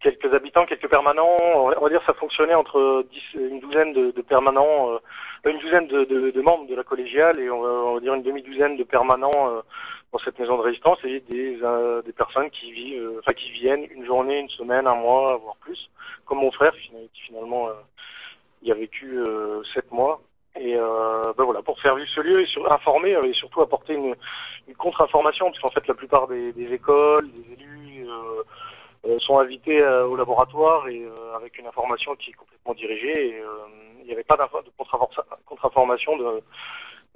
quelques 0.00 0.32
habitants, 0.32 0.66
quelques 0.66 0.88
permanents. 0.88 1.36
On 1.40 1.80
va 1.80 1.88
dire 1.88 2.02
ça 2.06 2.14
fonctionnait 2.14 2.54
entre 2.54 3.04
10, 3.10 3.20
une 3.34 3.60
douzaine 3.60 3.92
de, 3.92 4.22
permanents, 4.22 4.98
une 5.46 5.58
douzaine 5.58 5.86
de, 5.88 6.42
membres 6.42 6.68
de 6.68 6.74
la 6.74 6.84
collégiale 6.84 7.40
et 7.40 7.50
on 7.50 7.94
va, 7.94 8.00
dire 8.00 8.14
une 8.14 8.22
demi-douzaine 8.22 8.76
de 8.76 8.84
permanents 8.84 9.62
dans 10.12 10.18
cette 10.18 10.38
maison 10.38 10.56
de 10.58 10.62
résistance 10.62 10.98
et 11.04 11.20
des, 11.20 11.58
euh, 11.62 12.02
des 12.02 12.12
personnes 12.12 12.50
qui 12.50 12.70
vivent, 12.70 13.02
euh, 13.02 13.18
enfin 13.20 13.32
qui 13.32 13.50
viennent 13.50 13.86
une 13.90 14.04
journée, 14.04 14.40
une 14.40 14.50
semaine, 14.50 14.86
un 14.86 14.94
mois, 14.94 15.36
voire 15.38 15.56
plus, 15.56 15.90
comme 16.26 16.38
mon 16.38 16.52
frère 16.52 16.72
qui 16.72 16.92
finalement 17.26 17.68
euh, 17.68 17.72
y 18.62 18.70
a 18.70 18.74
vécu 18.74 19.18
euh, 19.18 19.62
sept 19.74 19.90
mois. 19.90 20.20
Et 20.54 20.76
euh, 20.76 21.32
ben 21.36 21.44
voilà, 21.44 21.62
pour 21.62 21.80
faire 21.80 21.96
vivre 21.96 22.10
ce 22.10 22.20
lieu 22.20 22.42
et 22.42 22.46
informer 22.70 23.14
euh, 23.14 23.22
et 23.22 23.32
surtout 23.32 23.62
apporter 23.62 23.94
une, 23.94 24.14
une 24.68 24.74
contre-information, 24.74 25.46
parce 25.46 25.60
qu'en 25.60 25.70
fait 25.70 25.86
la 25.88 25.94
plupart 25.94 26.28
des, 26.28 26.52
des 26.52 26.70
écoles, 26.74 27.30
des 27.32 27.54
élus 27.54 28.06
euh, 28.06 28.42
euh, 29.06 29.18
sont 29.18 29.38
invités 29.38 29.80
euh, 29.80 30.06
au 30.06 30.14
laboratoire 30.14 30.88
et 30.88 31.02
euh, 31.02 31.34
avec 31.34 31.58
une 31.58 31.66
information 31.66 32.14
qui 32.16 32.30
est 32.30 32.34
complètement 32.34 32.74
dirigée. 32.74 33.28
Et, 33.30 33.40
euh, 33.40 33.46
il 34.02 34.06
n'y 34.06 34.12
avait 34.12 34.24
pas 34.24 34.36
de 34.36 34.70
contre-infor- 34.76 35.24
contre-information 35.46 36.16
de, 36.16 36.42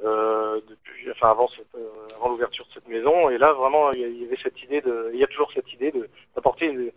euh, 0.04 0.60
depuis, 0.68 1.10
enfin 1.10 1.34
euh, 1.74 1.78
avant 2.16 2.28
l'ouverture 2.28 2.66
de 2.66 2.72
cette 2.74 2.88
maison. 2.88 3.30
Et 3.30 3.38
là 3.38 3.52
vraiment, 3.52 3.92
il 3.92 4.22
y 4.22 4.24
avait 4.24 4.38
cette 4.42 4.62
idée 4.62 4.80
de, 4.80 5.10
il 5.14 5.20
y 5.20 5.24
a 5.24 5.26
toujours 5.26 5.50
cette 5.54 5.72
idée 5.72 5.92
d'apporter 6.34 6.92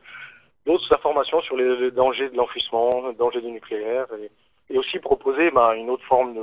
d'autres 0.66 0.93
informations 0.93 1.41
sur 1.41 1.56
les, 1.56 1.91
dangers 1.91 2.30
de 2.30 2.36
l'enfouissement, 2.36 3.08
les 3.08 3.16
dangers 3.16 3.41
du 3.41 3.52
nucléaire, 3.52 4.08
et, 4.70 4.78
aussi 4.78 5.00
proposer 5.00 5.50
bah, 5.50 5.76
une 5.76 5.89
autre 5.89 6.04
forme 6.06 6.38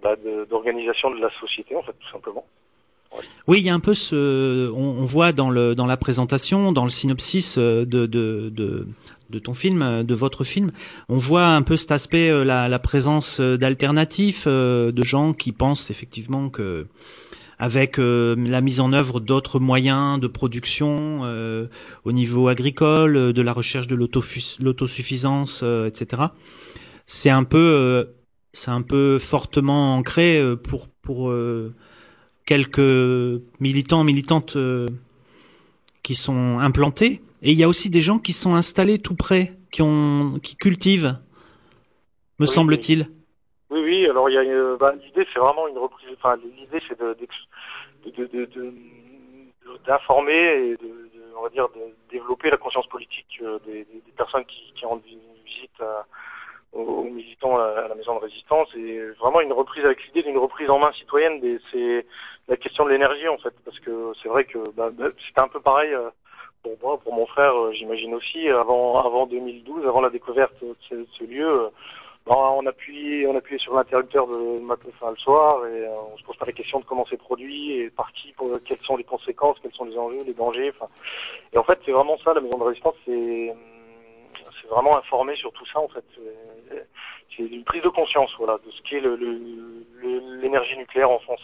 bah, 0.00 0.14
de- 0.16 0.44
d'organisation 0.44 1.10
de, 1.10 1.20
la 1.20 1.30
société, 1.40 1.74
en 1.74 1.82
fait, 1.82 1.92
tout 1.92 2.10
simplement. 2.12 2.46
Oui, 3.46 3.58
il 3.58 3.64
y 3.64 3.70
a 3.70 3.74
un 3.74 3.80
peu 3.80 3.94
ce, 3.94 4.70
on, 4.70 5.02
on 5.02 5.04
voit 5.04 5.32
dans 5.32 5.50
le 5.50 5.74
dans 5.74 5.86
la 5.86 5.96
présentation, 5.96 6.72
dans 6.72 6.84
le 6.84 6.90
synopsis 6.90 7.58
euh, 7.58 7.84
de 7.84 8.06
de 8.06 8.50
de, 8.50 8.86
de 9.34 9.38
ton 9.40 9.52
film, 9.52 9.82
euh, 9.82 10.02
de 10.02 10.14
votre 10.14 10.44
film, 10.44 10.70
on 11.08 11.16
voit 11.16 11.48
un 11.48 11.62
peu 11.62 11.76
cet 11.76 11.90
aspect, 11.90 12.30
euh, 12.30 12.44
la, 12.44 12.78
présence 12.78 13.40
euh, 13.40 13.58
d'alternatifs, 13.58 14.46
de 14.46 15.02
gens 15.02 15.32
qui 15.32 15.52
pensent 15.52 15.90
effectivement 15.90 16.48
que 16.48 16.86
avec 17.58 17.98
la 17.98 18.60
mise 18.60 18.80
en 18.80 18.92
œuvre 18.92 19.20
d'autres 19.20 19.60
moyens 19.60 20.18
de 20.18 20.26
production 20.26 21.22
au 22.04 22.12
niveau 22.12 22.48
agricole, 22.48 23.32
de 23.32 23.42
la 23.42 23.52
recherche 23.52 23.86
de 23.86 23.94
l'autosuffisance, 23.94 25.62
etc. 25.86 26.24
C'est 27.06 27.30
un 27.30 27.44
peu, 27.44 28.08
c'est 28.52 28.72
un 28.72 28.82
peu 28.82 29.20
fortement 29.20 29.96
ancré 29.96 30.42
pour 30.64 30.88
pour 30.88 31.32
quelques 32.44 33.40
militants, 33.60 34.02
militantes 34.02 34.56
qui 36.02 36.14
sont 36.16 36.58
implantés. 36.58 37.22
Et 37.46 37.52
il 37.52 37.58
y 37.58 37.62
a 37.62 37.68
aussi 37.68 37.90
des 37.90 38.00
gens 38.00 38.18
qui 38.18 38.32
sont 38.32 38.54
installés 38.54 38.98
tout 38.98 39.14
près, 39.14 39.52
qui 39.70 39.82
ont, 39.82 40.38
qui 40.42 40.56
cultivent, 40.56 41.18
me 42.38 42.46
Oui, 42.46 42.48
semble-t-il. 42.48 43.10
Oui, 43.68 43.80
oui. 43.82 44.06
Alors, 44.06 44.30
il 44.30 44.34
y 44.34 44.38
a, 44.38 44.40
euh, 44.40 44.78
bah, 44.78 44.94
l'idée, 44.94 45.26
c'est 45.30 45.38
vraiment 45.38 45.68
une 45.68 45.76
reprise. 45.76 46.08
Enfin, 46.16 46.36
l'idée, 46.36 46.80
c'est 46.88 46.98
de, 46.98 47.14
de, 48.06 48.46
de, 48.46 48.74
d'informer 49.86 50.32
et 50.32 50.76
de, 50.78 51.10
on 51.38 51.42
va 51.42 51.50
dire, 51.50 51.68
de 51.68 51.80
développer 52.10 52.48
la 52.50 52.56
conscience 52.56 52.86
politique 52.86 53.38
euh, 53.42 53.58
des, 53.66 53.86
personnes 54.16 54.44
qui, 54.46 54.72
qui 54.74 54.86
rendent 54.86 55.02
vi- 55.06 55.18
visite 55.44 55.78
à- 55.80 56.06
aux, 56.72 57.04
militants 57.04 57.58
à, 57.58 57.88
la- 57.88 57.94
maison 57.94 58.14
de 58.14 58.20
résistance 58.20 58.68
et 58.74 59.00
vraiment 59.20 59.42
une 59.42 59.52
reprise 59.52 59.84
avec 59.84 60.02
l'idée 60.06 60.22
d'une 60.22 60.38
reprise 60.38 60.70
en 60.70 60.78
main 60.78 60.92
citoyenne. 60.92 61.40
Des, 61.40 61.58
c'est 61.70 62.06
la 62.48 62.56
question 62.56 62.86
de 62.86 62.90
l'énergie, 62.90 63.28
en 63.28 63.36
fait, 63.36 63.52
parce 63.66 63.78
que 63.80 64.12
c'est 64.22 64.30
vrai 64.30 64.44
que 64.44 64.58
bah, 64.74 64.88
bah, 64.90 65.08
c'était 65.26 65.42
un 65.42 65.48
peu 65.48 65.60
pareil. 65.60 65.90
Euh, 66.66 66.76
pour 66.76 66.88
moi, 66.90 66.98
pour 66.98 67.12
mon 67.14 67.26
frère, 67.26 67.54
euh, 67.54 67.72
j'imagine 67.72 68.14
aussi, 68.14 68.48
avant, 68.48 68.98
avant 69.00 69.26
2012, 69.26 69.86
avant 69.86 70.00
la 70.00 70.10
découverte 70.10 70.54
de 70.62 70.74
ce, 70.88 70.94
de 70.94 71.06
ce 71.18 71.24
lieu, 71.24 71.48
euh, 71.64 71.68
ben, 72.26 72.34
on 72.36 72.64
appuyait, 72.66 73.26
on 73.26 73.36
appuyait 73.36 73.58
sur 73.58 73.74
l'interrupteur 73.74 74.26
de 74.26 74.58
matin, 74.60 74.88
enfin, 74.94 75.10
le 75.10 75.16
soir, 75.16 75.66
et 75.66 75.86
euh, 75.86 75.94
on 76.12 76.16
se 76.16 76.22
pose 76.24 76.36
pas 76.36 76.46
la 76.46 76.52
question 76.52 76.80
de 76.80 76.84
comment 76.84 77.04
c'est 77.08 77.18
produit 77.18 77.72
et 77.72 77.90
par 77.90 78.10
qui, 78.12 78.32
pour, 78.32 78.50
quelles 78.64 78.80
sont 78.80 78.96
les 78.96 79.04
conséquences, 79.04 79.58
quels 79.60 79.74
sont 79.74 79.84
les 79.84 79.96
enjeux, 79.98 80.22
les 80.24 80.32
dangers. 80.34 80.72
Et 81.52 81.58
en 81.58 81.64
fait, 81.64 81.78
c'est 81.84 81.92
vraiment 81.92 82.16
ça, 82.18 82.32
la 82.32 82.40
maison 82.40 82.58
de 82.58 82.64
résistance, 82.64 82.94
c'est, 83.04 83.54
c'est 84.62 84.68
vraiment 84.68 84.96
informer 84.96 85.36
sur 85.36 85.52
tout 85.52 85.66
ça, 85.66 85.80
en 85.80 85.88
fait. 85.88 86.04
C'est- 86.16 86.86
une 87.38 87.64
prise 87.64 87.82
de 87.82 87.88
conscience, 87.88 88.30
voilà, 88.38 88.58
de 88.64 88.70
ce 88.70 88.80
qu'est 88.82 89.00
le, 89.00 89.16
le- 89.16 89.84
le- 90.00 90.36
l'énergie 90.40 90.76
nucléaire 90.78 91.10
en 91.10 91.18
France. 91.18 91.42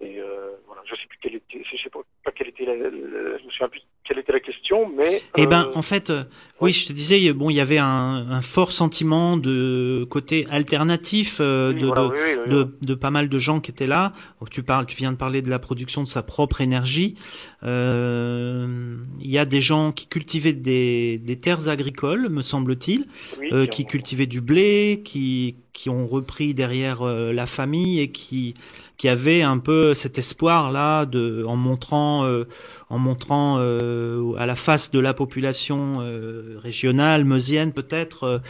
Et 0.00 0.20
euh, 0.20 0.52
voilà, 0.66 0.82
je 0.84 0.94
sais 0.94 1.06
plus 1.08 1.18
quelle 1.20 1.34
était, 1.34 1.62
je 1.64 1.76
sais 1.76 1.90
pas 1.90 2.30
quelle 2.32 2.48
était 2.48 2.64
la, 2.64 2.76
la- 2.76 2.90
je 2.90 3.44
me 3.44 3.50
souviens 3.50 3.68
plus 3.68 3.82
quelle 4.04 4.18
était 4.18 4.32
la 4.32 4.40
question, 4.40 4.90
mais 4.94 5.22
Eh 5.36 5.46
ben, 5.46 5.64
euh, 5.64 5.78
en 5.78 5.82
fait, 5.82 6.10
euh, 6.10 6.24
oui, 6.60 6.72
je 6.72 6.86
te 6.86 6.92
disais, 6.92 7.32
bon, 7.32 7.48
il 7.48 7.56
y 7.56 7.60
avait 7.60 7.78
un, 7.78 8.26
un 8.30 8.42
fort 8.42 8.70
sentiment 8.70 9.36
de 9.38 10.06
côté 10.10 10.46
alternatif 10.50 11.38
euh, 11.40 11.72
Oui, 11.72 11.80
de, 11.80 11.86
voilà, 11.86 12.02
de, 12.02 12.08
oui, 12.08 12.18
oui, 12.46 12.52
oui, 12.52 12.86
de, 12.86 12.94
pas 12.94 13.10
mal 13.10 13.28
de 13.28 13.38
gens 13.38 13.60
qui 13.60 13.70
étaient 13.70 13.86
là. 13.86 14.12
Donc, 14.40 14.50
tu 14.50 14.62
parles, 14.62 14.84
tu 14.86 14.96
viens 14.96 15.10
de 15.10 15.16
parler 15.16 15.40
de 15.40 15.48
la 15.48 15.58
production 15.58 16.02
de 16.02 16.08
sa 16.08 16.22
propre 16.22 16.60
énergie. 16.60 17.16
Euh, 17.62 18.96
Il 19.20 19.30
y 19.30 19.38
a 19.38 19.46
des 19.46 19.60
gens 19.62 19.90
qui 19.92 20.06
cultivaient 20.06 20.52
des, 20.52 21.18
des 21.18 21.38
terres 21.38 21.68
agricoles, 21.68 22.28
me 22.28 22.42
semble-t-il, 22.42 23.06
euh, 23.52 23.66
qui 23.66 23.86
cultivaient 23.86 24.26
du 24.26 24.40
blé, 24.40 25.00
qui 25.04 25.56
qui 25.72 25.90
ont 25.90 26.06
repris 26.06 26.54
derrière 26.54 27.02
la 27.02 27.46
famille 27.46 27.98
et 27.98 28.12
qui 28.12 28.54
qui 28.96 29.08
avaient 29.08 29.42
un 29.42 29.58
peu 29.58 29.92
cet 29.94 30.18
espoir 30.18 30.70
là 30.70 31.04
de 31.04 31.44
en 31.46 31.56
montrant 31.56 32.24
euh, 32.24 32.44
en 32.90 32.98
montrant 32.98 33.56
euh, 33.58 34.34
à 34.36 34.46
la 34.46 34.56
face 34.56 34.90
de 34.90 34.98
la 34.98 35.14
population 35.14 35.98
euh, 36.00 36.58
régionale, 36.62 37.24
meusienne 37.24 37.72
peut-être, 37.72 38.42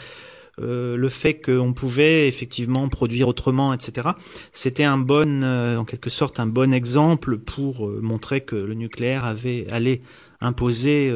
euh, 0.61 0.95
le 0.95 1.09
fait 1.09 1.41
qu'on 1.41 1.73
pouvait 1.73 2.27
effectivement 2.27 2.87
produire 2.87 3.27
autrement, 3.27 3.73
etc. 3.73 4.09
C'était 4.51 4.83
un 4.83 4.97
bon, 4.97 5.43
en 5.43 5.83
quelque 5.83 6.09
sorte, 6.09 6.39
un 6.39 6.45
bon 6.45 6.73
exemple 6.73 7.37
pour 7.37 7.89
montrer 7.89 8.41
que 8.41 8.55
le 8.55 8.73
nucléaire 8.73 9.25
avait 9.25 9.67
allait 9.69 10.01
imposer 10.41 11.13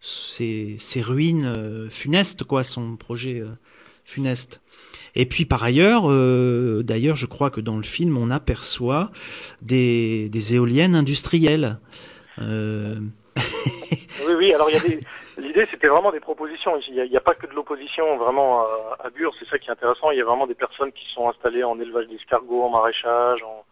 ses, 0.00 0.76
ses 0.78 1.00
ruines 1.00 1.88
funestes, 1.90 2.44
quoi, 2.44 2.64
son 2.64 2.96
projet 2.96 3.42
funeste. 4.04 4.60
Et 5.14 5.24
puis 5.24 5.46
par 5.46 5.62
ailleurs, 5.62 6.02
d'ailleurs, 6.82 7.16
je 7.16 7.26
crois 7.26 7.48
que 7.48 7.62
dans 7.62 7.78
le 7.78 7.84
film, 7.84 8.18
on 8.18 8.30
aperçoit 8.30 9.10
des 9.62 10.54
éoliennes 10.54 10.96
industrielles. 10.96 11.78
Euh, 12.40 12.96
Oui, 14.24 14.34
oui, 14.34 14.54
alors 14.54 14.70
il 14.70 14.74
y 14.74 14.76
a 14.76 14.80
des... 14.80 15.00
L'idée, 15.36 15.66
c'était 15.70 15.88
vraiment 15.88 16.12
des 16.12 16.20
propositions. 16.20 16.78
Il 16.88 16.94
n'y 17.10 17.16
a, 17.16 17.20
pas 17.20 17.34
que 17.34 17.46
de 17.46 17.52
l'opposition 17.52 18.16
vraiment 18.18 18.60
à, 18.60 18.98
à 19.04 19.10
Bure, 19.10 19.34
c'est 19.38 19.48
ça 19.48 19.58
qui 19.58 19.68
est 19.68 19.72
intéressant. 19.72 20.10
Il 20.10 20.18
y 20.18 20.20
a 20.20 20.24
vraiment 20.24 20.46
des 20.46 20.54
personnes 20.54 20.92
qui 20.92 21.06
sont 21.12 21.28
installées 21.28 21.64
en 21.64 21.80
élevage 21.80 22.06
d'escargots, 22.08 22.62
en 22.64 22.70
maraîchage, 22.70 23.42
en... 23.42 23.64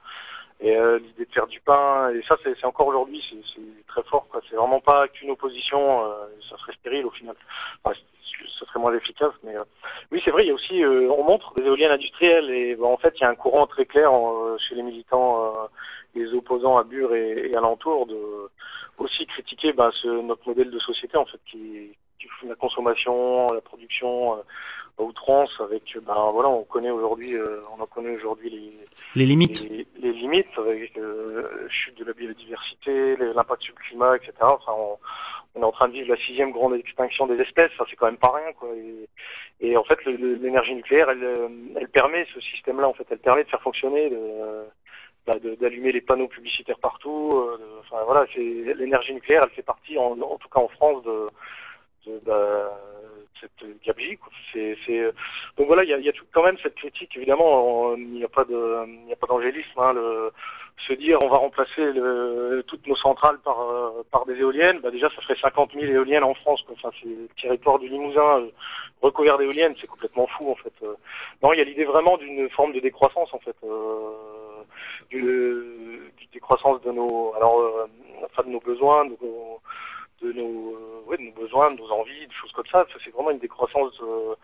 et 0.61 0.77
euh, 0.77 0.99
l'idée 0.99 1.27
de 1.27 1.33
faire 1.33 1.47
du 1.47 1.61
pain. 1.61 2.11
Et 2.11 2.23
ça, 2.23 2.37
c'est 2.43 2.65
encore 2.65 2.89
aujourd'hui, 2.89 3.23
c'est 3.55 3.87
très 3.87 4.03
fort. 4.05 4.27
quoi. 4.31 4.41
C'est 4.49 4.57
vraiment 4.57 4.81
pas 4.81 5.07
qu'une 5.09 5.31
opposition, 5.31 6.05
euh, 6.05 6.13
ça 6.49 6.57
serait 6.59 6.73
stérile 6.81 7.07
au 7.07 7.11
final. 7.11 7.37
Enfin, 7.85 7.97
ça 8.59 8.67
serait 8.67 8.81
moins 8.81 8.95
efficace, 8.95 9.33
mais 9.45 9.57
euh, 9.57 9.65
oui, 10.11 10.21
c'est 10.25 10.31
vrai. 10.31 10.45
Il 10.45 10.49
y 10.49 10.51
a 10.51 10.55
aussi, 10.55 10.83
euh, 10.83 11.11
on 11.11 11.25
montre 11.25 11.53
des 11.55 11.65
éoliennes 11.65 11.93
industrielles, 11.93 12.51
et 12.51 12.75
ben, 12.75 12.87
en 12.87 12.97
fait, 12.97 13.13
il 13.17 13.21
y 13.21 13.25
a 13.25 13.29
un 13.29 13.35
courant 13.35 13.67
très 13.67 13.85
clair 13.85 14.13
en- 14.13 14.57
chez 14.59 14.75
les 14.75 14.83
militants, 14.83 15.45
euh, 15.45 15.67
les 16.15 16.33
opposants 16.35 16.77
à 16.77 16.85
Bure 16.85 17.15
et, 17.15 17.51
et 17.51 17.57
alentour 17.57 18.07
de 18.07 18.19
aussi 18.99 19.27
critiquer 19.27 19.73
bah, 19.73 19.91
ce, 19.95 20.09
notre 20.09 20.47
modèle 20.49 20.71
de 20.71 20.79
société 20.79 21.17
en 21.17 21.25
fait 21.25 21.39
qui, 21.47 21.91
qui 22.19 22.29
fout 22.29 22.49
la 22.49 22.55
consommation, 22.55 23.47
la 23.53 23.61
production 23.61 24.35
euh, 24.35 24.43
à 24.99 25.03
outrance 25.03 25.51
avec 25.61 25.83
ben 26.03 26.31
voilà 26.33 26.49
on 26.51 26.65
connaît 26.65 26.91
aujourd'hui 26.91 27.35
euh, 27.35 27.61
on 27.77 27.81
en 27.83 27.87
connaît 27.87 28.15
aujourd'hui 28.17 28.51
les, 28.51 28.75
les 29.15 29.25
limites. 29.27 29.51
les, 29.71 29.87
les 30.01 30.13
limites 30.13 30.59
avec 30.59 30.97
euh, 30.99 31.67
chute 31.69 31.97
de 31.99 32.05
la 32.05 32.13
biodiversité, 32.13 33.17
l'impact 33.17 33.63
sur 33.63 33.75
le 33.79 33.83
climat, 33.89 34.17
etc. 34.17 34.33
Enfin 34.43 34.73
on, 34.77 34.99
on 35.55 35.63
est 35.63 35.65
en 35.65 35.73
train 35.73 35.89
de 35.89 35.95
vivre 35.95 36.11
la 36.11 36.17
sixième 36.19 36.53
grande 36.53 36.75
extinction 36.75 37.27
des 37.27 37.41
espèces, 37.41 37.71
ça 37.79 37.85
c'est 37.89 37.97
quand 37.97 38.07
même 38.07 38.19
pas 38.19 38.33
rien 38.35 38.53
quoi. 38.53 38.69
Et, 38.77 39.09
et 39.71 39.77
en 39.79 39.85
fait 39.85 40.05
le- 40.05 40.17
le- 40.17 40.35
l'énergie 40.35 40.75
nucléaire 40.75 41.09
elle, 41.09 41.25
euh, 41.25 41.49
elle 41.77 41.89
permet 41.89 42.27
ce 42.35 42.41
système 42.41 42.81
là 42.81 42.89
en 42.89 42.93
fait, 42.93 43.07
elle 43.11 43.19
permet 43.19 43.45
de 43.45 43.49
faire 43.49 43.63
fonctionner 43.63 44.11
de- 44.11 44.65
bah, 45.27 45.35
d'allumer 45.61 45.93
les 45.93 46.01
panneaux 46.01 46.29
publicitaires 46.29 46.79
partout. 46.79 47.31
euh, 47.35 47.57
de- 47.59 47.81
enfin 47.81 48.03
voilà, 48.05 48.27
c'est 48.35 48.41
l'énergie 48.41 49.13
nucléaire, 49.15 49.43
elle 49.45 49.51
fait 49.51 49.63
partie, 49.63 49.99
en, 49.99 50.19
en 50.21 50.37
tout 50.39 50.49
cas 50.49 50.61
en 50.61 50.69
France, 50.69 51.03
de, 51.05 51.27
de, 52.07 52.21
bah, 52.25 52.71
cette 53.41 53.83
gabegie. 53.85 54.19
C'est, 54.53 54.77
euh, 54.91 55.13
donc 55.57 55.67
voilà, 55.69 55.85
il 55.85 55.91
y 55.91 55.95
a, 55.95 55.99
y 55.99 56.09
a 56.09 56.13
tout- 56.13 56.25
quand 56.33 56.43
même 56.43 56.59
cette 56.63 56.75
critique. 56.75 57.17
Évidemment, 57.17 57.95
il 57.97 58.11
n'y 58.11 58.25
a 58.25 58.29
pas 58.29 58.45
de, 58.45 58.87
n'y 59.07 59.13
a 59.13 59.17
pas 59.17 59.27
d'angélisme. 59.27 59.79
Hein, 59.79 59.95
se 60.89 60.95
dire 60.95 61.19
on 61.23 61.29
va 61.29 61.37
remplacer 61.37 61.93
le, 61.93 62.65
toutes 62.67 62.87
nos 62.87 62.97
centrales 62.97 63.39
par, 63.41 63.61
euh, 63.61 64.03
par 64.11 64.25
des 64.25 64.35
éoliennes, 64.37 64.79
bah 64.81 64.91
déjà 64.91 65.11
ça 65.11 65.21
ferait 65.21 65.37
50 65.39 65.73
000 65.75 65.85
éoliennes 65.93 66.25
en 66.25 66.33
France. 66.33 66.63
Quoi. 66.63 66.75
Enfin, 66.79 66.91
c'est 67.03 67.07
le 67.09 67.29
territoire 67.41 67.79
du 67.79 67.87
Limousin 67.89 68.49
recouvert 69.03 69.37
d'éoliennes, 69.37 69.75
c'est 69.79 69.87
complètement 69.87 70.27
fou 70.27 70.51
en 70.51 70.55
fait. 70.55 70.73
Non, 71.43 71.53
il 71.53 71.59
y 71.59 71.61
a 71.61 71.65
l'idée 71.65 71.85
vraiment 71.85 72.17
d'une 72.17 72.49
forme 72.49 72.73
de 72.73 72.81
décroissance 72.81 73.33
en 73.35 73.39
fait, 73.41 73.57
euh, 73.65 74.11
du, 75.11 76.13
du 76.17 76.27
décroissance 76.33 76.81
de 76.83 76.93
nos, 76.93 77.35
alors, 77.37 77.61
euh, 77.61 77.87
enfin 78.25 78.43
de 78.45 78.51
nos 78.51 78.61
besoins, 78.61 79.05
de 79.07 79.17
nos, 79.23 79.61
de 80.23 80.33
nos, 80.33 80.75
euh, 80.75 81.03
ouais, 81.07 81.17
de 81.17 81.23
nos 81.23 81.33
besoins, 81.33 81.73
de 81.73 81.79
nos 81.79 81.91
envies, 81.91 82.27
des 82.27 82.35
choses 82.35 82.53
comme 82.53 82.67
ça. 82.67 82.87
C'est 83.03 83.11
vraiment 83.11 83.31
une 83.31 83.39
décroissance, 83.39 83.93
euh, 84.03 84.35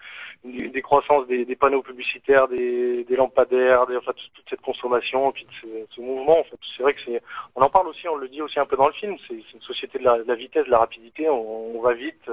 une, 0.44 0.70
décroissance 0.72 1.26
des, 1.26 1.44
des 1.44 1.56
panneaux 1.56 1.82
publicitaires, 1.82 2.48
des, 2.48 3.04
des 3.04 3.16
lampadaires, 3.16 3.86
des, 3.86 3.98
toute, 4.00 4.48
cette 4.48 4.60
consommation, 4.62 5.30
et 5.30 5.32
puis 5.32 5.44
de 5.44 5.52
ce, 5.60 5.94
ce 5.94 6.00
mouvement. 6.00 6.40
En 6.40 6.44
fait, 6.44 6.58
c'est 6.76 6.82
vrai 6.82 6.94
que 6.94 7.00
c'est, 7.04 7.22
on 7.54 7.62
en 7.62 7.68
parle 7.68 7.88
aussi, 7.88 8.08
on 8.08 8.16
le 8.16 8.28
dit 8.28 8.42
aussi 8.42 8.58
un 8.58 8.66
peu 8.66 8.76
dans 8.76 8.88
le 8.88 8.94
film. 8.94 9.16
C'est 9.28 9.34
une 9.34 9.62
société 9.62 9.98
de 9.98 10.04
la, 10.04 10.34
vitesse, 10.34 10.66
de 10.66 10.70
la 10.70 10.78
rapidité. 10.78 11.28
On, 11.28 11.80
va 11.80 11.92
vite, 11.92 12.30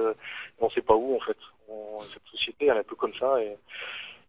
on 0.60 0.70
sait 0.70 0.82
pas 0.82 0.94
où 0.94 1.16
en 1.16 1.20
fait. 1.20 1.36
Cette 2.12 2.26
société, 2.26 2.66
elle 2.66 2.76
est 2.76 2.80
un 2.80 2.84
peu 2.84 2.94
comme 2.96 3.14
ça. 3.14 3.36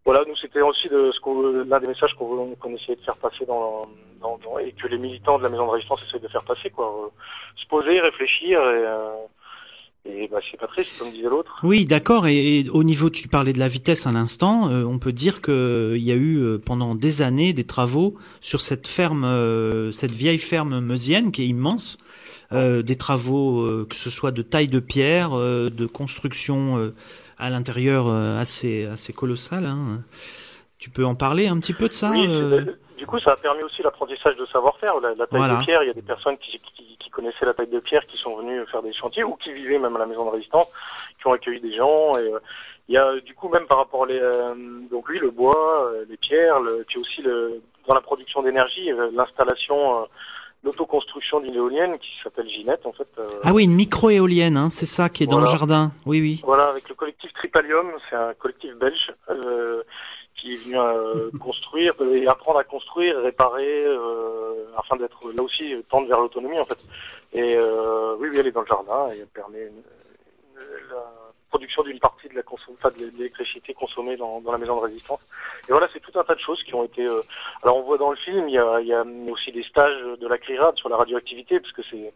Voilà, 0.06 0.24
nous 0.28 0.36
c'était 0.36 0.62
aussi 0.62 0.88
de 0.88 1.12
ce 1.12 1.64
l'un 1.68 1.80
des 1.80 1.88
messages 1.88 2.14
qu'on 2.14 2.56
qu'on 2.60 2.76
essayait 2.76 2.95
de 2.95 3.01
faire 3.01 3.18
passer 3.18 3.45
dans, 3.45 3.82
dans, 4.22 4.38
dans- 4.43 4.60
et 4.60 4.72
que 4.72 4.88
les 4.88 4.97
militants 4.99 5.38
de 5.38 5.43
la 5.43 5.49
maison 5.49 5.66
de 5.66 5.72
résistance 5.72 6.03
essaient 6.08 6.20
de 6.20 6.28
faire 6.28 6.43
passer 6.43 6.70
quoi. 6.70 6.86
Euh, 6.88 7.10
se 7.62 7.68
poser, 7.68 7.99
réfléchir 7.99 8.60
et, 8.60 8.64
euh, 8.64 9.16
et 10.06 10.28
bah 10.28 10.38
c'est 10.51 10.60
pas 10.60 10.68
triste 10.68 10.99
comme 10.99 11.10
disait 11.12 11.30
l'autre. 11.30 11.60
Oui, 11.64 11.86
d'accord. 11.88 12.28
Et, 12.28 12.66
au 12.72 12.84
niveau, 12.84 13.10
tu 13.10 13.28
parlais 13.28 13.53
de 13.53 13.60
la 13.60 13.68
vitesse 13.68 14.06
à 14.06 14.12
l'instant, 14.12 14.70
euh, 14.70 14.84
on 14.84 14.99
peut 14.99 15.12
dire 15.14 15.41
que 15.41 15.95
il 15.97 16.03
y 16.03 16.12
a 16.12 16.16
eu 16.16 16.38
euh, 16.38 16.58
pendant 16.64 16.93
des 16.93 17.24
années 17.24 17.53
des 17.53 17.66
travaux 17.66 18.14
sur 18.41 18.62
cette 18.62 18.88
ferme, 18.88 19.24
euh, 19.24 19.91
cette 19.91 20.12
vieille 20.12 20.38
ferme 20.38 20.80
meusienne 20.80 21.32
qui 21.32 21.43
est 21.43 21.47
immense. 21.47 21.97
Euh, 22.51 22.84
des 22.84 22.95
travaux, 22.95 23.62
euh, 23.62 23.88
que 23.89 23.95
ce 23.95 24.12
soit 24.12 24.32
de 24.32 24.43
taille 24.43 24.68
de 24.68 24.80
pierre, 24.80 25.34
euh, 25.34 25.72
de 25.72 25.88
construction 25.88 26.78
euh, 26.78 26.93
à 27.38 27.50
l'intérieur 27.50 28.08
euh, 28.08 28.40
assez 28.40 28.86
assez 28.86 29.14
colossale. 29.14 29.66
Hein. 29.66 30.02
Tu 30.78 30.90
peux 30.90 31.06
en 31.06 31.16
parler 31.16 31.48
un 31.48 31.60
petit 31.60 31.74
peu 31.74 31.88
de 31.88 31.94
ça 31.94 32.10
Oui, 32.12 32.26
euh 32.30 32.64
c'est- 32.66 32.98
du 32.98 33.06
coup 33.06 33.20
ça 33.20 33.32
a 33.34 33.36
permis 33.36 33.64
aussi 33.64 33.82
l'apprentissage 33.82 34.36
de 34.38 34.46
savoir-faire. 34.48 35.00
La, 35.02 35.10
la 35.10 35.28
taille 35.28 35.40
Voilà. 35.40 35.56
de 35.58 35.64
pierre, 35.66 35.84
il 35.84 35.88
y 35.88 35.90
a 35.90 35.94
des 35.94 36.02
personnes 36.02 36.38
qui, 36.38 36.60
qui, 36.76 36.98
qui 36.98 37.10
connaissaient 37.10 37.46
la 37.46 37.54
taille 37.54 37.68
de 37.68 37.80
pierre 37.80 38.06
qui 38.06 38.18
sont 38.18 38.38
venues 38.38 38.66
faire 38.68 38.82
des 38.82 38.94
chantiers 38.94 39.24
ou 39.24 39.36
qui 39.36 39.52
vivaient 39.54 39.80
même 39.80 39.96
à 39.96 40.00
la 40.00 40.06
maison 40.06 40.26
de 40.26 40.30
résistance, 40.32 40.68
qui 41.20 41.28
ont 41.28 41.34
accueilli 41.34 41.60
des 41.60 41.76
gens. 41.76 42.12
Et, 42.18 42.34
euh, 42.34 42.40
il 42.88 42.94
y 42.94 42.98
a 42.98 43.20
du 43.20 43.34
coup 43.34 43.50
même 43.50 43.66
par 43.66 43.80
rapport 43.80 44.06
les 44.06 44.20
euh, 44.22 44.54
donc 44.92 45.10
oui 45.10 45.18
le 45.20 45.32
bois, 45.32 45.88
euh, 45.92 46.06
les 46.08 46.18
pierres, 46.18 46.60
le, 46.60 46.84
puis 46.88 47.00
aussi 47.00 47.22
le 47.22 47.62
dans 47.88 47.96
la 47.96 48.02
production 48.02 48.42
d'énergie, 48.44 48.92
euh, 48.92 49.10
l'installation, 49.14 50.02
euh, 50.02 50.06
l'autoconstruction 50.66 51.39
d'une 51.39 51.53
éolienne 51.55 51.97
qui 51.99 52.09
s'appelle 52.24 52.49
Ginette 52.49 52.86
en 52.86 52.91
fait. 52.91 53.07
euh, 53.20 53.24
Ah 53.43 53.53
oui, 53.53 53.63
une 53.66 53.76
micro-éolienne, 53.76 54.57
hein, 54.57 54.70
c'est 54.70 54.86
ça 54.88 55.07
qui 55.09 55.24
est 55.24 55.28
dans 55.28 55.38
Voilà. 55.39 55.51
le 55.53 55.57
jardin. 55.57 55.91
Oui, 56.05 56.20
oui. 56.22 56.41
Voilà, 56.43 56.68
avec 56.70 56.89
le 56.89 56.95
collectif 56.95 57.32
Tripalium, 57.34 57.88
c'est 58.09 58.16
un 58.16 58.34
collectif 58.34 58.76
belge 58.76 59.13
euh, 59.30 59.84
qui 60.36 60.53
est 60.53 60.57
venu 60.57 60.78
euh, 60.78 61.30
construire 61.39 61.93
et 62.11 62.28
apprendre 62.28 62.59
à 62.59 62.63
construire, 62.63 63.18
réparer, 63.22 63.86
euh, 63.86 64.66
afin 64.78 64.95
d'être 64.97 65.32
là 65.32 65.41
aussi 65.43 65.74
euh, 65.74 65.82
tendre 65.89 66.07
vers 66.07 66.20
l'autonomie 66.20 66.59
en 66.59 66.66
fait. 66.66 66.80
Et 67.34 67.55
euh, 67.55 68.16
oui, 68.20 68.30
oui, 68.32 68.38
elle 68.39 68.47
est 68.47 68.51
dans 68.51 68.61
le 68.61 68.68
jardin 68.68 69.09
et 69.13 69.20
elle 69.20 69.28
permet 69.28 69.59
une- 69.61 69.68
une- 69.68 70.89
la 70.89 71.25
production 71.56 71.84
d'une 71.84 71.99
partie 71.99 72.28
de 72.28 72.36
de 72.36 73.18
l'électricité 73.18 73.74
consommée 73.74 74.18
dans, 74.18 74.41
la 74.51 74.58
maison 74.58 74.76
de 74.76 74.86
résistance. 74.88 75.22
Et 75.68 75.72
voilà, 75.72 75.88
c'est 75.93 76.01
tout 76.01 76.18
un 76.20 76.24
tas 76.24 76.36
de 76.36 76.39
choses 76.47 76.62
qui 76.64 76.74
ont 76.76 76.84
été. 76.84 77.03
euh, 77.06 77.22
Alors 77.64 77.78
on 77.78 77.84
voit 77.84 77.97
dans 77.97 78.12
le 78.12 78.18
film, 78.18 78.49
il 78.49 78.56
y 78.56 78.58
a, 78.60 78.82
il 78.82 78.88
y 78.88 78.93
a 78.93 79.03
aussi 79.32 79.51
des 79.53 79.64
stages 79.64 80.01
de 80.20 80.28
la 80.28 80.38
CRIRAD 80.38 80.76
sur 80.78 80.89
la 80.89 80.97
radioactivité, 80.97 81.60
parce 81.62 81.72
que 81.72 81.82
c'est 81.89 82.14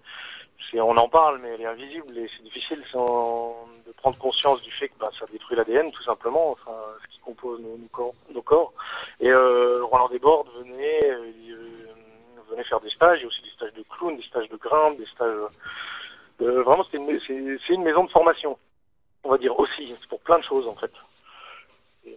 c'est, 0.69 0.81
on 0.81 0.95
en 0.97 1.07
parle, 1.07 1.39
mais 1.41 1.49
elle 1.53 1.61
est 1.61 1.65
invisible 1.65 2.17
et 2.17 2.29
c'est 2.35 2.43
difficile 2.43 2.83
sans, 2.91 3.65
de 3.87 3.91
prendre 3.93 4.17
conscience 4.17 4.61
du 4.61 4.71
fait 4.71 4.89
que 4.89 4.99
bah, 4.99 5.09
ça 5.17 5.25
détruit 5.31 5.55
l'ADN 5.55 5.89
tout 5.91 6.03
simplement, 6.03 6.51
enfin, 6.51 6.75
ce 7.01 7.07
qui 7.13 7.19
compose 7.21 7.61
nos, 7.61 7.79
nos 8.35 8.41
corps. 8.41 8.73
Et 9.21 9.29
euh, 9.31 9.83
Roland 9.85 10.09
Desbordes 10.09 10.49
venait, 10.59 10.99
euh, 11.05 11.31
venait 12.51 12.65
faire 12.65 12.81
des 12.81 12.89
stages, 12.89 13.19
il 13.19 13.21
y 13.21 13.25
a 13.25 13.27
aussi 13.27 13.41
des 13.41 13.55
stages 13.57 13.73
de 13.73 13.83
clown, 13.89 14.17
des 14.17 14.23
stages 14.23 14.49
de 14.49 14.57
grimpe, 14.57 14.97
des 14.97 15.05
stages. 15.05 15.37
euh, 16.41 16.61
vraiment, 16.63 16.83
c'était 16.83 16.97
une, 16.97 17.19
c'est, 17.25 17.57
c'est 17.65 17.73
une 17.73 17.83
maison 17.83 18.03
de 18.03 18.11
formation, 18.11 18.57
on 19.24 19.30
va 19.32 19.38
dire 19.38 19.57
aussi, 19.59 19.88
c'est 19.99 20.07
pour 20.09 20.20
plein 20.22 20.39
de 20.39 20.43
choses 20.43 20.67
en 20.67 20.76
fait. 20.76 20.91
Et, 22.05 22.15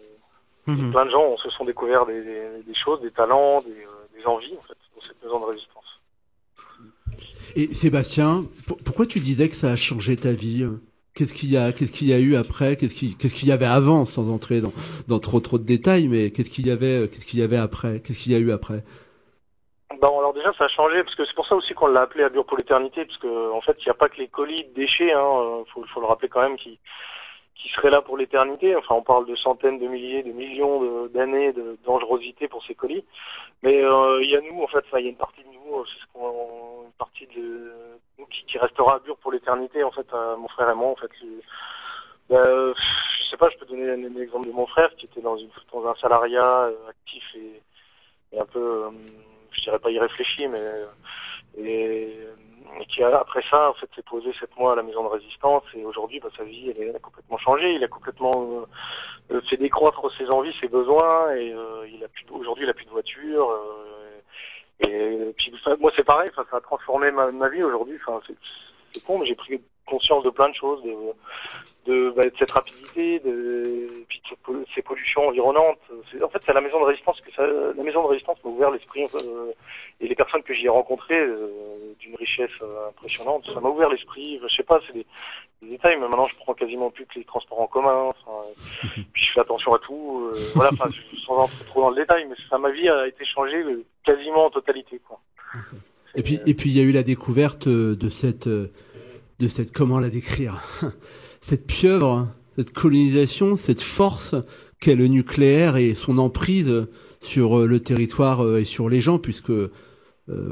Mhm. 0.68 0.92
Plein 0.92 1.06
de 1.06 1.10
gens 1.10 1.36
se 1.38 1.50
sont 1.50 1.64
découverts 1.64 2.06
des, 2.06 2.22
des, 2.22 2.62
des 2.64 2.74
choses, 2.74 3.00
des 3.00 3.10
talents, 3.10 3.60
des, 3.62 3.70
euh, 3.70 4.06
des 4.16 4.24
envies 4.26 4.54
en 4.56 4.62
fait, 4.62 4.76
dans 4.94 5.02
cette 5.02 5.20
maison 5.22 5.40
de 5.40 5.44
résistance. 5.46 6.00
Et 7.56 7.74
Sébastien, 7.74 8.44
pour- 8.66 8.76
pourquoi 8.78 9.06
tu 9.06 9.18
disais 9.20 9.48
que 9.48 9.56
ça 9.56 9.72
a 9.72 9.76
changé 9.76 10.16
ta 10.16 10.32
vie 10.32 10.62
euh? 10.62 10.80
Qu'est-ce 11.14 11.34
qu'il 11.34 11.50
y 11.50 11.58
a, 11.58 11.72
qu'est-ce 11.72 11.92
qu'il 11.92 12.06
y 12.08 12.14
a 12.14 12.18
eu 12.18 12.36
après? 12.36 12.76
Qu'est-ce 12.76 12.94
qu'il, 12.94 13.16
qu'est-ce 13.18 13.34
qu'il 13.34 13.48
y 13.48 13.52
avait 13.52 13.66
avant, 13.66 14.06
sans 14.06 14.30
entrer 14.30 14.62
dans, 14.62 14.72
dans 15.08 15.18
trop 15.18 15.40
trop 15.40 15.58
de 15.58 15.64
détails, 15.64 16.08
mais 16.08 16.30
qu'est-ce 16.30 16.48
qu'il 16.48 16.66
y 16.66 16.70
avait, 16.70 17.00
euh, 17.02 17.06
qu'est-ce 17.06 17.26
qu'il 17.26 17.40
y 17.40 17.42
avait 17.42 17.58
après? 17.58 18.00
Qu'est-ce 18.00 18.20
qu'il 18.20 18.32
y 18.32 18.34
a 18.34 18.38
eu 18.38 18.50
après? 18.50 18.82
Bon, 20.02 20.18
alors 20.18 20.32
déjà, 20.34 20.52
ça 20.54 20.64
a 20.64 20.68
changé, 20.68 21.04
parce 21.04 21.14
que 21.14 21.24
c'est 21.24 21.34
pour 21.34 21.46
ça 21.46 21.54
aussi 21.54 21.74
qu'on 21.74 21.86
l'a 21.86 22.00
appelé 22.00 22.24
à 22.24 22.28
Bure 22.28 22.44
pour 22.44 22.56
l'éternité, 22.58 23.04
parce 23.04 23.18
que 23.18 23.52
en 23.52 23.60
fait, 23.60 23.76
il 23.78 23.84
n'y 23.84 23.90
a 23.90 23.94
pas 23.94 24.08
que 24.08 24.16
les 24.16 24.26
colis 24.26 24.64
de 24.64 24.74
déchets, 24.74 25.12
hein, 25.12 25.20
euh, 25.24 25.64
faut, 25.72 25.84
faut 25.86 26.00
le 26.00 26.06
rappeler 26.06 26.28
quand 26.28 26.40
même, 26.42 26.56
qui, 26.56 26.80
qui 27.54 27.68
seraient 27.68 27.90
là 27.90 28.02
pour 28.02 28.16
l'éternité. 28.16 28.74
Enfin, 28.74 28.96
on 28.96 29.02
parle 29.04 29.26
de 29.26 29.36
centaines 29.36 29.78
de 29.78 29.86
milliers, 29.86 30.24
de 30.24 30.32
millions 30.32 30.80
de- 30.82 31.08
d'années 31.08 31.52
de, 31.52 31.78
dangerosité 31.86 32.48
pour 32.48 32.64
ces 32.64 32.74
colis. 32.74 33.04
Mais 33.62 33.80
euh, 33.80 34.20
il 34.24 34.28
y 34.30 34.34
a 34.36 34.40
nous, 34.40 34.60
en 34.60 34.66
fait, 34.66 34.84
il 34.98 35.04
y 35.04 35.06
a 35.06 35.10
une 35.10 35.16
partie 35.16 35.42
de 35.44 35.48
nous, 35.50 35.78
euh, 35.78 35.84
c'est 35.86 36.00
ce 36.02 36.06
qu'on, 36.12 36.82
une 36.86 36.92
partie 36.98 37.28
de 37.28 37.72
nous 38.18 38.26
qui, 38.26 38.44
qui 38.46 38.58
restera 38.58 38.96
à 38.96 38.98
Bure 38.98 39.18
pour 39.18 39.30
l'éternité, 39.30 39.84
en 39.84 39.92
fait, 39.92 40.08
mon 40.36 40.48
frère 40.48 40.68
et 40.70 40.74
moi, 40.74 40.88
en 40.88 40.96
fait. 40.96 41.10
le- 41.22 41.42
bah, 42.28 42.42
euh, 42.44 42.74
je 43.20 43.24
sais 43.30 43.36
pas, 43.36 43.50
je 43.50 43.56
peux 43.58 43.66
donner 43.66 43.88
un, 43.88 44.02
un 44.04 44.20
exemple 44.20 44.48
de 44.48 44.52
mon 44.52 44.66
frère 44.66 44.90
qui 44.96 45.06
était 45.06 45.20
dans, 45.20 45.36
une, 45.36 45.50
dans 45.72 45.86
un 45.86 45.94
salariat 45.94 46.70
actif 46.88 47.24
et, 47.36 47.62
et 48.36 48.40
un 48.40 48.46
peu, 48.46 48.88
je 49.52 49.62
dirais 49.62 49.78
pas 49.78 49.90
irréfléchi, 49.90 50.48
mais 50.48 50.58
euh, 50.60 50.86
et, 51.58 52.18
et 52.80 52.86
qui 52.86 53.02
après 53.02 53.42
ça 53.50 53.70
en 53.70 53.74
fait 53.74 53.88
s'est 53.94 54.02
posé 54.02 54.32
sept 54.38 54.56
mois 54.56 54.72
à 54.72 54.76
la 54.76 54.82
maison 54.82 55.02
de 55.04 55.08
résistance 55.08 55.64
et 55.74 55.84
aujourd'hui 55.84 56.20
bah, 56.20 56.28
sa 56.36 56.44
vie 56.44 56.72
elle, 56.78 56.96
a 56.96 56.98
complètement 56.98 57.38
changé. 57.38 57.74
Il 57.74 57.84
a 57.84 57.88
complètement 57.88 58.66
euh, 59.30 59.40
fait 59.42 59.56
décroître 59.56 60.10
ses 60.16 60.26
envies, 60.30 60.54
ses 60.60 60.68
besoins 60.68 61.34
et 61.34 61.52
euh, 61.52 61.86
il 61.92 62.02
a 62.04 62.08
plus 62.08 62.24
aujourd'hui 62.30 62.64
il 62.64 62.70
a 62.70 62.74
plus 62.74 62.86
de 62.86 62.90
voiture. 62.90 63.50
euh, 63.50 64.18
et, 64.80 65.34
enfin, 65.54 65.76
moi 65.78 65.92
c'est 65.94 66.04
pareil, 66.04 66.28
ça 66.34 66.44
a 66.50 66.60
transformé 66.60 67.10
ma, 67.12 67.30
ma 67.30 67.48
vie 67.48 67.62
aujourd'hui. 67.62 67.98
Enfin 68.04 68.20
c'est 68.92 69.04
con, 69.04 69.18
mais 69.18 69.26
j'ai 69.26 69.34
pris 69.34 69.60
conscience 69.92 70.24
de 70.24 70.30
plein 70.30 70.48
de 70.48 70.54
choses, 70.54 70.82
de, 70.82 70.94
de, 71.86 72.10
bah, 72.16 72.22
de 72.22 72.32
cette 72.38 72.50
rapidité, 72.50 73.18
de, 73.20 74.04
puis 74.08 74.22
ces 74.74 74.82
pollutions 74.82 75.28
environnantes. 75.28 75.78
En 76.22 76.28
fait, 76.28 76.40
c'est 76.46 76.54
la 76.54 76.60
maison 76.60 76.80
de 76.80 76.86
résistance 76.86 77.20
que 77.20 77.32
ça, 77.32 77.42
la 77.46 77.82
maison 77.82 78.02
de 78.02 78.08
résistance 78.08 78.38
m'a 78.42 78.50
ouvert 78.50 78.70
l'esprit 78.70 79.04
euh, 79.14 79.52
et 80.00 80.08
les 80.08 80.14
personnes 80.14 80.42
que 80.42 80.54
j'y 80.54 80.66
ai 80.66 80.70
rencontrées 80.70 81.20
euh, 81.20 81.36
d'une 82.00 82.16
richesse 82.16 82.56
euh, 82.62 82.88
impressionnante. 82.88 83.44
Ça 83.52 83.60
m'a 83.60 83.68
ouvert 83.68 83.90
l'esprit. 83.90 84.40
Je 84.42 84.54
sais 84.54 84.62
pas, 84.62 84.80
c'est 84.86 84.94
des, 84.94 85.06
des 85.60 85.70
détails, 85.70 85.96
mais 85.96 86.08
maintenant 86.08 86.26
je 86.26 86.36
prends 86.36 86.54
quasiment 86.54 86.90
plus 86.90 87.04
que 87.06 87.18
les 87.18 87.24
transports 87.24 87.60
en 87.60 87.66
commun. 87.66 88.14
Puis 89.12 89.24
je 89.26 89.32
fais 89.32 89.40
attention 89.40 89.74
à 89.74 89.78
tout. 89.78 90.30
voilà, 90.54 90.70
sans 91.26 91.36
entrer 91.36 91.64
trop 91.66 91.82
dans 91.82 91.90
le 91.90 91.96
détail, 91.96 92.26
mais 92.28 92.36
ça, 92.48 92.56
ma 92.58 92.70
vie 92.70 92.88
a 92.88 93.06
été 93.06 93.24
changée 93.24 93.62
quasiment 94.04 94.46
en 94.46 94.50
totalité, 94.50 95.00
quoi. 95.06 95.20
Et 96.14 96.22
puis, 96.22 96.40
et 96.46 96.54
puis 96.54 96.68
il 96.68 96.76
y 96.76 96.80
a 96.80 96.82
eu 96.82 96.92
la 96.92 97.02
découverte 97.02 97.68
de 97.68 98.08
cette, 98.10 98.46
de 99.42 99.48
cette, 99.48 99.72
comment 99.72 99.98
la 99.98 100.08
décrire 100.08 100.62
Cette 101.40 101.66
pieuvre, 101.66 102.28
cette 102.56 102.72
colonisation, 102.72 103.56
cette 103.56 103.80
force 103.80 104.36
qu'est 104.78 104.94
le 104.94 105.08
nucléaire 105.08 105.76
et 105.76 105.94
son 105.94 106.18
emprise 106.18 106.86
sur 107.20 107.58
euh, 107.58 107.66
le 107.66 107.80
territoire 107.80 108.44
euh, 108.44 108.60
et 108.60 108.64
sur 108.64 108.88
les 108.88 109.00
gens, 109.00 109.18
puisque 109.18 109.50
euh, 109.50 109.70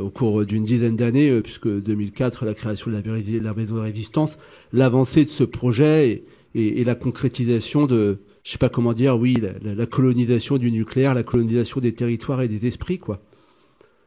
au 0.01 0.11
cours 0.11 0.45
d'une 0.45 0.65
dizaine 0.65 0.97
d'années, 0.97 1.41
puisque 1.41 1.69
2004, 1.69 2.45
la 2.45 2.55
création 2.55 2.91
de 2.91 2.97
la, 2.97 3.55
maison 3.55 3.77
de 3.77 3.81
résistance, 3.81 4.39
l'avancée 4.73 5.25
de 5.25 5.31
ce 5.31 5.45
projet 5.45 6.25
et, 6.57 6.85
la 6.85 6.97
concrétisation 6.97 7.87
de, 7.87 8.19
je 8.43 8.51
sais 8.51 8.59
pas 8.59 8.69
comment 8.69 8.93
dire, 8.93 9.17
oui, 9.17 9.37
la, 9.63 9.87
colonisation 9.87 10.59
du 10.59 10.73
nucléaire, 10.73 11.15
la 11.15 11.23
colonisation 11.23 11.81
des 11.81 11.95
territoires 11.95 12.43
et 12.43 12.49
des 12.49 12.67
esprits, 12.67 12.99
quoi. 12.99 13.21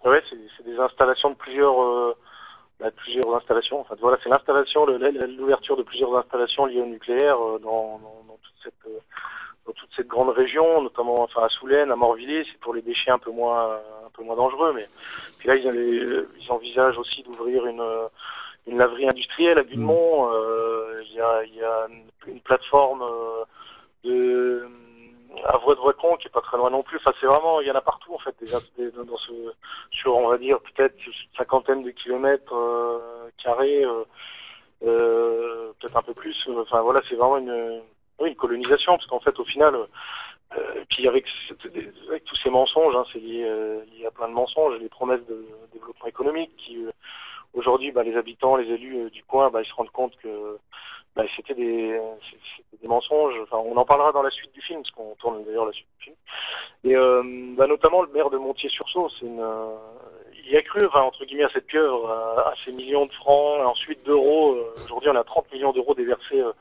Ouais, 0.04 0.22
c'est 0.30 0.66
des 0.66 0.78
installations 0.78 1.30
de 1.30 1.36
plusieurs, 1.36 2.16
bah, 2.84 2.92
plusieurs 2.92 3.34
installations. 3.34 3.80
En 3.80 3.84
fait, 3.86 3.96
voilà, 4.02 4.18
c'est 4.22 4.30
l'installation, 4.30 4.86
l'ouverture 4.86 5.78
de 5.78 5.84
plusieurs 5.84 6.14
installations 6.18 6.66
liées 6.66 6.82
au 6.82 6.86
nucléaire 6.86 7.38
euh, 7.42 7.58
dans, 7.60 7.98
dans, 8.00 8.24
dans 8.28 8.38
toute 8.44 8.56
cette, 8.62 8.74
euh, 8.88 9.00
dans 9.66 9.72
toute 9.72 9.90
cette 9.96 10.08
grande 10.08 10.30
région, 10.30 10.82
notamment 10.82 11.22
enfin 11.22 11.44
à 11.44 11.50
Soulaine, 11.50 11.92
à 11.92 11.96
Morvilliers, 11.96 12.46
c'est 12.52 12.60
pour 12.60 12.74
les 12.74 12.82
déchets 12.82 13.12
un 13.12 13.20
peu 13.20 13.32
moins, 13.32 13.76
un 14.06 14.10
peu 14.14 14.22
moins 14.24 14.36
dangereux. 14.36 14.74
Mais 14.76 14.86
puis 15.38 15.48
là, 15.48 15.56
ils, 15.56 16.28
ils 16.42 16.52
envisagent 16.52 16.98
aussi 16.98 17.24
d'ouvrir 17.24 17.66
une, 17.66 17.80
euh, 17.80 18.08
une 18.68 18.78
laverie 18.78 19.08
industrielle 19.08 19.58
à 19.58 19.64
Gudemont. 19.64 20.30
Euh, 20.34 21.02
il 21.06 21.14
y 21.14 21.22
a, 21.22 21.46
y 21.46 21.64
a 21.64 21.88
une, 21.90 22.34
une 22.34 22.42
plateforme 22.42 23.02
euh, 23.02 23.46
de 24.04 24.68
voie 25.64 25.76
de 25.76 25.80
Voiton 25.80 26.16
qui 26.18 26.28
est 26.28 26.32
pas 26.32 26.42
très 26.42 26.58
loin 26.58 26.70
non 26.70 26.84
plus. 26.84 26.98
Enfin, 26.98 27.12
c'est 27.20 27.26
vraiment, 27.26 27.62
il 27.62 27.68
y 27.68 27.72
en 27.72 27.76
a 27.76 27.82
partout 27.82 28.14
en 28.14 28.20
fait 28.20 28.36
déjà 28.40 28.58
dans 29.04 29.18
ce 29.18 29.32
sur 29.92 30.16
on 30.16 30.28
va 30.28 30.38
dire 30.38 30.60
peut-être 30.62 30.96
une 31.06 31.14
cinquantaine 31.38 31.84
de 31.84 31.92
kilomètres 31.92 32.54
euh, 32.54 33.30
carrés, 33.44 33.84
euh, 33.84 34.04
euh, 34.86 35.72
peut-être 35.80 35.98
un 35.98 36.02
peu 36.04 36.14
plus. 36.14 36.48
Enfin 36.58 36.82
voilà, 36.82 37.00
c'est 37.08 37.16
vraiment 37.16 37.38
une 37.38 37.82
une 38.24 38.36
colonisation 38.36 38.94
parce 38.98 39.08
qu'en 39.08 39.20
fait 39.20 39.38
au 39.40 39.46
final. 39.46 39.76
Euh, 40.56 40.84
puis 40.90 41.08
avec, 41.08 41.26
avec 42.08 42.24
tous 42.26 42.36
ces 42.36 42.52
mensonges, 42.52 42.96
hein, 42.96 43.06
c'est 43.12 43.20
lié, 43.20 43.44
euh, 43.44 43.84
lié 43.86 44.06
à 44.06 44.12
plein 44.12 44.28
de 44.28 44.34
mensonges, 44.34 44.78
les 44.80 44.90
promesses 44.90 45.26
de 45.26 45.48
développement 45.74 46.06
économique 46.06 46.56
qui 46.58 46.78
euh, 46.86 46.92
aujourd'hui, 47.54 47.92
bah, 47.92 48.04
les 48.04 48.16
habitants, 48.16 48.56
les 48.56 48.70
élus 48.72 49.10
du 49.10 49.24
coin, 49.24 49.50
bah, 49.50 49.62
ils 49.64 49.68
se 49.68 49.74
rendent 49.74 49.90
compte 49.90 50.16
que 50.18 50.58
bah, 51.16 51.24
c'était 51.36 51.53
des, 51.53 51.99
c'était 52.57 52.82
des 52.82 52.88
mensonges. 52.88 53.36
Enfin, 53.43 53.57
on 53.57 53.78
en 53.78 53.86
parlera 53.86 54.11
dans 54.11 54.24
la 54.24 54.32
suite 54.32 54.53
du 54.53 54.61
film, 54.61 54.82
parce 54.82 54.91
qu'on 54.91 55.16
tourne 55.20 55.43
d'ailleurs 55.45 55.66
la 55.66 55.72
suite 55.72 55.88
du 55.99 56.05
film. 56.05 56.16
Et 56.86 56.95
euh, 56.95 57.24
bah, 57.57 57.68
notamment 57.68 58.01
le 58.01 58.09
maire 58.11 58.30
de 58.30 58.38
Montier-sur-Sault, 58.38 59.09
c'est 59.20 59.26
une, 59.26 59.39
euh, 59.39 59.76
il 60.49 60.55
a 60.57 60.61
cru, 60.61 60.86
enfin, 60.88 61.01
entre 61.01 61.24
guillemets, 61.26 61.43
à 61.45 61.49
cette 61.53 61.68
pieuvre, 61.68 62.09
à, 62.09 62.49
à 62.49 62.53
ces 62.66 62.72
millions 62.72 63.05
de 63.05 63.14
francs, 63.14 63.59
et 63.59 63.64
ensuite 63.64 64.03
d'euros. 64.05 64.53
Euh, 64.55 64.74
Aujourd'hui, 64.86 65.09
on 65.09 65.16
a 65.16 65.24
30 65.24 65.51
millions 65.53 65.72
d'euros 65.72 65.93
déversés 65.93 66.39
euh, 66.41 66.51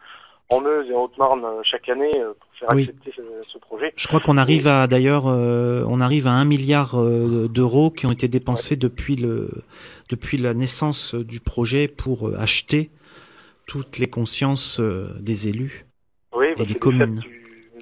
en 0.50 0.61
Meuse 0.61 0.88
et 0.90 0.94
en 0.94 1.05
Haute-Marne 1.05 1.44
euh, 1.44 1.61
chaque 1.62 1.88
année 1.88 2.11
euh, 2.16 2.34
pour 2.38 2.48
faire 2.59 2.68
Oui. 2.74 2.82
accepter 2.82 3.12
ce, 3.16 3.22
ce 3.48 3.59
projet. 3.59 3.92
Je 3.96 4.07
crois 4.07 4.20
qu'on 4.20 4.36
arrive 4.36 4.68
à 4.68 4.86
d'ailleurs, 4.86 5.26
euh, 5.26 5.82
on 5.88 5.98
arrive 6.00 6.26
à 6.26 6.32
un 6.32 6.44
milliard 6.44 7.00
euh, 7.00 7.48
d'euros 7.48 7.90
qui 7.90 8.05
ont 8.07 8.12
été 8.12 8.28
dépensés 8.28 8.76
depuis 8.76 9.16
le 9.16 9.50
depuis 10.11 10.36
la 10.36 10.53
naissance 10.53 11.14
du 11.14 11.40
projet 11.40 11.88
pour 11.88 12.28
euh, 12.28 12.36
acheter 12.38 12.90
toutes 13.66 13.98
les 13.98 14.08
consciences 14.08 14.80
euh, 14.80 15.08
des 15.20 15.48
élus 15.48 15.86
Oui, 16.34 16.48
et 16.48 16.54
bah, 16.54 16.64
des 16.64 16.74
communes. 16.74 17.20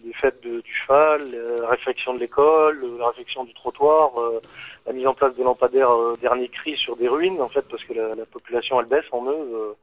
Des 0.05 0.13
fêtes 0.15 0.41
du, 0.41 0.61
du 0.63 0.73
cheval, 0.75 1.23
euh, 1.35 1.61
la 1.63 1.69
réfection 1.69 2.15
de 2.15 2.21
l'école, 2.21 2.81
euh, 2.83 2.99
la 2.99 3.09
réfection 3.09 3.45
du 3.45 3.53
trottoir, 3.55 4.19
euh, 4.21 4.41
la 4.87 4.93
mise 4.93 5.07
en 5.07 5.15
place 5.15 5.35
de 5.37 5.43
lampadaires 5.43 5.91
euh, 5.91 6.17
dernier 6.21 6.49
cri 6.49 6.77
sur 6.77 6.97
des 6.97 7.09
ruines, 7.09 7.41
en 7.41 7.49
fait, 7.49 7.65
parce 7.71 7.85
que 7.85 7.93
la, 7.93 8.15
la 8.15 8.25
population 8.27 8.81
elle 8.81 8.87
baisse 8.87 9.05
en 9.13 9.27
euh, 9.29 9.75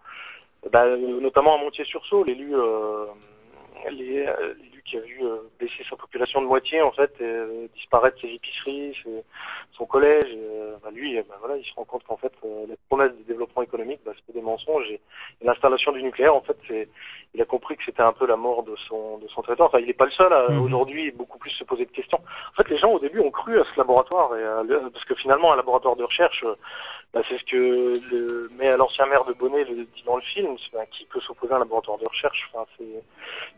bah, 0.71 0.85
euh, 0.85 1.19
notamment 1.21 1.55
à 1.55 1.59
Montier-sur-Sault, 1.59 2.23
l'élu, 2.23 2.49
euh, 2.55 3.05
les- 3.91 4.25
euh, 4.25 4.53
l'élu 4.59 4.81
qui 4.85 4.97
a 4.97 5.01
vu 5.01 5.19
euh, 5.23 5.37
baisser 5.59 5.83
sa 5.89 5.95
population 5.95 6.41
de 6.41 6.47
moitié, 6.47 6.81
en 6.81 6.91
fait, 6.91 7.13
euh, 7.21 7.67
disparaître 7.75 8.19
ses 8.19 8.29
épiceries, 8.29 8.93
ses- 9.03 9.23
son 9.73 9.85
collège, 9.85 10.25
et, 10.25 10.37
euh, 10.39 10.56
bah, 10.83 10.89
lui, 10.91 11.17
euh, 11.17 11.23
bah, 11.27 11.35
voilà, 11.39 11.57
il 11.57 11.65
se 11.65 11.73
rend 11.75 11.85
compte 11.85 12.03
qu'en 12.03 12.17
fait, 12.17 12.31
euh, 12.43 12.65
les 12.67 12.77
promesses 12.89 13.11
de 13.17 13.23
développement 13.23 13.61
économique, 13.61 13.99
bah, 14.05 14.11
c'était 14.15 14.39
des 14.39 14.45
mensonges, 14.45 14.89
et, 14.89 14.99
l'installation 15.41 15.91
du 15.91 16.01
nucléaire, 16.03 16.35
en 16.35 16.41
fait, 16.41 16.57
c'est 16.67 16.89
il 17.33 17.41
a 17.41 17.45
compris 17.45 17.75
que 17.77 17.83
c'était 17.85 18.01
un 18.01 18.13
peu 18.13 18.25
la 18.25 18.35
mort 18.37 18.63
de 18.63 18.75
son 18.87 19.17
de 19.17 19.27
son 19.27 19.41
territoire. 19.41 19.69
Enfin, 19.69 19.79
il 19.79 19.85
n'est 19.87 19.93
pas 19.93 20.05
le 20.05 20.11
seul 20.11 20.31
à 20.33 20.49
Mhm. 20.49 20.61
aujourd'hui 20.61 21.11
beaucoup 21.11 21.37
plus 21.37 21.51
se 21.51 21.63
poser 21.63 21.85
de 21.85 21.91
questions. 21.91 22.19
En 22.19 22.53
fait, 22.63 22.69
les 22.69 22.77
gens 22.77 22.91
au 22.91 22.99
début 22.99 23.19
ont 23.19 23.31
cru 23.31 23.59
à 23.59 23.63
ce 23.63 23.77
laboratoire 23.77 24.35
et 24.35 24.43
à 24.43 24.63
parce 24.91 25.05
que 25.05 25.15
finalement, 25.15 25.53
un 25.53 25.55
laboratoire 25.55 25.95
de 25.95 26.03
recherche, 26.03 26.43
euh, 26.43 26.55
bah, 27.13 27.21
c'est 27.29 27.37
ce 27.37 27.43
que 27.43 28.01
le 28.11 28.49
mais 28.57 28.75
l'ancien 28.77 29.05
maire 29.05 29.25
de 29.25 29.33
Bonnet 29.33 29.65
le 29.65 29.85
dit 29.85 30.03
dans 30.05 30.15
le 30.15 30.21
film. 30.21 30.57
c'est, 30.57 30.75
bah, 30.77 30.85
qui 30.87 31.05
peut 31.05 31.19
s'opposer 31.21 31.53
à 31.53 31.57
un 31.57 31.59
laboratoire 31.59 31.97
de 31.97 32.05
recherche? 32.07 32.49
Enfin, 32.53 32.65
c'est 32.77 33.03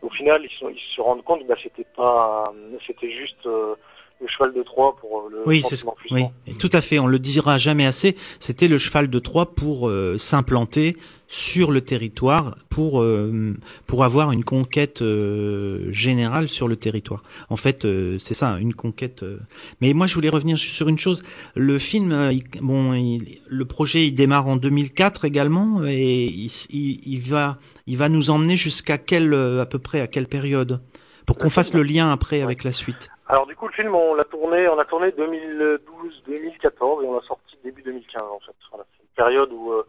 au 0.02 0.10
final, 0.10 0.44
ils, 0.44 0.50
sont- 0.58 0.68
ils 0.68 0.94
se 0.94 1.00
rendent 1.00 1.24
compte 1.24 1.40
que 1.42 1.46
bah, 1.46 1.56
c'était 1.62 1.86
pas 1.96 2.52
c'était 2.86 3.10
juste 3.10 3.46
euh, 3.46 3.74
le 4.20 4.28
cheval 4.28 4.52
de 4.54 4.62
Troie 4.62 4.96
pour 5.00 5.18
euh, 5.18 5.30
le 5.30 5.38
Oui, 5.46 5.62
c'est 5.62 5.82
oui, 6.10 6.24
et 6.46 6.54
tout 6.54 6.68
à 6.72 6.80
fait. 6.80 6.98
On 6.98 7.06
le 7.06 7.18
dira 7.18 7.56
jamais 7.58 7.86
assez. 7.86 8.16
C'était 8.38 8.68
le 8.68 8.76
cheval 8.78 9.08
de 9.08 9.18
Troie 9.18 9.54
pour 9.54 9.88
euh, 9.88 10.16
s'implanter 10.18 10.96
sur 11.26 11.70
le 11.70 11.80
territoire, 11.80 12.56
pour 12.70 13.00
euh, 13.02 13.54
pour 13.86 14.04
avoir 14.04 14.32
une 14.32 14.42
conquête 14.44 15.00
euh, 15.00 15.90
générale 15.92 16.48
sur 16.48 16.66
le 16.68 16.76
territoire. 16.76 17.22
En 17.50 17.56
fait, 17.56 17.84
euh, 17.84 18.18
c'est 18.18 18.34
ça, 18.34 18.58
une 18.60 18.74
conquête. 18.74 19.22
euh. 19.22 19.38
Mais 19.80 19.92
moi, 19.94 20.06
je 20.06 20.14
voulais 20.14 20.28
revenir 20.28 20.58
sur 20.58 20.88
une 20.88 20.98
chose. 20.98 21.22
Le 21.54 21.78
film, 21.78 22.30
il- 22.32 22.44
bon, 22.60 22.92
il- 22.94 23.38
le 23.48 23.64
projet, 23.64 24.06
il 24.06 24.12
démarre 24.12 24.48
en 24.48 24.56
2004 24.56 25.24
également, 25.24 25.84
et 25.84 26.24
il, 26.26 26.50
il- 26.70 27.00
il 27.06 27.20
va 27.20 27.58
il 27.86 27.96
va 27.96 28.08
nous 28.08 28.30
emmener 28.30 28.56
jusqu'à 28.56 28.98
quelle 28.98 29.32
à 29.34 29.66
peu 29.66 29.78
près 29.78 30.00
à 30.00 30.06
quelle 30.08 30.26
période? 30.26 30.80
Pour 31.26 31.38
qu'on 31.38 31.50
fasse 31.50 31.74
le 31.74 31.84
lien 31.84 32.10
après 32.10 32.42
avec 32.42 32.64
la 32.64 32.72
suite. 32.72 33.08
Alors 33.30 33.46
du 33.46 33.54
coup, 33.54 33.68
le 33.68 33.72
film, 33.72 33.94
on 33.94 34.14
l'a 34.14 34.24
tourné, 34.24 34.66
on 34.66 34.76
a 34.76 34.84
tourné 34.84 35.10
2012-2014 35.10 37.04
et 37.04 37.06
on 37.06 37.14
l'a 37.14 37.20
sorti 37.20 37.56
début 37.62 37.80
2015 37.80 38.22
en 38.24 38.40
fait. 38.40 38.52
C'est 38.68 38.76
une 38.76 39.14
période 39.14 39.52
où 39.52 39.70
euh, 39.70 39.86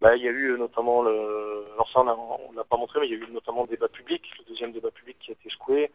bah, 0.00 0.16
il 0.16 0.22
y 0.22 0.28
a 0.28 0.30
eu 0.30 0.52
euh, 0.52 0.56
notamment 0.56 1.02
le, 1.02 1.66
alors 1.74 1.90
ça 1.92 2.00
on 2.00 2.52
l'a 2.56 2.64
pas 2.64 2.78
montré, 2.78 3.00
mais 3.00 3.08
il 3.08 3.10
y 3.10 3.14
a 3.16 3.18
eu 3.18 3.30
notamment 3.30 3.64
le 3.64 3.68
débat 3.68 3.88
public, 3.88 4.22
le 4.38 4.46
deuxième 4.46 4.72
débat 4.72 4.90
public 4.92 5.18
qui 5.20 5.30
a 5.30 5.34
été 5.34 5.50
secoué. 5.50 5.90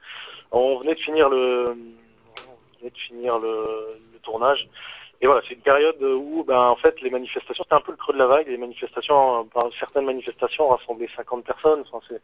On 0.51 0.77
venait 0.77 0.93
de 0.93 0.99
finir 0.99 1.27
le, 1.27 1.65
on 1.69 2.77
venait 2.77 2.91
de 2.91 2.97
finir 2.99 3.39
le, 3.39 3.99
le 4.13 4.19
tournage. 4.19 4.69
Et 5.21 5.25
voilà, 5.25 5.41
c'est 5.47 5.55
une 5.55 5.61
période 5.61 5.99
où, 6.03 6.43
ben, 6.43 6.59
en 6.59 6.75
fait, 6.75 7.01
les 7.01 7.09
manifestations, 7.09 7.63
c'était 7.63 7.73
un 7.73 7.81
peu 7.81 7.93
le 7.93 7.97
creux 7.97 8.13
de 8.13 8.19
la 8.19 8.27
vague. 8.27 8.47
Les 8.47 8.57
manifestations, 8.57 9.45
par 9.45 9.63
certaines 9.79 10.05
manifestations 10.05 10.67
rassemblaient 10.67 11.09
50 11.15 11.45
personnes. 11.45 11.83
Enfin, 11.89 12.05
c'est 12.07 12.21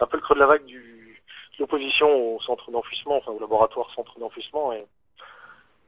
un 0.00 0.06
peu 0.06 0.16
le 0.16 0.22
creux 0.22 0.34
de 0.34 0.40
la 0.40 0.46
vague 0.46 0.64
du, 0.64 0.99
l'opposition 1.60 2.34
au 2.34 2.40
centre 2.40 2.70
d'enfouissement, 2.70 3.18
enfin 3.18 3.32
au 3.32 3.38
laboratoire 3.38 3.88
centre 3.94 4.18
d'enfouissement. 4.18 4.72
Et, 4.72 4.84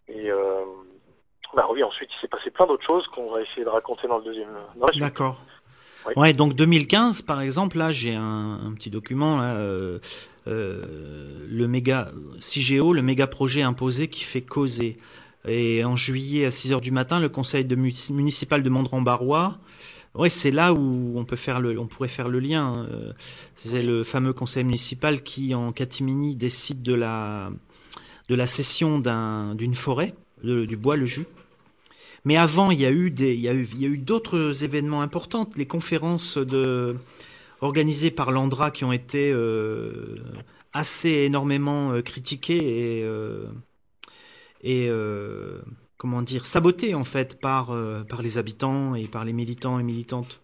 et 0.08 0.30
euh, 0.30 0.64
bah 1.54 1.66
oui, 1.70 1.82
ensuite 1.82 2.10
il 2.16 2.20
s'est 2.20 2.28
passé 2.28 2.50
plein 2.50 2.66
d'autres 2.66 2.86
choses 2.86 3.06
qu'on 3.08 3.30
va 3.30 3.42
essayer 3.42 3.64
de 3.64 3.68
raconter 3.68 4.06
dans 4.06 4.18
le 4.18 4.24
deuxième. 4.24 4.48
D'accord. 4.96 5.38
Oui. 6.06 6.14
Ouais, 6.16 6.32
donc 6.32 6.54
2015, 6.54 7.22
par 7.22 7.40
exemple, 7.40 7.78
là, 7.78 7.92
j'ai 7.92 8.14
un, 8.14 8.60
un 8.64 8.72
petit 8.74 8.90
document, 8.90 9.36
là, 9.36 9.54
euh, 9.54 10.00
euh, 10.48 11.46
le 11.48 11.68
méga 11.68 12.10
CIGEO, 12.40 12.92
le 12.92 13.02
méga 13.02 13.26
projet 13.26 13.62
imposé 13.62 14.08
qui 14.08 14.24
fait 14.24 14.42
causer. 14.42 14.96
Et 15.46 15.84
en 15.84 15.96
juillet 15.96 16.46
à 16.46 16.50
6 16.50 16.72
heures 16.72 16.80
du 16.80 16.92
matin, 16.92 17.20
le 17.20 17.28
conseil 17.28 17.64
de 17.64 17.74
municipal 17.76 18.62
de 18.62 18.70
Mondran-Barrois, 18.70 19.58
ouais, 20.14 20.28
c'est 20.28 20.50
là 20.50 20.72
où 20.72 21.14
on 21.18 21.24
peut 21.24 21.36
faire 21.36 21.60
on 21.78 21.86
pourrait 21.86 22.08
faire 22.08 22.28
le 22.28 22.40
lien. 22.40 22.86
euh, 22.90 23.12
C'est 23.56 23.82
le 23.82 24.04
fameux 24.04 24.32
conseil 24.32 24.64
municipal 24.64 25.22
qui, 25.22 25.54
en 25.54 25.72
catimini, 25.72 26.36
décide 26.36 26.82
de 26.82 26.94
la, 26.94 27.50
de 28.28 28.34
la 28.34 28.46
cession 28.46 28.98
d'un, 28.98 29.54
d'une 29.54 29.74
forêt, 29.74 30.14
du 30.42 30.76
bois, 30.76 30.96
le 30.96 31.06
jus. 31.06 31.26
Mais 32.24 32.36
avant, 32.36 32.70
il 32.70 32.80
y 32.80 32.86
a 32.86 32.90
eu 32.92 33.10
des, 33.10 33.34
il 33.34 33.40
y 33.40 33.48
a 33.48 33.54
eu, 33.54 33.68
il 33.74 33.80
y 33.80 33.84
a 33.84 33.88
eu 33.88 33.98
d'autres 33.98 34.64
événements 34.64 35.02
importants, 35.02 35.48
les 35.56 35.66
conférences 35.66 36.38
organisées 37.60 38.10
par 38.10 38.30
l'Andra 38.30 38.70
qui 38.70 38.84
ont 38.84 38.92
été 38.92 39.30
euh, 39.32 40.16
assez 40.72 41.10
énormément 41.10 41.92
euh, 41.92 42.02
critiquées 42.02 43.00
et, 43.00 43.04
et 44.62 44.88
comment 46.02 46.20
dire, 46.20 46.46
sabotées 46.46 46.96
en 46.96 47.04
fait 47.04 47.40
par, 47.40 47.70
euh, 47.72 48.02
par 48.02 48.22
les 48.22 48.36
habitants 48.36 48.96
et 48.96 49.06
par 49.06 49.24
les 49.24 49.32
militants 49.32 49.78
et 49.78 49.84
militantes 49.84 50.42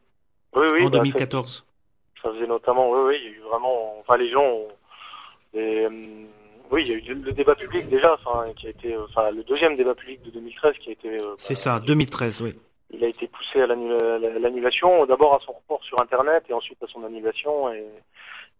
Oui, 0.54 0.66
oui. 0.72 0.82
en 0.86 0.90
bah, 0.90 0.98
2014. 0.98 1.66
Ça, 2.22 2.22
ça 2.28 2.32
faisait 2.32 2.46
notamment, 2.46 2.88
oui, 2.92 2.98
oui, 3.08 3.16
il 3.20 3.24
y 3.24 3.34
a 3.34 3.36
eu 3.38 3.40
vraiment, 3.40 3.98
enfin 3.98 4.16
les 4.16 4.30
gens, 4.30 4.44
ont- 4.44 4.68
hum, 5.54 6.26
oui, 6.70 6.82
il 6.86 6.88
y 6.88 6.92
a 6.92 6.96
eu 6.98 7.14
le 7.14 7.32
débat 7.32 7.56
public 7.56 7.88
déjà, 7.88 8.14
enfin 8.14 8.44
qui 8.54 8.68
a 8.68 8.70
été, 8.70 8.94
euh, 8.94 9.04
enfin 9.08 9.32
le 9.32 9.42
deuxième 9.42 9.76
débat 9.76 9.96
public 9.96 10.22
de 10.22 10.30
2013 10.30 10.74
qui 10.78 10.90
a 10.90 10.92
été. 10.92 11.08
euh, 11.20 11.34
C'est 11.38 11.56
ça, 11.56 11.80
2013, 11.80 12.40
oui. 12.42 12.54
il 12.92 13.02
a 13.02 13.08
été 13.08 13.26
poussé 13.26 13.60
à 13.60 13.66
l'annu- 13.66 13.92
à 14.00 14.18
l'annulation, 14.18 15.06
d'abord 15.06 15.34
à 15.34 15.40
son 15.44 15.52
report 15.54 15.82
sur 15.82 16.00
Internet 16.00 16.44
et 16.48 16.52
ensuite 16.52 16.80
à 16.82 16.86
son 16.86 17.02
annulation 17.04 17.72
et 17.72 17.84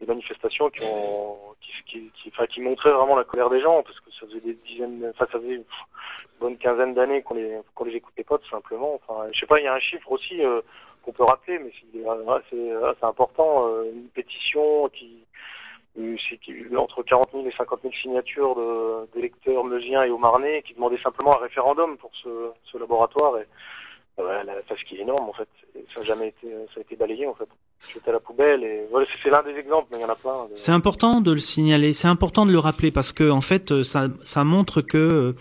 des 0.01 0.07
manifestations 0.07 0.69
qui 0.71 0.83
ont 0.83 1.37
qui, 1.61 1.71
qui, 1.87 2.11
qui, 2.23 2.29
enfin, 2.31 2.47
qui 2.47 2.61
montraient 2.61 2.93
vraiment 2.93 3.17
la 3.17 3.25
colère 3.25 3.51
des 3.51 3.61
gens 3.61 3.83
parce 3.83 3.99
que 4.01 4.11
ça 4.19 4.27
faisait 4.27 4.41
des 4.41 4.55
dizaines, 4.67 5.05
enfin 5.15 5.27
ça 5.31 5.39
faisait 5.39 5.61
bonne 6.41 6.57
quinzaine 6.59 6.95
d'années 6.95 7.23
qu'on 7.23 7.35
les 7.35 7.59
qu'on 7.75 7.85
les 7.85 7.95
écoutait 7.97 8.25
pas 8.25 8.39
tout 8.39 8.49
simplement. 8.49 8.95
Enfin, 8.95 9.29
je 9.33 9.39
sais 9.41 9.47
pas, 9.47 9.59
il 9.61 9.65
y 9.65 9.69
a 9.69 9.75
un 9.75 9.79
chiffre 9.81 10.11
aussi 10.13 10.43
euh, 10.45 10.61
qu'on 11.05 11.13
peut 11.13 11.25
rappeler, 11.25 11.59
mais 11.59 11.71
c'est 11.91 12.07
euh, 12.09 12.91
assez 12.91 13.05
important, 13.05 13.67
euh, 13.69 13.91
une 13.95 14.09
pétition 14.09 14.89
qui 14.91 15.25
euh, 15.99 16.17
entre 16.77 17.03
40 17.03 17.31
000 17.33 17.47
et 17.47 17.53
50 17.57 17.81
000 17.83 17.93
signatures 18.01 18.55
de- 18.55 19.09
d'électeurs 19.15 19.65
meusiens 19.65 20.05
et 20.05 20.11
haut-marnais 20.11 20.63
qui 20.63 20.75
demandaient 20.75 20.99
simplement 21.03 21.35
un 21.35 21.43
référendum 21.43 21.97
pour 21.97 22.11
ce, 22.23 22.29
ce 22.71 22.79
laboratoire. 22.79 23.39
Et, 23.39 23.47
Ouais, 24.21 24.43
la 24.43 24.55
phase 24.65 24.79
qui 24.89 24.97
est 24.97 25.03
énorme 25.03 25.29
en 25.29 25.33
fait. 25.33 25.47
Ça 25.95 26.01
a 26.01 26.03
jamais 26.03 26.27
été, 26.31 26.49
ça 26.75 26.79
a 26.79 26.81
été 26.81 26.97
balayé 26.97 27.25
en 27.29 27.35
fait. 27.35 27.47
Jeté 27.95 28.11
à 28.11 28.15
la 28.15 28.19
poubelle 28.19 28.65
et 28.65 28.85
voilà, 28.91 29.07
c'est- 29.23 29.31
l'un 29.31 29.45
des 29.45 29.55
exemples, 29.57 29.87
mais 29.93 29.99
il 29.99 30.01
y 30.01 30.05
en 30.05 30.09
a 30.09 30.17
plein. 30.17 30.47
de- 30.47 30.57
C'est 30.57 30.73
important 30.73 31.21
de 31.21 31.31
le 31.31 31.39
signaler, 31.39 31.93
c'est 31.93 32.09
important 32.09 32.45
de 32.45 32.51
le 32.51 32.59
rappeler 32.59 32.91
parce 32.91 33.13
que 33.13 33.31
en 33.31 33.41
fait, 33.41 33.71
euh, 33.71 33.85
ça, 33.85 34.09
ça 34.25 34.43
montre 34.43 34.81
que 34.81 35.37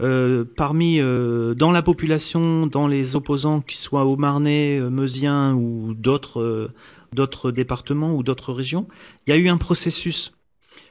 euh, 0.00 0.44
parmi 0.56 1.00
euh, 1.00 1.54
dans 1.54 1.70
la 1.70 1.82
population, 1.82 2.66
dans 2.66 2.86
les 2.86 3.16
opposants, 3.16 3.60
qu'ils 3.60 3.78
soient 3.78 4.04
au 4.04 4.16
Marnais, 4.16 4.78
euh, 4.78 4.90
Meusiens 4.90 5.54
ou 5.54 5.94
d'autres 5.94 6.40
euh, 6.40 6.72
d'autres 7.12 7.50
départements 7.50 8.14
ou 8.14 8.22
d'autres 8.22 8.52
régions, 8.52 8.86
il 9.26 9.30
y 9.30 9.32
a 9.32 9.38
eu 9.38 9.48
un 9.48 9.56
processus. 9.56 10.32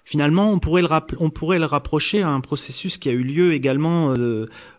Finalement, 0.03 0.51
on 0.51 0.59
pourrait 0.59 0.81
le 0.81 1.65
rapprocher 1.65 2.21
à 2.21 2.29
un 2.29 2.39
processus 2.39 2.97
qui 2.97 3.09
a 3.09 3.11
eu 3.11 3.23
lieu 3.23 3.53
également 3.53 4.13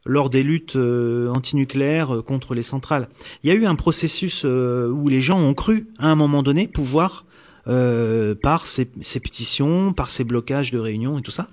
lors 0.05 0.31
des 0.31 0.45
luttes 0.45 0.77
euh, 0.77 1.33
antinucléaires 1.35 2.23
contre 2.25 2.55
les 2.55 2.63
centrales. 2.63 3.09
Il 3.43 3.49
y 3.49 3.53
a 3.53 3.55
eu 3.57 3.67
un 3.67 3.75
processus 3.75 4.45
où 4.45 5.09
les 5.09 5.21
gens 5.21 5.39
ont 5.39 5.55
cru 5.55 5.89
à 5.99 6.09
un 6.09 6.15
moment 6.15 6.45
donné 6.45 6.69
pouvoir 6.69 7.26
euh, 7.69 8.35
par 8.35 8.67
ces, 8.67 8.89
ces 9.01 9.21
pétitions, 9.21 9.93
par 9.93 10.11
ces 10.11 10.25
blocages 10.25 10.71
de 10.71 10.79
réunions 10.79 11.19
et 11.19 11.23
tout 11.23 11.31
ça. 11.31 11.49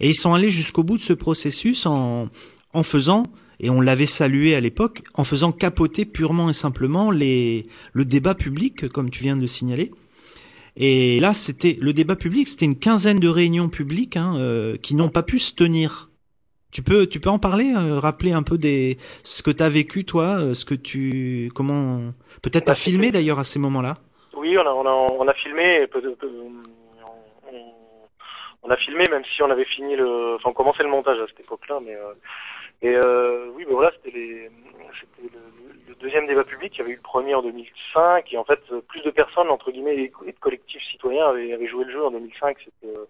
Et 0.00 0.08
ils 0.08 0.14
sont 0.14 0.34
allés 0.34 0.50
jusqu'au 0.50 0.82
bout 0.82 0.98
de 0.98 1.02
ce 1.02 1.12
processus 1.12 1.86
en, 1.86 2.28
en 2.72 2.82
faisant, 2.82 3.24
et 3.58 3.70
on 3.70 3.80
l'avait 3.80 4.06
salué 4.06 4.54
à 4.54 4.60
l'époque, 4.60 5.02
en 5.14 5.24
faisant 5.24 5.52
capoter 5.52 6.04
purement 6.04 6.50
et 6.50 6.54
simplement 6.54 7.10
les, 7.10 7.66
le 7.92 8.04
débat 8.04 8.34
public, 8.34 8.88
comme 8.88 9.10
tu 9.10 9.22
viens 9.22 9.36
de 9.36 9.40
le 9.40 9.46
signaler. 9.46 9.90
Et 10.76 11.20
là, 11.20 11.32
c'était 11.32 11.78
le 11.80 11.94
débat 11.94 12.16
public, 12.16 12.46
c'était 12.48 12.66
une 12.66 12.78
quinzaine 12.78 13.18
de 13.18 13.28
réunions 13.28 13.70
publiques 13.70 14.16
hein, 14.16 14.34
euh, 14.36 14.76
qui 14.76 14.94
n'ont 14.94 15.08
pas 15.08 15.22
pu 15.22 15.38
se 15.38 15.54
tenir. 15.54 16.10
Tu 16.70 16.82
peux, 16.82 17.06
tu 17.06 17.18
peux 17.18 17.30
en 17.30 17.38
parler, 17.38 17.72
euh, 17.74 17.98
rappeler 17.98 18.32
un 18.32 18.42
peu 18.42 18.58
des 18.58 18.98
ce 19.22 19.42
que 19.42 19.50
tu 19.50 19.62
as 19.62 19.70
vécu 19.70 20.04
toi, 20.04 20.38
euh, 20.38 20.52
ce 20.52 20.66
que 20.66 20.74
tu, 20.74 21.50
comment, 21.54 22.12
peut-être 22.42 22.66
t'as 22.66 22.74
filmé 22.74 23.10
d'ailleurs 23.10 23.38
à 23.38 23.44
ces 23.44 23.58
moments-là? 23.58 23.98
Oui, 24.36 24.56
on 24.58 24.66
a, 24.66 24.70
on 24.70 24.86
a, 24.86 24.90
on 24.90 25.26
a 25.28 25.34
filmé. 25.34 25.86
on, 25.94 27.62
on 28.62 28.70
a 28.70 28.76
filmé, 28.76 29.08
même 29.08 29.24
si 29.24 29.42
on 29.42 29.50
avait 29.50 29.64
fini 29.64 29.96
le, 29.96 30.34
enfin, 30.34 30.50
on 30.50 30.52
commençait 30.52 30.82
le 30.82 30.90
montage 30.90 31.18
à 31.20 31.26
cette 31.26 31.40
époque-là, 31.40 31.80
mais 31.82 31.94
euh, 31.94 32.12
et 32.82 32.94
euh, 32.94 33.48
oui, 33.54 33.64
ben 33.64 33.72
voilà, 33.74 33.90
c'était 33.92 34.16
les, 34.16 34.50
c'était 35.00 35.34
le, 35.34 35.94
deuxième 36.00 36.26
débat 36.26 36.44
public. 36.44 36.74
Il 36.74 36.78
y 36.78 36.82
avait 36.82 36.92
eu 36.92 36.96
le 36.96 37.00
premier 37.00 37.34
en 37.34 37.42
2005, 37.42 38.32
et 38.32 38.36
en 38.36 38.44
fait, 38.44 38.60
plus 38.88 39.00
de 39.02 39.10
personnes 39.10 39.48
entre 39.48 39.70
guillemets 39.70 39.96
et 40.26 40.32
de 40.32 40.38
collectifs 40.38 40.82
citoyens 40.90 41.28
avaient, 41.28 41.66
joué 41.66 41.84
le 41.84 41.92
jeu 41.92 42.04
en 42.04 42.10
2005. 42.10 42.58
C'était, 42.62 42.94
euh, 42.94 43.06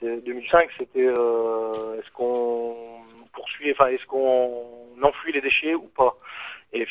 c'est- 0.00 0.24
2005, 0.24 0.68
c'était 0.76 1.06
euh, 1.06 1.98
est-ce 2.00 2.10
qu'on 2.12 2.74
poursuit, 3.32 3.70
enfin, 3.70 3.90
est-ce 3.90 4.04
qu'on 4.06 4.66
enfouit 5.02 5.32
les 5.32 5.40
déchets 5.40 5.74
ou 5.74 5.88
pas? 5.96 6.16
Et, 6.72 6.86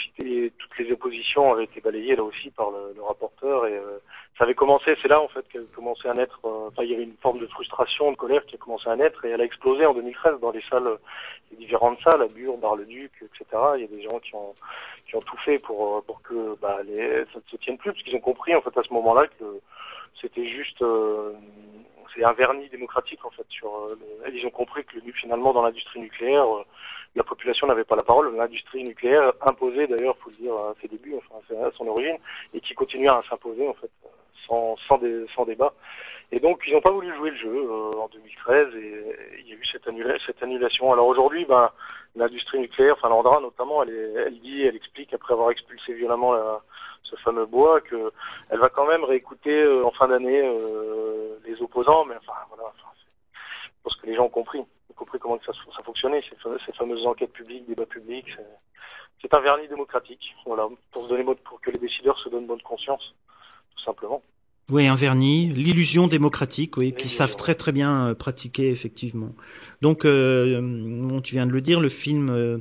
toutes 0.57 0.77
les 0.79 0.91
oppositions 0.91 1.53
avaient 1.53 1.65
été 1.65 1.81
balayées 1.81 2.15
là 2.15 2.23
aussi 2.23 2.49
par 2.49 2.71
le, 2.71 2.93
le 2.95 3.01
rapporteur. 3.03 3.67
Et 3.67 3.73
euh, 3.73 3.99
ça 4.37 4.43
avait 4.43 4.55
commencé, 4.55 4.95
c'est 5.01 5.07
là 5.07 5.21
en 5.21 5.27
fait 5.27 5.47
qu'elle 5.49 5.65
commençait 5.67 6.09
à 6.09 6.13
naître, 6.13 6.39
euh, 6.45 6.67
enfin 6.67 6.83
il 6.83 6.91
y 6.91 6.93
avait 6.93 7.03
une 7.03 7.17
forme 7.21 7.39
de 7.39 7.47
frustration, 7.47 8.11
de 8.11 8.17
colère 8.17 8.45
qui 8.45 8.55
a 8.55 8.57
commencé 8.57 8.89
à 8.89 8.95
naître. 8.95 9.23
Et 9.25 9.29
elle 9.29 9.41
a 9.41 9.45
explosé 9.45 9.85
en 9.85 9.93
2013 9.93 10.39
dans 10.39 10.51
les 10.51 10.61
salles, 10.69 10.97
les 11.51 11.57
différentes 11.57 11.99
salles, 12.01 12.21
à 12.21 12.27
Bure, 12.27 12.57
Bar-le-Duc, 12.57 13.11
etc. 13.21 13.45
Il 13.75 13.81
y 13.81 13.83
a 13.83 13.87
des 13.87 14.01
gens 14.01 14.19
qui 14.19 14.35
ont 14.35 14.55
qui 15.07 15.15
ont 15.15 15.21
tout 15.21 15.37
fait 15.37 15.59
pour 15.59 15.97
euh, 15.97 16.01
pour 16.01 16.21
que 16.21 16.55
bah, 16.61 16.79
les, 16.85 17.25
ça 17.33 17.39
ne 17.39 17.49
se 17.49 17.57
tienne 17.57 17.77
plus. 17.77 17.91
Parce 17.91 18.03
qu'ils 18.03 18.15
ont 18.15 18.21
compris 18.21 18.55
en 18.55 18.61
fait 18.61 18.77
à 18.77 18.83
ce 18.83 18.93
moment-là 18.93 19.27
que 19.27 19.59
c'était 20.21 20.47
juste 20.47 20.81
euh, 20.81 21.33
c'est 22.15 22.23
un 22.23 22.33
vernis 22.33 22.69
démocratique 22.69 23.23
en 23.25 23.29
fait 23.31 23.45
sur 23.49 23.69
euh, 23.75 23.97
ils 24.33 24.45
ont 24.45 24.51
compris 24.51 24.83
que 24.85 24.95
le, 24.95 25.11
finalement 25.13 25.53
dans 25.53 25.61
l'industrie 25.61 25.99
nucléaire 25.99 26.47
la 27.17 27.23
population 27.23 27.67
n'avait 27.67 27.83
pas 27.83 27.95
la 27.95 28.03
parole. 28.03 28.33
L'industrie 28.35 28.83
nucléaire 28.83 29.33
imposée, 29.41 29.87
d'ailleurs, 29.87 30.15
faut 30.19 30.29
le 30.29 30.35
dire, 30.35 30.53
à 30.55 30.73
ses 30.81 30.87
débuts, 30.87 31.15
enfin, 31.17 31.41
à 31.65 31.71
son 31.71 31.87
origine, 31.87 32.17
et 32.53 32.61
qui 32.61 32.73
continue 32.75 33.09
à 33.09 33.21
s'imposer, 33.29 33.67
en 33.67 33.73
fait, 33.73 33.89
sans, 34.47 34.77
sans, 34.87 34.97
dé- 34.97 35.25
sans 35.35 35.45
débat. 35.45 35.73
Et 36.31 36.39
donc, 36.39 36.61
ils 36.67 36.73
n'ont 36.73 36.81
pas 36.81 36.91
voulu 36.91 37.13
jouer 37.15 37.31
le 37.31 37.37
jeu 37.37 37.49
euh, 37.55 37.91
en 37.99 38.07
2013, 38.09 38.75
et 38.75 39.15
il 39.39 39.47
y 39.49 39.51
a 39.53 39.55
eu 39.55 39.65
cette, 39.65 39.87
cette 40.25 40.43
annulation. 40.43 40.91
Alors 40.93 41.07
aujourd'hui, 41.07 41.45
ben, 41.45 41.71
l'industrie 42.15 42.59
nucléaire, 42.59 42.95
enfin 42.97 43.09
l'Andra 43.09 43.39
notamment, 43.39 43.81
elle, 43.83 43.89
est- 43.91 44.13
elle 44.27 44.39
dit, 44.39 44.63
elle 44.63 44.75
explique, 44.75 45.13
après 45.13 45.33
avoir 45.33 45.51
expulsé 45.51 45.93
violemment 45.93 46.33
ce 47.03 47.15
fameux 47.17 47.45
bois, 47.45 47.79
que 47.79 48.11
elle 48.49 48.59
va 48.59 48.67
quand 48.69 48.85
même 48.85 49.05
réécouter 49.05 49.57
euh, 49.63 49.83
en 49.85 49.91
fin 49.91 50.09
d'année 50.09 50.41
euh, 50.43 51.37
les 51.45 51.61
opposants, 51.61 52.03
mais 52.03 52.15
enfin, 52.17 52.33
voilà, 52.49 52.65
enfin, 52.65 52.89
je 53.33 53.69
pense 53.83 53.95
que 53.95 54.05
les 54.07 54.15
gens 54.15 54.25
ont 54.25 54.29
compris 54.29 54.61
compris 54.97 55.19
comment 55.19 55.39
ça, 55.45 55.53
ça 55.53 55.83
fonctionnait, 55.83 56.21
ces, 56.29 56.35
fa- 56.37 56.57
ces 56.65 56.73
fameuses 56.73 57.05
enquêtes 57.05 57.31
publiques, 57.33 57.65
débats 57.67 57.85
publics. 57.85 58.25
c'est- 59.21 59.33
un 59.33 59.41
vernis 59.41 59.67
démocratique, 59.67 60.35
voilà, 60.45 60.67
pour 60.91 61.03
se 61.05 61.09
donner 61.09 61.23
pour 61.23 61.59
que 61.61 61.69
les 61.71 61.79
décideurs 61.79 62.17
se 62.19 62.29
donnent 62.29 62.45
bonne 62.47 62.61
conscience, 62.61 63.13
tout 63.75 63.83
simplement. 63.83 64.21
Oui, 64.69 64.85
un 64.87 64.95
vernis, 64.95 65.47
l'illusion 65.47 66.07
démocratique, 66.07 66.75
oui, 66.77 66.93
qui 66.93 67.07
savent 67.09 67.35
très 67.35 67.55
très 67.55 67.71
bien 67.71 68.09
euh, 68.09 68.13
pratiquer 68.15 68.69
effectivement. 68.69 69.31
Donc, 69.81 70.03
euh, 70.05 70.59
bon, 70.61 71.21
tu 71.21 71.35
viens 71.35 71.45
de 71.47 71.51
le 71.51 71.61
dire, 71.61 71.79
le 71.79 71.89
film 71.89 72.29
euh, 72.29 72.57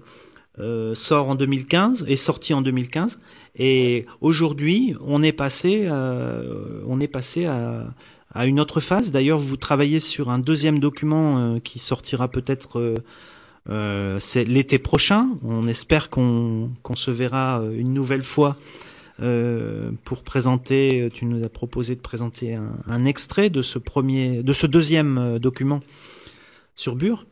euh, 0.59 0.95
sort 0.95 1.29
en 1.29 1.35
2015, 1.35 2.05
est 2.09 2.17
sorti 2.17 2.55
en 2.55 2.63
2015, 2.63 3.19
et 3.57 4.07
aujourd'hui, 4.21 4.95
on 5.01 5.23
est 5.23 5.33
passé, 5.33 5.89
on 5.91 7.01
est 7.01 7.09
passé 7.09 7.47
à, 7.47 7.87
à 8.37 8.47
une 8.47 8.61
autre 8.61 8.81
phase. 8.81 9.11
D'ailleurs, 9.13 9.39
vous 9.39 9.57
travaillez 9.57 10.01
sur 10.01 10.31
un 10.31 10.39
deuxième 10.39 10.79
document 10.79 11.39
euh, 11.39 11.59
qui 11.59 11.79
sortira 11.79 12.29
peut-être. 12.29 12.79
euh, 12.79 12.95
euh, 13.69 14.19
c'est 14.21 14.45
l'été 14.45 14.79
prochain. 14.79 15.29
On 15.45 15.67
espère 15.67 16.09
qu'on 16.11 16.71
qu'on 16.83 16.95
se 16.97 17.11
verra 17.11 17.63
une 17.73 17.93
nouvelle 17.95 18.23
fois 18.23 18.57
euh, 19.21 19.91
pour 20.05 20.23
présenter. 20.23 21.09
Tu 21.13 21.25
nous 21.25 21.45
as 21.45 21.49
proposé 21.49 21.97
de 21.97 22.01
présenter 22.01 22.55
un, 22.55 22.75
un 22.87 23.05
extrait 23.05 23.51
de 23.51 23.63
ce 23.63 23.79
premier, 23.81 24.43
de 24.45 24.53
ce 24.53 24.67
deuxième 24.69 25.39
document 25.41 25.81
sur 26.77 26.95
Bure. 26.95 27.27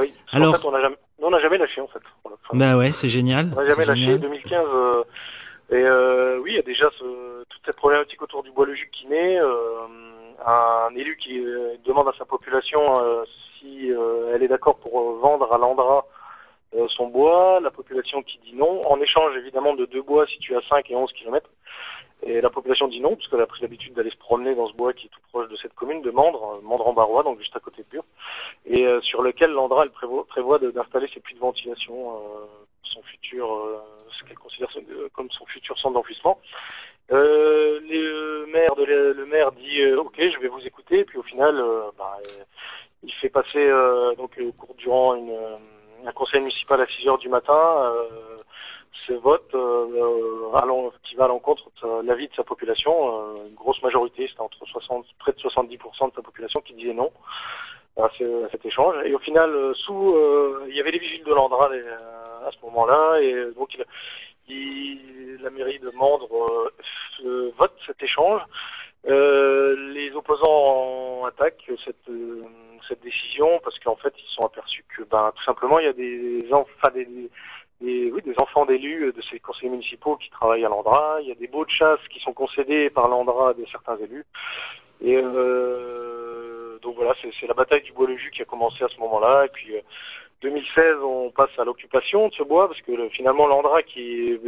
Oui. 0.00 0.12
Alors- 0.32 0.56
fait, 0.56 0.66
on 0.66 0.72
n'a 0.72 0.80
jamais, 0.80 0.96
on 1.20 1.30
n'a 1.30 1.40
jamais 1.40 1.58
lâché 1.58 1.80
en 1.80 1.86
fait. 1.88 2.00
Enfin, 2.24 2.34
Bah 2.54 2.76
ouais, 2.76 2.90
c'est 2.90 3.08
génial. 3.08 3.50
on 3.56 3.60
n'a 3.60 3.66
jamais 3.66 3.84
lâché. 3.84 4.00
génial. 4.00 4.20
2015. 4.20 4.64
euh, 4.74 5.02
et 5.70 5.74
euh, 5.84 6.38
oui, 6.42 6.50
il 6.52 6.56
y 6.56 6.58
a 6.58 6.62
déjà 6.62 6.88
ce, 6.98 7.04
toute 7.50 7.60
cette 7.66 7.76
problématique 7.76 8.20
autour 8.22 8.42
du 8.42 8.50
bois 8.50 8.66
jus 8.74 8.90
qui 8.92 9.06
naît. 9.06 9.38
Un 10.44 10.94
élu 10.94 11.16
qui 11.16 11.38
euh, 11.38 11.76
demande 11.84 12.08
à 12.08 12.12
sa 12.16 12.24
population 12.24 12.80
euh, 13.00 13.24
si 13.58 13.92
euh, 13.92 14.32
elle 14.34 14.42
est 14.42 14.48
d'accord 14.48 14.76
pour 14.76 15.16
vendre 15.18 15.52
à 15.52 15.58
l'Andra 15.58 16.06
son 16.88 17.06
bois, 17.06 17.60
la 17.60 17.70
population 17.70 18.22
qui 18.22 18.38
dit 18.44 18.54
non, 18.54 18.82
en 18.86 19.00
échange 19.00 19.34
évidemment 19.38 19.74
de 19.74 19.86
deux 19.86 20.02
bois 20.02 20.26
situés 20.26 20.54
à 20.54 20.60
5 20.68 20.90
et 20.90 20.96
11 20.96 21.10
kilomètres. 21.14 21.48
Et 22.22 22.40
la 22.40 22.50
population 22.50 22.88
dit 22.88 23.00
non, 23.00 23.14
parce 23.14 23.28
qu'elle 23.28 23.40
a 23.40 23.46
pris 23.46 23.62
l'habitude 23.62 23.94
d'aller 23.94 24.10
se 24.10 24.16
promener 24.16 24.54
dans 24.54 24.66
ce 24.66 24.74
bois 24.74 24.92
qui 24.92 25.06
est 25.06 25.10
tout 25.10 25.20
proche 25.30 25.48
de 25.48 25.56
cette 25.56 25.74
commune 25.74 26.02
de 26.02 26.10
Mandre, 26.10 26.60
Mandre-en-Barrois, 26.62 27.22
donc 27.22 27.38
juste 27.38 27.56
à 27.56 27.60
côté 27.60 27.82
de 27.82 27.88
Bure, 27.88 28.04
et 28.66 28.84
euh, 28.84 29.00
sur 29.02 29.22
lequel 29.22 29.52
l'Andra 29.52 29.84
elle 29.84 29.90
prévoit, 29.90 30.26
prévoit 30.26 30.58
d'installer 30.58 31.08
ses 31.14 31.20
puits 31.20 31.36
de 31.36 31.40
ventilation, 31.40 32.10
euh, 32.10 32.44
son 32.82 33.02
futur, 33.02 33.52
euh, 33.52 33.78
ce 34.18 34.24
qu'elle 34.24 34.38
considère 34.38 34.68
comme 35.12 35.30
son 35.30 35.46
futur 35.46 35.78
centre 35.78 35.94
d'enfouissement. 35.94 36.40
Euh, 37.10 37.80
les- 37.84 38.02
le 38.02 38.46
maire 38.52 38.74
de 38.76 38.84
le 38.84 39.26
maire 39.26 39.52
dit 39.52 39.80
euh, 39.80 40.00
ok 40.00 40.14
je 40.18 40.38
vais 40.40 40.48
vous 40.48 40.66
écouter. 40.66 41.04
Puis 41.04 41.18
au 41.18 41.22
final 41.22 41.56
euh, 41.58 41.90
bah, 41.96 42.18
euh, 42.22 42.42
il 43.02 43.12
fait 43.14 43.28
passer 43.30 43.70
donc 44.16 44.38
au 44.40 44.52
cours 44.52 44.74
durant 44.74 45.14
une, 45.14 45.34
un 46.06 46.12
conseil 46.12 46.40
municipal 46.40 46.80
à 46.80 46.86
6 46.86 47.08
heures 47.08 47.18
du 47.18 47.28
matin 47.28 47.92
ce 49.06 49.12
vote 49.14 49.48
euh, 49.54 50.90
qui 51.04 51.14
va 51.14 51.24
à 51.24 51.28
l'encontre 51.28 51.70
de 51.82 52.06
l'avis 52.06 52.28
de 52.28 52.34
sa 52.34 52.42
population. 52.44 53.44
Une 53.46 53.54
grosse 53.54 53.80
majorité 53.82 54.26
c'était 54.28 54.40
entre 54.40 54.64
60 54.66 55.06
près 55.18 55.32
de 55.32 55.38
70% 55.38 56.10
de 56.10 56.14
sa 56.16 56.22
population 56.22 56.60
qui 56.60 56.74
disait 56.74 56.92
non 56.92 57.10
à, 57.96 58.04
à 58.06 58.10
cet 58.50 58.66
échange. 58.66 58.96
Et 59.04 59.14
au 59.14 59.18
final 59.20 59.50
sous 59.76 60.14
euh, 60.14 60.66
il 60.68 60.76
y 60.76 60.80
avait 60.80 60.90
les 60.90 60.98
vigiles 60.98 61.24
de 61.24 61.32
l'Andra 61.32 61.70
à 62.46 62.50
ce 62.50 62.56
moment-là. 62.64 63.20
Et 63.20 63.32
donc 63.56 63.74
il, 63.74 63.84
la 65.42 65.50
mairie 65.50 65.78
de 65.78 65.90
Mandre 65.90 66.28
euh, 66.32 66.70
f- 67.22 67.52
vote 67.58 67.74
cet 67.86 68.02
échange. 68.02 68.42
Euh, 69.06 69.92
les 69.92 70.10
opposants 70.12 71.24
attaquent 71.24 71.70
cette, 71.84 72.08
euh, 72.10 72.42
cette 72.88 73.00
décision 73.02 73.60
parce 73.62 73.78
qu'en 73.78 73.96
fait 73.96 74.12
ils 74.18 74.28
sont 74.34 74.44
aperçus 74.44 74.84
que 74.96 75.04
ben, 75.04 75.32
tout 75.36 75.44
simplement 75.44 75.78
il 75.78 75.84
y 75.84 75.88
a 75.88 75.92
des, 75.92 76.40
enf- 76.50 76.66
enfin, 76.82 76.92
des, 76.92 77.06
des, 77.80 78.10
oui, 78.10 78.20
des 78.22 78.34
enfants 78.38 78.66
d'élus 78.66 79.12
de 79.12 79.22
ces 79.30 79.38
conseillers 79.38 79.70
municipaux 79.70 80.16
qui 80.16 80.30
travaillent 80.30 80.64
à 80.64 80.68
l'Andra. 80.68 81.18
Il 81.22 81.28
y 81.28 81.32
a 81.32 81.36
des 81.36 81.46
baux 81.46 81.64
de 81.64 81.70
chasse 81.70 82.00
qui 82.10 82.18
sont 82.20 82.32
concédés 82.32 82.90
par 82.90 83.08
l'Andra 83.08 83.50
à 83.50 83.54
des 83.54 83.66
certains 83.70 83.96
élus. 83.98 84.24
Et 85.00 85.14
euh, 85.16 86.78
donc 86.80 86.96
voilà, 86.96 87.14
c'est 87.22 87.30
c'est 87.38 87.46
la 87.46 87.54
bataille 87.54 87.82
du 87.82 87.92
bois 87.92 88.08
le 88.08 88.16
jus 88.16 88.32
qui 88.32 88.42
a 88.42 88.46
commencé 88.46 88.82
à 88.82 88.88
ce 88.88 88.98
moment-là. 88.98 89.44
Et 89.46 89.48
puis 89.48 89.76
euh, 89.76 89.80
2016, 90.42 90.96
on 91.02 91.30
passe 91.30 91.50
à 91.58 91.64
l'occupation 91.64 92.28
de 92.28 92.34
ce 92.34 92.42
bois 92.44 92.68
parce 92.68 92.80
que 92.82 92.92
le- 92.92 93.08
finalement 93.08 93.46
l'Andra 93.46 93.82
qui, 93.82 94.38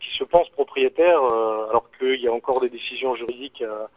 qui 0.00 0.16
se 0.16 0.24
pense 0.24 0.48
propriétaire, 0.50 1.20
euh, 1.22 1.68
alors 1.68 1.90
qu'il 1.98 2.20
y 2.20 2.28
a 2.28 2.32
encore 2.32 2.60
des 2.60 2.68
décisions 2.70 3.14
juridiques, 3.16 3.62
à- 3.62 3.88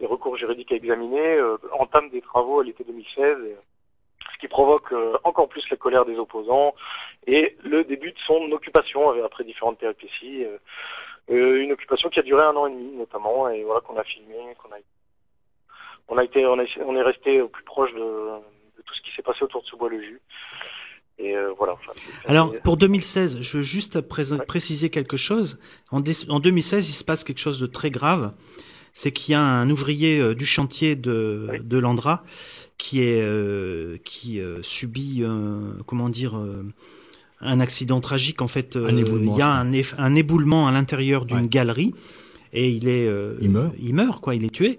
des 0.00 0.06
recours 0.06 0.36
juridiques 0.36 0.72
à 0.72 0.76
examiner, 0.76 1.20
euh, 1.36 1.56
entame 1.72 2.08
des 2.10 2.20
travaux 2.22 2.60
à 2.60 2.64
l'été 2.64 2.84
2016. 2.84 3.38
et, 3.50 3.56
ce 4.34 4.38
qui 4.40 4.48
provoque 4.48 4.92
euh, 4.92 5.16
encore 5.24 5.48
plus 5.48 5.66
la 5.70 5.76
colère 5.78 6.04
des 6.04 6.18
opposants 6.18 6.74
et 7.26 7.56
le 7.64 7.84
début 7.84 8.12
de 8.12 8.18
son 8.26 8.50
occupation 8.52 9.14
euh, 9.14 9.24
après 9.24 9.44
différentes 9.44 9.78
péripéties. 9.78 10.44
euh, 10.44 10.58
euh, 11.30 11.60
une 11.62 11.72
occupation 11.72 12.08
qui 12.10 12.20
a 12.20 12.22
duré 12.22 12.42
un 12.44 12.54
an 12.54 12.66
et 12.66 12.70
demi 12.70 12.92
notamment 12.96 13.48
et 13.48 13.62
voilà 13.64 13.80
qu'on 13.80 13.96
a 13.96 14.04
filmé, 14.04 14.36
qu'on 14.62 14.70
a 14.72 14.78
on 16.08 16.18
a 16.18 16.24
été 16.24 16.44
on, 16.46 16.56
on 16.86 16.96
est 16.96 17.02
resté 17.02 17.40
au 17.40 17.48
plus 17.48 17.64
proche 17.64 17.92
de, 17.94 17.98
de 17.98 18.82
tout 18.84 18.94
ce 18.94 19.00
qui 19.02 19.10
s'est 19.12 19.22
passé 19.22 19.42
autour 19.42 19.62
de 19.62 19.66
ce 19.66 19.76
bois 19.76 19.88
le 19.88 20.00
jus. 20.02 20.20
Et 21.18 21.34
euh, 21.36 21.50
voilà. 21.56 21.72
Enfin, 21.74 21.92
c'est- 21.94 22.28
Alors, 22.28 22.54
pour 22.62 22.76
2016, 22.76 23.38
je 23.40 23.56
veux 23.58 23.62
juste 23.62 24.00
pré- 24.02 24.32
Ouais. 24.32 24.44
préciser 24.46 24.90
quelque 24.90 25.16
chose. 25.16 25.58
En, 25.90 26.00
dé- 26.00 26.12
en 26.28 26.40
2016, 26.40 26.88
il 26.88 26.92
se 26.92 27.04
passe 27.04 27.24
quelque 27.24 27.38
chose 27.40 27.58
de 27.58 27.66
très 27.66 27.90
grave. 27.90 28.32
C'est 28.92 29.12
qu'il 29.12 29.32
y 29.32 29.34
a 29.34 29.40
un 29.42 29.68
ouvrier 29.70 30.18
euh, 30.20 30.34
du 30.34 30.46
chantier 30.46 30.96
de, 30.96 31.48
Oui. 31.50 31.58
de 31.62 31.78
l'Andra 31.78 32.24
qui 32.78 33.02
est 33.02 33.20
euh, 33.22 33.96
qui 34.04 34.40
euh, 34.40 34.58
subit 34.62 35.18
euh, 35.22 35.72
comment 35.86 36.08
dire 36.08 36.36
euh, 36.38 36.64
un 37.40 37.60
accident 37.60 38.00
tragique. 38.00 38.40
En 38.42 38.48
fait, 38.48 38.76
euh, 38.76 38.86
Un 38.86 38.96
éboulement, 38.96 39.34
il 39.34 39.38
y 39.38 39.42
a 39.42 39.50
un, 39.98 40.14
éboulement 40.14 40.66
à 40.66 40.72
l'intérieur 40.72 41.24
d'une 41.26 41.36
Ouais. 41.40 41.48
galerie 41.48 41.94
et 42.56 42.68
il 42.68 42.88
est 42.88 43.06
euh, 43.06 43.36
Il 43.40 43.50
meurt. 43.50 43.72
il 43.78 43.94
meurt 43.94 44.20
quoi, 44.20 44.34
il 44.34 44.44
est 44.44 44.50
tué 44.54 44.78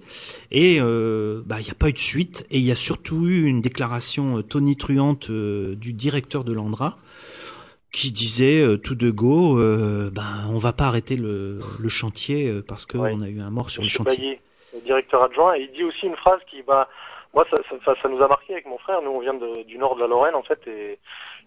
et 0.51 0.80
euh, 0.82 1.41
bah 1.45 1.57
il 1.59 1.63
n'y 1.65 1.71
a 1.71 1.75
pas 1.75 1.88
eu 1.89 1.93
de 1.93 1.97
suite 1.99 2.45
et 2.51 2.57
il 2.57 2.65
y 2.65 2.71
a 2.71 2.75
surtout 2.75 3.28
eu 3.28 3.45
une 3.45 3.61
déclaration 3.61 4.39
euh, 4.39 4.41
tonitruante 4.41 5.30
euh, 5.30 5.75
du 5.75 5.93
directeur 5.93 6.43
de 6.43 6.51
l'Andra 6.53 6.97
qui 7.91 8.11
disait 8.11 8.61
euh, 8.61 8.78
tout 8.78 8.95
de 8.95 9.09
go 9.09 9.57
euh, 9.59 10.09
ben 10.11 10.47
on 10.51 10.57
va 10.57 10.73
pas 10.73 10.86
arrêter 10.86 11.15
le, 11.15 11.59
le 11.80 11.89
chantier 11.89 12.61
parce 12.67 12.86
que 12.86 12.97
Ouais. 12.97 13.11
on 13.13 13.21
a 13.21 13.30
eu 13.30 13.39
un 13.39 13.49
mort 13.51 13.69
sur 13.69 13.82
le 13.84 13.89
chantier. 13.89 14.39
Le 14.73 14.82
directeur 14.82 15.23
adjoint, 15.23 15.55
et 15.55 15.61
il 15.61 15.71
dit 15.71 15.84
aussi 15.84 16.05
une 16.05 16.15
phrase 16.17 16.39
qui, 16.49 16.61
bah, 16.61 16.88
moi, 17.34 17.45
ça, 17.49 17.57
ça, 17.69 17.75
ça- 17.86 17.95
ça 18.01 18.09
nous 18.09 18.21
a 18.21 18.28
marqué 18.28 18.53
avec 18.53 18.67
mon 18.67 18.78
frère. 18.78 19.01
Nous, 19.01 19.09
on 19.09 19.19
vient 19.21 19.34
de- 19.34 19.63
du 19.63 19.78
nord 19.78 19.95
de 19.95 20.01
la 20.01 20.07
Lorraine, 20.07 20.36
en 20.36 20.43
fait, 20.43 20.59
et, 20.67 20.99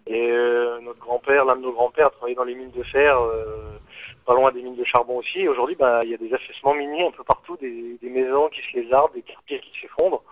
et 0.09 0.31
euh, 0.33 0.81
notre 0.81 0.99
grand-père, 0.99 1.45
l'un 1.45 1.55
de 1.55 1.61
nos 1.63 1.71
grands-pères, 1.73 2.11
travaillait 2.11 2.35
dans 2.35 2.45
les 2.45 2.55
mines 2.57 2.73
de 2.77 2.83
fer, 2.83 3.21
euh, 3.21 3.77
pas 4.31 4.37
loin 4.37 4.53
des 4.53 4.63
mines 4.63 4.77
de 4.77 4.85
charbon 4.85 5.17
aussi. 5.17 5.41
Et 5.41 5.49
aujourd'hui, 5.49 5.75
bah, 5.75 5.99
il 6.05 6.11
y 6.11 6.15
a 6.15 6.17
des 6.17 6.33
affaissements 6.33 6.73
miniers 6.73 7.05
un 7.05 7.11
peu 7.11 7.25
partout, 7.25 7.57
des, 7.57 7.99
des 8.01 8.11
maisons 8.11 8.49
qui 8.51 8.61
se 8.63 8.79
lézardent, 8.79 9.13
des 9.13 9.23
quartiers 9.23 9.59
qui 9.59 9.73
s'effondrent. 9.81 10.23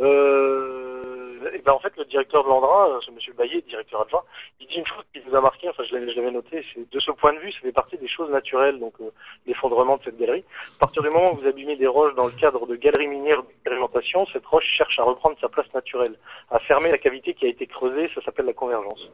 Euh, 0.00 1.25
et 1.54 1.58
ben 1.58 1.72
en 1.72 1.78
fait, 1.78 1.92
le 1.96 2.04
directeur 2.04 2.44
de 2.44 2.48
l'Andra, 2.48 2.88
euh, 2.88 3.00
ce 3.00 3.10
monsieur 3.10 3.32
Baillet, 3.32 3.60
directeur 3.62 4.02
adjoint, 4.02 4.22
il 4.60 4.66
dit 4.66 4.76
une 4.76 4.86
chose 4.86 5.04
qui 5.12 5.20
nous 5.26 5.34
a 5.36 5.40
marqué, 5.40 5.68
enfin 5.68 5.82
je 5.88 5.94
l'avais, 5.96 6.30
noté, 6.30 6.64
c'est 6.74 6.90
de 6.90 6.98
ce 6.98 7.10
point 7.12 7.32
de 7.32 7.38
vue, 7.38 7.52
ça 7.52 7.60
fait 7.60 7.72
partie 7.72 7.96
des 7.98 8.08
choses 8.08 8.30
naturelles, 8.30 8.78
donc 8.78 8.94
euh, 9.00 9.10
l'effondrement 9.46 9.96
de 9.96 10.02
cette 10.04 10.18
galerie. 10.18 10.44
À 10.76 10.80
partir 10.80 11.02
du 11.02 11.10
moment 11.10 11.32
où 11.32 11.36
vous 11.36 11.46
abîmez 11.46 11.76
des 11.76 11.86
roches 11.86 12.14
dans 12.14 12.26
le 12.26 12.32
cadre 12.32 12.66
de 12.66 12.76
galeries 12.76 13.08
minières 13.08 13.42
d'expérimentation, 13.42 14.26
cette 14.32 14.46
roche 14.46 14.66
cherche 14.66 14.98
à 14.98 15.02
reprendre 15.04 15.36
sa 15.40 15.48
place 15.48 15.72
naturelle, 15.74 16.14
à 16.50 16.58
fermer 16.60 16.90
la 16.90 16.98
cavité 16.98 17.34
qui 17.34 17.46
a 17.46 17.48
été 17.48 17.66
creusée, 17.66 18.10
ça 18.14 18.22
s'appelle 18.22 18.46
la 18.46 18.52
convergence. 18.52 19.10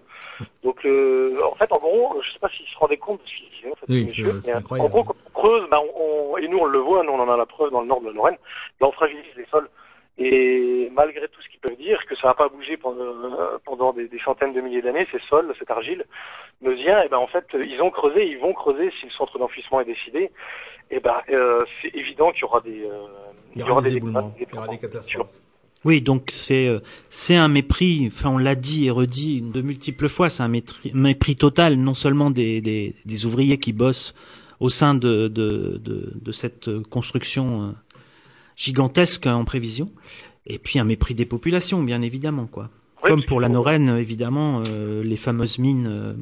Donc 0.63 0.85
euh, 0.87 1.41
en 1.51 1.55
fait, 1.57 1.71
en 1.73 1.79
gros, 1.79 2.21
je 2.23 2.33
sais 2.33 2.39
pas 2.39 2.49
s'il 2.51 2.67
se 2.67 2.77
rendait 2.79 2.97
compte 2.97 3.21
disait, 3.25 3.73
en 3.73 3.75
fait, 3.77 3.87
Oui, 3.89 4.05
monsieur, 4.07 4.41
mais, 4.47 4.53
incroyable. 4.53 4.87
en 4.87 4.91
gros, 4.91 5.05
quand 5.05 5.17
on 5.27 5.31
creuse, 5.41 5.69
ben, 5.71 5.81
on, 5.97 6.33
on- 6.33 6.37
et 6.39 6.47
nous 6.49 6.59
on 6.59 6.67
le 6.67 6.79
voit, 6.79 7.03
nous 7.03 7.13
on 7.13 7.21
en 7.21 7.29
a 7.29 7.37
la 7.37 7.47
preuve 7.47 7.71
dans 7.71 7.81
le 7.81 7.87
nord 7.87 8.01
de 8.01 8.07
la 8.07 8.13
Lorraine, 8.13 8.39
ben, 8.81 8.87
on 8.89 8.93
fragilise 8.93 9.25
les 9.37 9.47
sols. 9.47 9.69
Et 10.19 10.91
malgré 10.93 11.27
tout 11.29 11.41
ce 11.43 11.49
qu'ils 11.49 11.61
peuvent 11.61 11.77
dire, 11.79 11.99
que 12.09 12.15
ça 12.17 12.29
n'a 12.29 12.35
pas 12.35 12.49
bougé 12.49 12.77
pendant, 12.77 13.01
euh, 13.01 13.59
pendant 13.65 13.93
des, 13.93 14.09
des 14.09 14.19
centaines 14.25 14.53
de 14.53 14.61
milliers 14.61 14.83
d'années, 14.83 15.07
ces 15.11 15.19
sols, 15.29 15.53
cette 15.59 15.71
argile 15.71 16.05
meusien, 16.61 17.03
et 17.03 17.09
ben 17.09 17.17
en 17.19 17.27
fait, 17.27 17.47
ils 17.55 17.81
ont 17.81 17.91
creusé, 17.91 18.27
ils 18.29 18.39
vont 18.39 18.53
creuser 18.53 18.91
si 19.01 19.07
le 19.07 19.13
centre 19.13 19.39
d'enfouissement 19.39 19.81
est 19.81 19.87
décidé. 19.87 20.31
Et 20.91 21.01
ben 21.01 21.17
euh, 21.31 21.61
c'est 21.81 21.95
évident 21.95 22.31
qu'il 22.33 22.43
y 22.43 22.45
aura 22.45 22.61
des, 22.61 22.83
euh, 22.85 23.07
Il 23.57 23.63
y 23.63 23.71
aura 23.71 23.81
des 23.81 23.97
éboulements, 23.97 24.35
des- 24.39 24.47
il 24.51 24.55
y 24.55 24.59
aura 24.59 24.69
des 24.69 24.79
catastrophes. 24.79 25.29
Oui, 25.85 26.01
donc 26.03 26.29
c'est 26.31 26.69
euh, 26.69 26.79
c'est 27.09 27.35
un 27.35 27.49
mépris. 27.49 28.05
Enfin, 28.13 28.31
on 28.31 28.39
l'a 28.39 28.55
dit 28.55 28.87
et 28.87 28.91
redit 28.91 29.41
de 29.43 29.63
multiples 29.63 30.09
fois. 30.09 30.29
C'est 30.29 30.43
un 30.45 30.49
mépris, 30.49 30.93
mépris 30.95 31.35
total, 31.37 31.75
non 31.77 31.95
seulement 31.95 32.31
des, 32.31 32.61
des, 32.61 32.95
des 33.05 33.27
ouvriers 33.27 33.59
qui 33.59 33.73
bossent 33.73 34.15
au 34.61 34.69
sein 34.69 34.95
de 34.95 35.27
de, 35.27 35.79
de, 35.79 36.13
de 36.15 36.33
cette 36.33 36.71
construction 36.91 37.63
euh, 37.63 37.67
gigantesque 38.63 39.27
en 39.27 39.45
prévision, 39.45 39.91
et 40.47 40.59
puis 40.59 40.79
un 40.79 40.85
mépris 40.85 41.15
des 41.15 41.27
populations, 41.27 41.83
bien 41.83 42.01
évidemment, 42.01 42.47
quoi. 42.47 42.71
Comme 43.03 43.25
pour 43.25 43.41
la 43.41 43.49
Norraine, 43.49 43.89
évidemment, 43.99 44.63
euh, 44.69 45.03
les 45.03 45.17
fameuses 45.17 45.59
mines 45.59 45.89
euh, 45.89 46.15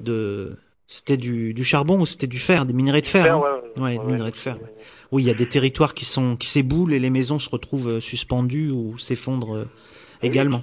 de 0.00 0.58
c'était 0.86 1.16
du, 1.16 1.54
du 1.54 1.64
charbon 1.64 2.00
ou 2.00 2.04
c'était 2.04 2.26
du 2.26 2.36
fer, 2.36 2.66
des 2.66 2.74
minerais 2.74 3.00
de 3.00 3.06
fer. 3.06 3.24
Fer, 3.24 3.36
hein 3.36 3.60
ouais, 3.76 3.82
Ouais, 3.82 3.98
ouais, 3.98 4.04
minerais 4.04 4.32
de 4.32 4.36
fer. 4.36 4.58
Oui, 5.12 5.22
il 5.22 5.26
y 5.26 5.30
a 5.30 5.34
des 5.34 5.48
territoires 5.48 5.94
qui 5.94 6.04
sont 6.04 6.36
qui 6.36 6.48
s'éboulent 6.48 6.92
et 6.92 6.98
les 6.98 7.10
maisons 7.10 7.38
se 7.38 7.48
retrouvent 7.48 7.88
euh, 7.88 8.00
suspendues 8.00 8.70
ou 8.70 8.98
s'effondrent 8.98 9.56
euh, 9.56 9.64
également. 10.22 10.62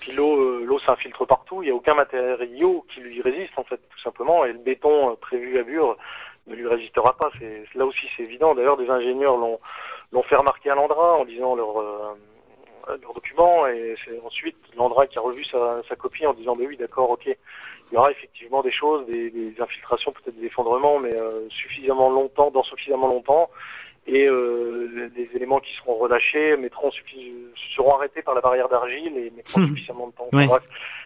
Puis 0.00 0.12
l'eau, 0.12 0.64
l'eau 0.64 0.78
s'infiltre 0.78 1.26
partout. 1.26 1.62
Il 1.62 1.66
n'y 1.66 1.72
a 1.72 1.74
aucun 1.74 1.94
matériau 1.94 2.86
qui 2.94 3.00
lui 3.00 3.20
résiste 3.20 3.52
en 3.58 3.64
fait, 3.64 3.76
tout 3.76 4.00
simplement. 4.02 4.46
Et 4.46 4.52
le 4.52 4.58
béton 4.58 5.16
prévu 5.20 5.58
à 5.58 5.64
Bure 5.64 5.96
ne 6.46 6.54
lui 6.54 6.66
résistera 6.66 7.14
pas. 7.16 7.30
C'est 7.38 7.64
là 7.74 7.84
aussi 7.84 8.06
c'est 8.16 8.22
évident. 8.22 8.54
D'ailleurs, 8.54 8.78
des 8.78 8.88
ingénieurs 8.88 9.36
l'ont 9.36 9.58
l'ont 10.16 10.22
fait 10.22 10.36
remarquer 10.36 10.70
à 10.70 10.74
l'Andra 10.74 11.18
en 11.18 11.24
lisant 11.24 11.54
leur 11.54 11.78
euh, 11.78 12.14
leurs 13.02 13.14
documents. 13.14 13.66
Et 13.66 13.94
c'est 14.04 14.18
ensuite 14.24 14.56
l'Andra 14.76 15.06
qui 15.06 15.18
a 15.18 15.20
revu 15.20 15.44
sa, 15.44 15.96
copie 15.96 16.26
en 16.26 16.32
disant, 16.32 16.56
mais 16.56 16.66
oui, 16.66 16.76
d'accord, 16.76 17.10
ok. 17.10 17.26
Il 17.26 17.94
y 17.94 17.96
aura 17.96 18.10
effectivement 18.10 18.62
des 18.62 18.72
choses, 18.72 19.06
des, 19.06 19.30
des 19.30 19.54
infiltrations, 19.60 20.12
peut-être 20.12 20.36
des 20.36 20.46
effondrements, 20.46 20.98
mais 20.98 21.14
euh, 21.14 21.48
suffisamment 21.50 22.10
longtemps, 22.10 22.50
dans 22.50 22.64
suffisamment 22.64 23.06
longtemps, 23.06 23.48
et 24.08 24.26
euh, 24.26 25.10
les 25.16 25.28
éléments 25.34 25.58
qui 25.60 25.74
seront 25.76 25.94
relâchés 25.94 26.56
mettront 26.56 26.90
seront 27.74 27.94
arrêtés 27.94 28.22
par 28.22 28.34
la 28.34 28.40
barrière 28.40 28.68
d'argile 28.68 29.12
et 29.16 29.32
mettront 29.36 29.60
Mhm. 29.60 29.68
suffisamment 29.68 30.06
de 30.08 30.12
temps. 30.12 30.28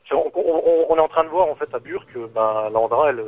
C'est- 0.09 0.15
on, 0.15 0.31
on- 0.35 0.87
on 0.91 0.97
est 0.97 1.01
en 1.01 1.09
train 1.09 1.23
de 1.25 1.29
voir 1.29 1.49
en 1.49 1.55
fait 1.55 1.73
à 1.73 1.79
Bure 1.79 2.05
que 2.13 2.27
bah, 2.35 2.69
l'Andra 2.73 3.11
elle, 3.11 3.23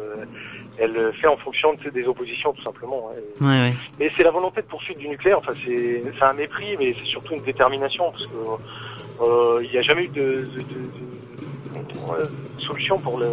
elle 0.79 1.13
fait 1.15 1.29
en 1.29 1.37
fonction 1.37 1.75
de, 1.75 1.91
des 1.91 2.07
oppositions 2.09 2.53
tout 2.53 2.63
simplement. 2.63 3.11
hein. 3.11 3.21
Ouais. 3.41 3.73
mais 3.99 4.11
c'est 4.17 4.25
la 4.25 4.31
volonté 4.33 4.63
de 4.63 4.67
poursuite 4.67 4.99
du 4.99 5.09
nucléaire. 5.09 5.39
Enfin, 5.39 5.53
c'est 5.65 6.03
un 6.23 6.33
mépris, 6.33 6.77
mais 6.79 6.95
c'est 6.99 7.07
surtout 7.07 7.35
une 7.35 7.43
détermination 7.43 8.11
parce 8.11 8.27
que 8.27 9.23
euh, 9.23 9.61
il 9.65 9.71
n'y 9.71 9.79
a 9.79 9.81
jamais 9.83 10.05
eu 10.05 10.09
de, 10.09 10.23
de- 10.23 10.59
de- 10.59 12.25
de- 12.25 12.31
solution 12.59 12.99
pour 12.99 13.19
le, 13.19 13.27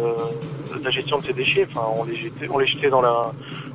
la 0.82 0.90
gestion 0.90 1.18
de 1.18 1.24
ces 1.26 1.32
déchets. 1.32 1.66
Enfin, 1.70 1.86
on 1.96 2.04
les 2.04 2.16
jetait, 2.16 2.46
on 2.50 2.58
les 2.58 2.66
jetait 2.66 2.90
dans 2.90 3.00
la 3.00 3.32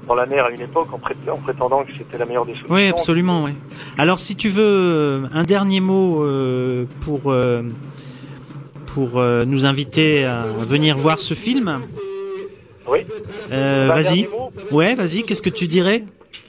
dans 0.08 0.16
la 0.16 0.26
mer 0.26 0.46
à 0.46 0.52
une 0.52 0.62
époque 0.62 0.88
en, 0.94 0.98
prét- 0.98 1.32
en 1.32 1.38
prétendant 1.38 1.84
que 1.84 1.92
c'était 1.98 2.18
la 2.18 2.26
meilleure 2.26 2.46
des 2.46 2.54
solutions. 2.54 2.74
Oui, 2.76 2.88
absolument. 2.88 3.44
Ouais. 3.46 3.54
Alors, 3.98 4.20
si 4.20 4.36
tu 4.36 4.50
veux 4.50 4.64
euh, 4.64 5.22
un 5.34 5.44
dernier 5.44 5.80
mot 5.80 6.24
euh, 6.24 6.86
pour 7.02 7.32
euh, 7.32 7.64
pour 8.94 9.20
euh, 9.20 9.44
nous 9.46 9.66
inviter 9.66 10.26
à 10.26 10.44
venir 10.68 10.98
voir 10.98 11.20
ce 11.20 11.34
film, 11.34 11.82
Oui. 12.88 13.00
vas-y. 13.50 14.28
Ouais, 14.72 14.96
vas-y. 14.96 15.24
Qu'est-ce 15.24 15.42
que 15.42 15.50
tu 15.50 15.68
dirais? 15.68 16.04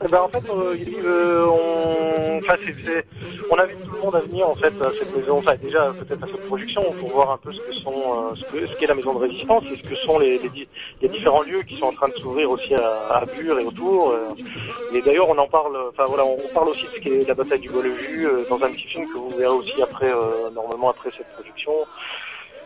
Eh 0.04 0.08
ben, 0.08 0.20
en 0.20 0.28
fait, 0.28 0.42
euh, 0.50 0.74
euh, 1.04 1.46
on, 1.46 2.38
enfin, 2.38 2.54
invite 3.58 3.84
tout 3.84 3.92
le 3.94 4.00
monde 4.00 4.16
à 4.16 4.20
venir 4.20 4.46
en 4.48 4.52
fait 4.54 4.72
à 4.82 4.90
cette 4.92 5.16
maison, 5.16 5.38
enfin 5.38 5.54
déjà 5.54 5.92
peut-être 5.92 6.22
à 6.24 6.26
cette 6.26 6.46
projection 6.46 6.82
pour 7.00 7.08
voir 7.10 7.30
un 7.30 7.38
peu 7.38 7.50
ce 7.52 7.60
que 7.60 7.72
sont, 7.72 7.92
euh, 7.94 8.34
ce 8.34 8.44
que- 8.44 8.66
ce 8.66 8.74
qu'est 8.76 8.86
la 8.88 8.94
maison 8.94 9.14
de 9.14 9.20
résistance 9.20 9.64
et 9.72 9.76
ce 9.82 9.88
que 9.88 9.94
sont 9.96 10.18
les, 10.18 10.38
les, 10.38 10.48
di- 10.50 10.68
les 11.00 11.08
différents 11.08 11.42
lieux 11.42 11.62
qui 11.62 11.78
sont 11.78 11.86
en 11.86 11.92
train 11.92 12.08
de 12.08 12.14
s'ouvrir 12.14 12.50
aussi 12.50 12.74
à, 12.74 13.16
à 13.16 13.24
Bure 13.26 13.58
et 13.58 13.64
autour. 13.64 14.14
Et 14.92 15.00
d'ailleurs, 15.02 15.28
on 15.30 15.38
en 15.38 15.48
parle, 15.48 15.76
enfin 15.88 16.04
voilà, 16.06 16.24
on 16.26 16.36
parle 16.52 16.68
aussi 16.70 16.82
de 16.84 16.88
ce 16.90 17.00
qu'est 17.00 17.26
la 17.26 17.34
bataille 17.34 17.60
du 17.60 17.70
Bois-le-Jus 17.70 18.26
euh, 18.26 18.44
dans 18.50 18.62
un 18.62 18.70
petit 18.72 18.86
film 18.88 19.06
que 19.08 19.16
vous 19.18 19.30
verrez 19.30 19.54
aussi 19.54 19.80
après, 19.82 20.10
euh, 20.12 20.50
normalement 20.54 20.90
après 20.90 21.10
cette 21.16 21.28
projection. 21.34 21.72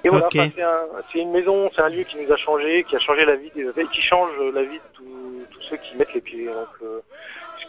Et 0.02 0.08
voilà, 0.08 0.26
enfin, 0.28 0.48
c'est 0.56 0.62
un- 0.62 1.02
c'est 1.12 1.18
une 1.20 1.30
maison, 1.30 1.70
c'est 1.76 1.82
un 1.82 1.90
lieu 1.90 2.04
qui 2.04 2.16
nous 2.16 2.32
a 2.32 2.36
changé, 2.36 2.84
qui 2.88 2.96
a 2.96 2.98
changé 2.98 3.24
la 3.26 3.36
vie, 3.36 3.50
des- 3.54 3.68
et 3.80 3.86
qui 3.92 4.00
change 4.00 4.30
la 4.54 4.62
vie 4.62 4.78
de 4.78 4.90
tous 4.94 5.04
tous 5.50 5.62
ceux 5.68 5.76
qui 5.76 5.96
mettent 5.98 6.14
les 6.14 6.20
pieds. 6.20 6.46
Donc, 6.46 6.68
euh, 6.82 7.00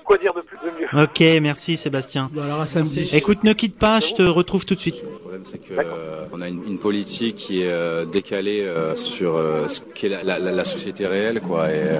quoi 0.03 0.17
dire 0.17 0.33
de 0.33 0.41
plus 0.41 0.57
de 0.57 0.71
mieux 0.79 1.03
Ok, 1.03 1.19
merci 1.41 1.77
Sébastien. 1.77 2.29
Bon, 2.33 2.41
alors 2.41 2.59
à 2.61 2.65
samedi. 2.65 3.09
Écoute, 3.13 3.43
ne 3.43 3.53
quitte 3.53 3.77
pas, 3.77 3.99
je 3.99 4.13
te 4.13 4.21
retrouve 4.23 4.65
tout 4.65 4.73
de 4.75 4.79
suite. 4.79 5.01
Le 5.03 5.09
problème, 5.19 5.41
c'est 5.45 5.59
que 5.59 5.73
euh, 5.73 6.23
on 6.33 6.41
a 6.41 6.47
une, 6.47 6.63
une 6.65 6.79
politique 6.79 7.35
qui 7.35 7.61
est 7.61 7.71
euh, 7.71 8.05
décalée 8.05 8.61
euh, 8.61 8.95
sur 8.95 9.35
euh, 9.37 9.67
ce 9.67 9.81
qu'est 9.93 10.09
la, 10.09 10.23
la, 10.23 10.39
la- 10.39 10.51
la 10.51 10.65
société 10.65 11.05
réelle, 11.05 11.39
quoi. 11.39 11.69
Et, 11.69 11.75
euh, 11.75 11.99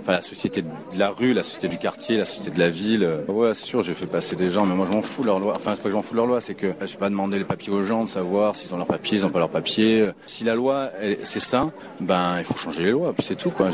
enfin, 0.00 0.12
la 0.12 0.22
société 0.22 0.62
de 0.62 0.68
la 0.98 1.10
rue, 1.10 1.34
la 1.34 1.42
société 1.42 1.68
du 1.68 1.78
quartier, 1.78 2.16
la 2.16 2.24
société 2.24 2.50
de 2.52 2.58
la 2.58 2.70
ville. 2.70 3.06
Ouais, 3.28 3.52
c'est 3.54 3.66
sûr, 3.66 3.82
j'ai 3.82 3.94
fait 3.94 4.06
passer 4.06 4.34
des 4.34 4.48
gens, 4.48 4.64
mais 4.64 4.74
moi, 4.74 4.86
je 4.90 4.92
m'en 4.96 5.02
fous 5.02 5.20
de 5.22 5.26
leur 5.26 5.38
loi. 5.38 5.52
Enfin, 5.54 5.74
c'est 5.74 5.82
pas 5.82 5.88
que 5.88 5.92
je 5.92 5.96
m'en 5.96 6.02
fous 6.02 6.14
de 6.14 6.18
leur 6.18 6.26
loi, 6.26 6.40
c'est 6.40 6.54
que 6.54 6.72
je 6.80 6.86
vais 6.86 6.98
pas 6.98 7.10
demander 7.10 7.38
les 7.38 7.44
papiers 7.44 7.72
aux 7.72 7.82
gens 7.82 8.04
de 8.04 8.08
savoir 8.08 8.56
s'ils 8.56 8.72
ont 8.74 8.78
leurs 8.78 8.86
papiers, 8.86 9.18
ils 9.18 9.26
ont 9.26 9.30
pas 9.30 9.38
leurs 9.40 9.50
papiers. 9.50 10.08
Si 10.26 10.42
la 10.44 10.54
loi, 10.54 10.90
elle- 11.00 11.18
c'est 11.22 11.38
ça, 11.40 11.70
ben, 12.00 12.36
il 12.38 12.44
faut 12.44 12.56
changer 12.56 12.84
les 12.84 12.90
lois, 12.92 13.12
puis 13.12 13.24
c'est 13.26 13.36
tout, 13.36 13.50
quoi. 13.50 13.68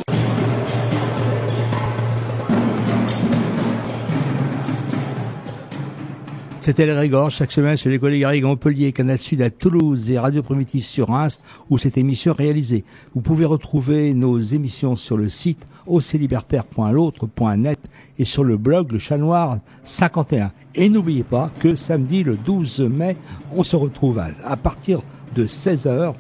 C'était 6.69 6.85
le 6.85 6.93
Grégor, 6.93 7.31
chaque 7.31 7.51
semaine 7.51 7.79
sur 7.79 7.89
les 7.89 7.99
collègues 7.99 8.25
à 8.25 8.41
Montpellier, 8.43 8.93
Canal 8.93 9.17
Sud 9.17 9.41
à 9.41 9.49
Toulouse 9.49 10.11
et 10.11 10.19
Radio 10.19 10.43
Primitif 10.43 10.85
sur 10.85 11.09
Reims, 11.09 11.41
où 11.71 11.79
cette 11.79 11.97
émission 11.97 12.35
est 12.35 12.43
réalisée. 12.43 12.85
Vous 13.15 13.23
pouvez 13.23 13.47
retrouver 13.47 14.13
nos 14.13 14.39
émissions 14.39 14.95
sur 14.95 15.17
le 15.17 15.31
site 15.31 15.65
oclibertaire.l'autre.net 15.87 17.79
et 18.19 18.27
sur 18.27 18.45
le 18.45 18.59
blog 18.59 18.93
Le 18.93 18.99
Chat 18.99 19.17
Noir 19.17 19.61
51. 19.85 20.53
Et 20.75 20.91
n'oubliez 20.91 21.23
pas 21.23 21.51
que 21.59 21.75
samedi, 21.75 22.23
le 22.23 22.37
12 22.37 22.81
mai, 22.81 23.17
on 23.57 23.63
se 23.63 23.75
retrouve 23.75 24.19
à, 24.19 24.57
partir 24.59 25.01
de 25.35 25.47
16h, 25.47 26.13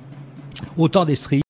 au 0.78 0.88
temps 0.88 1.04
des 1.04 1.16
streams. 1.16 1.42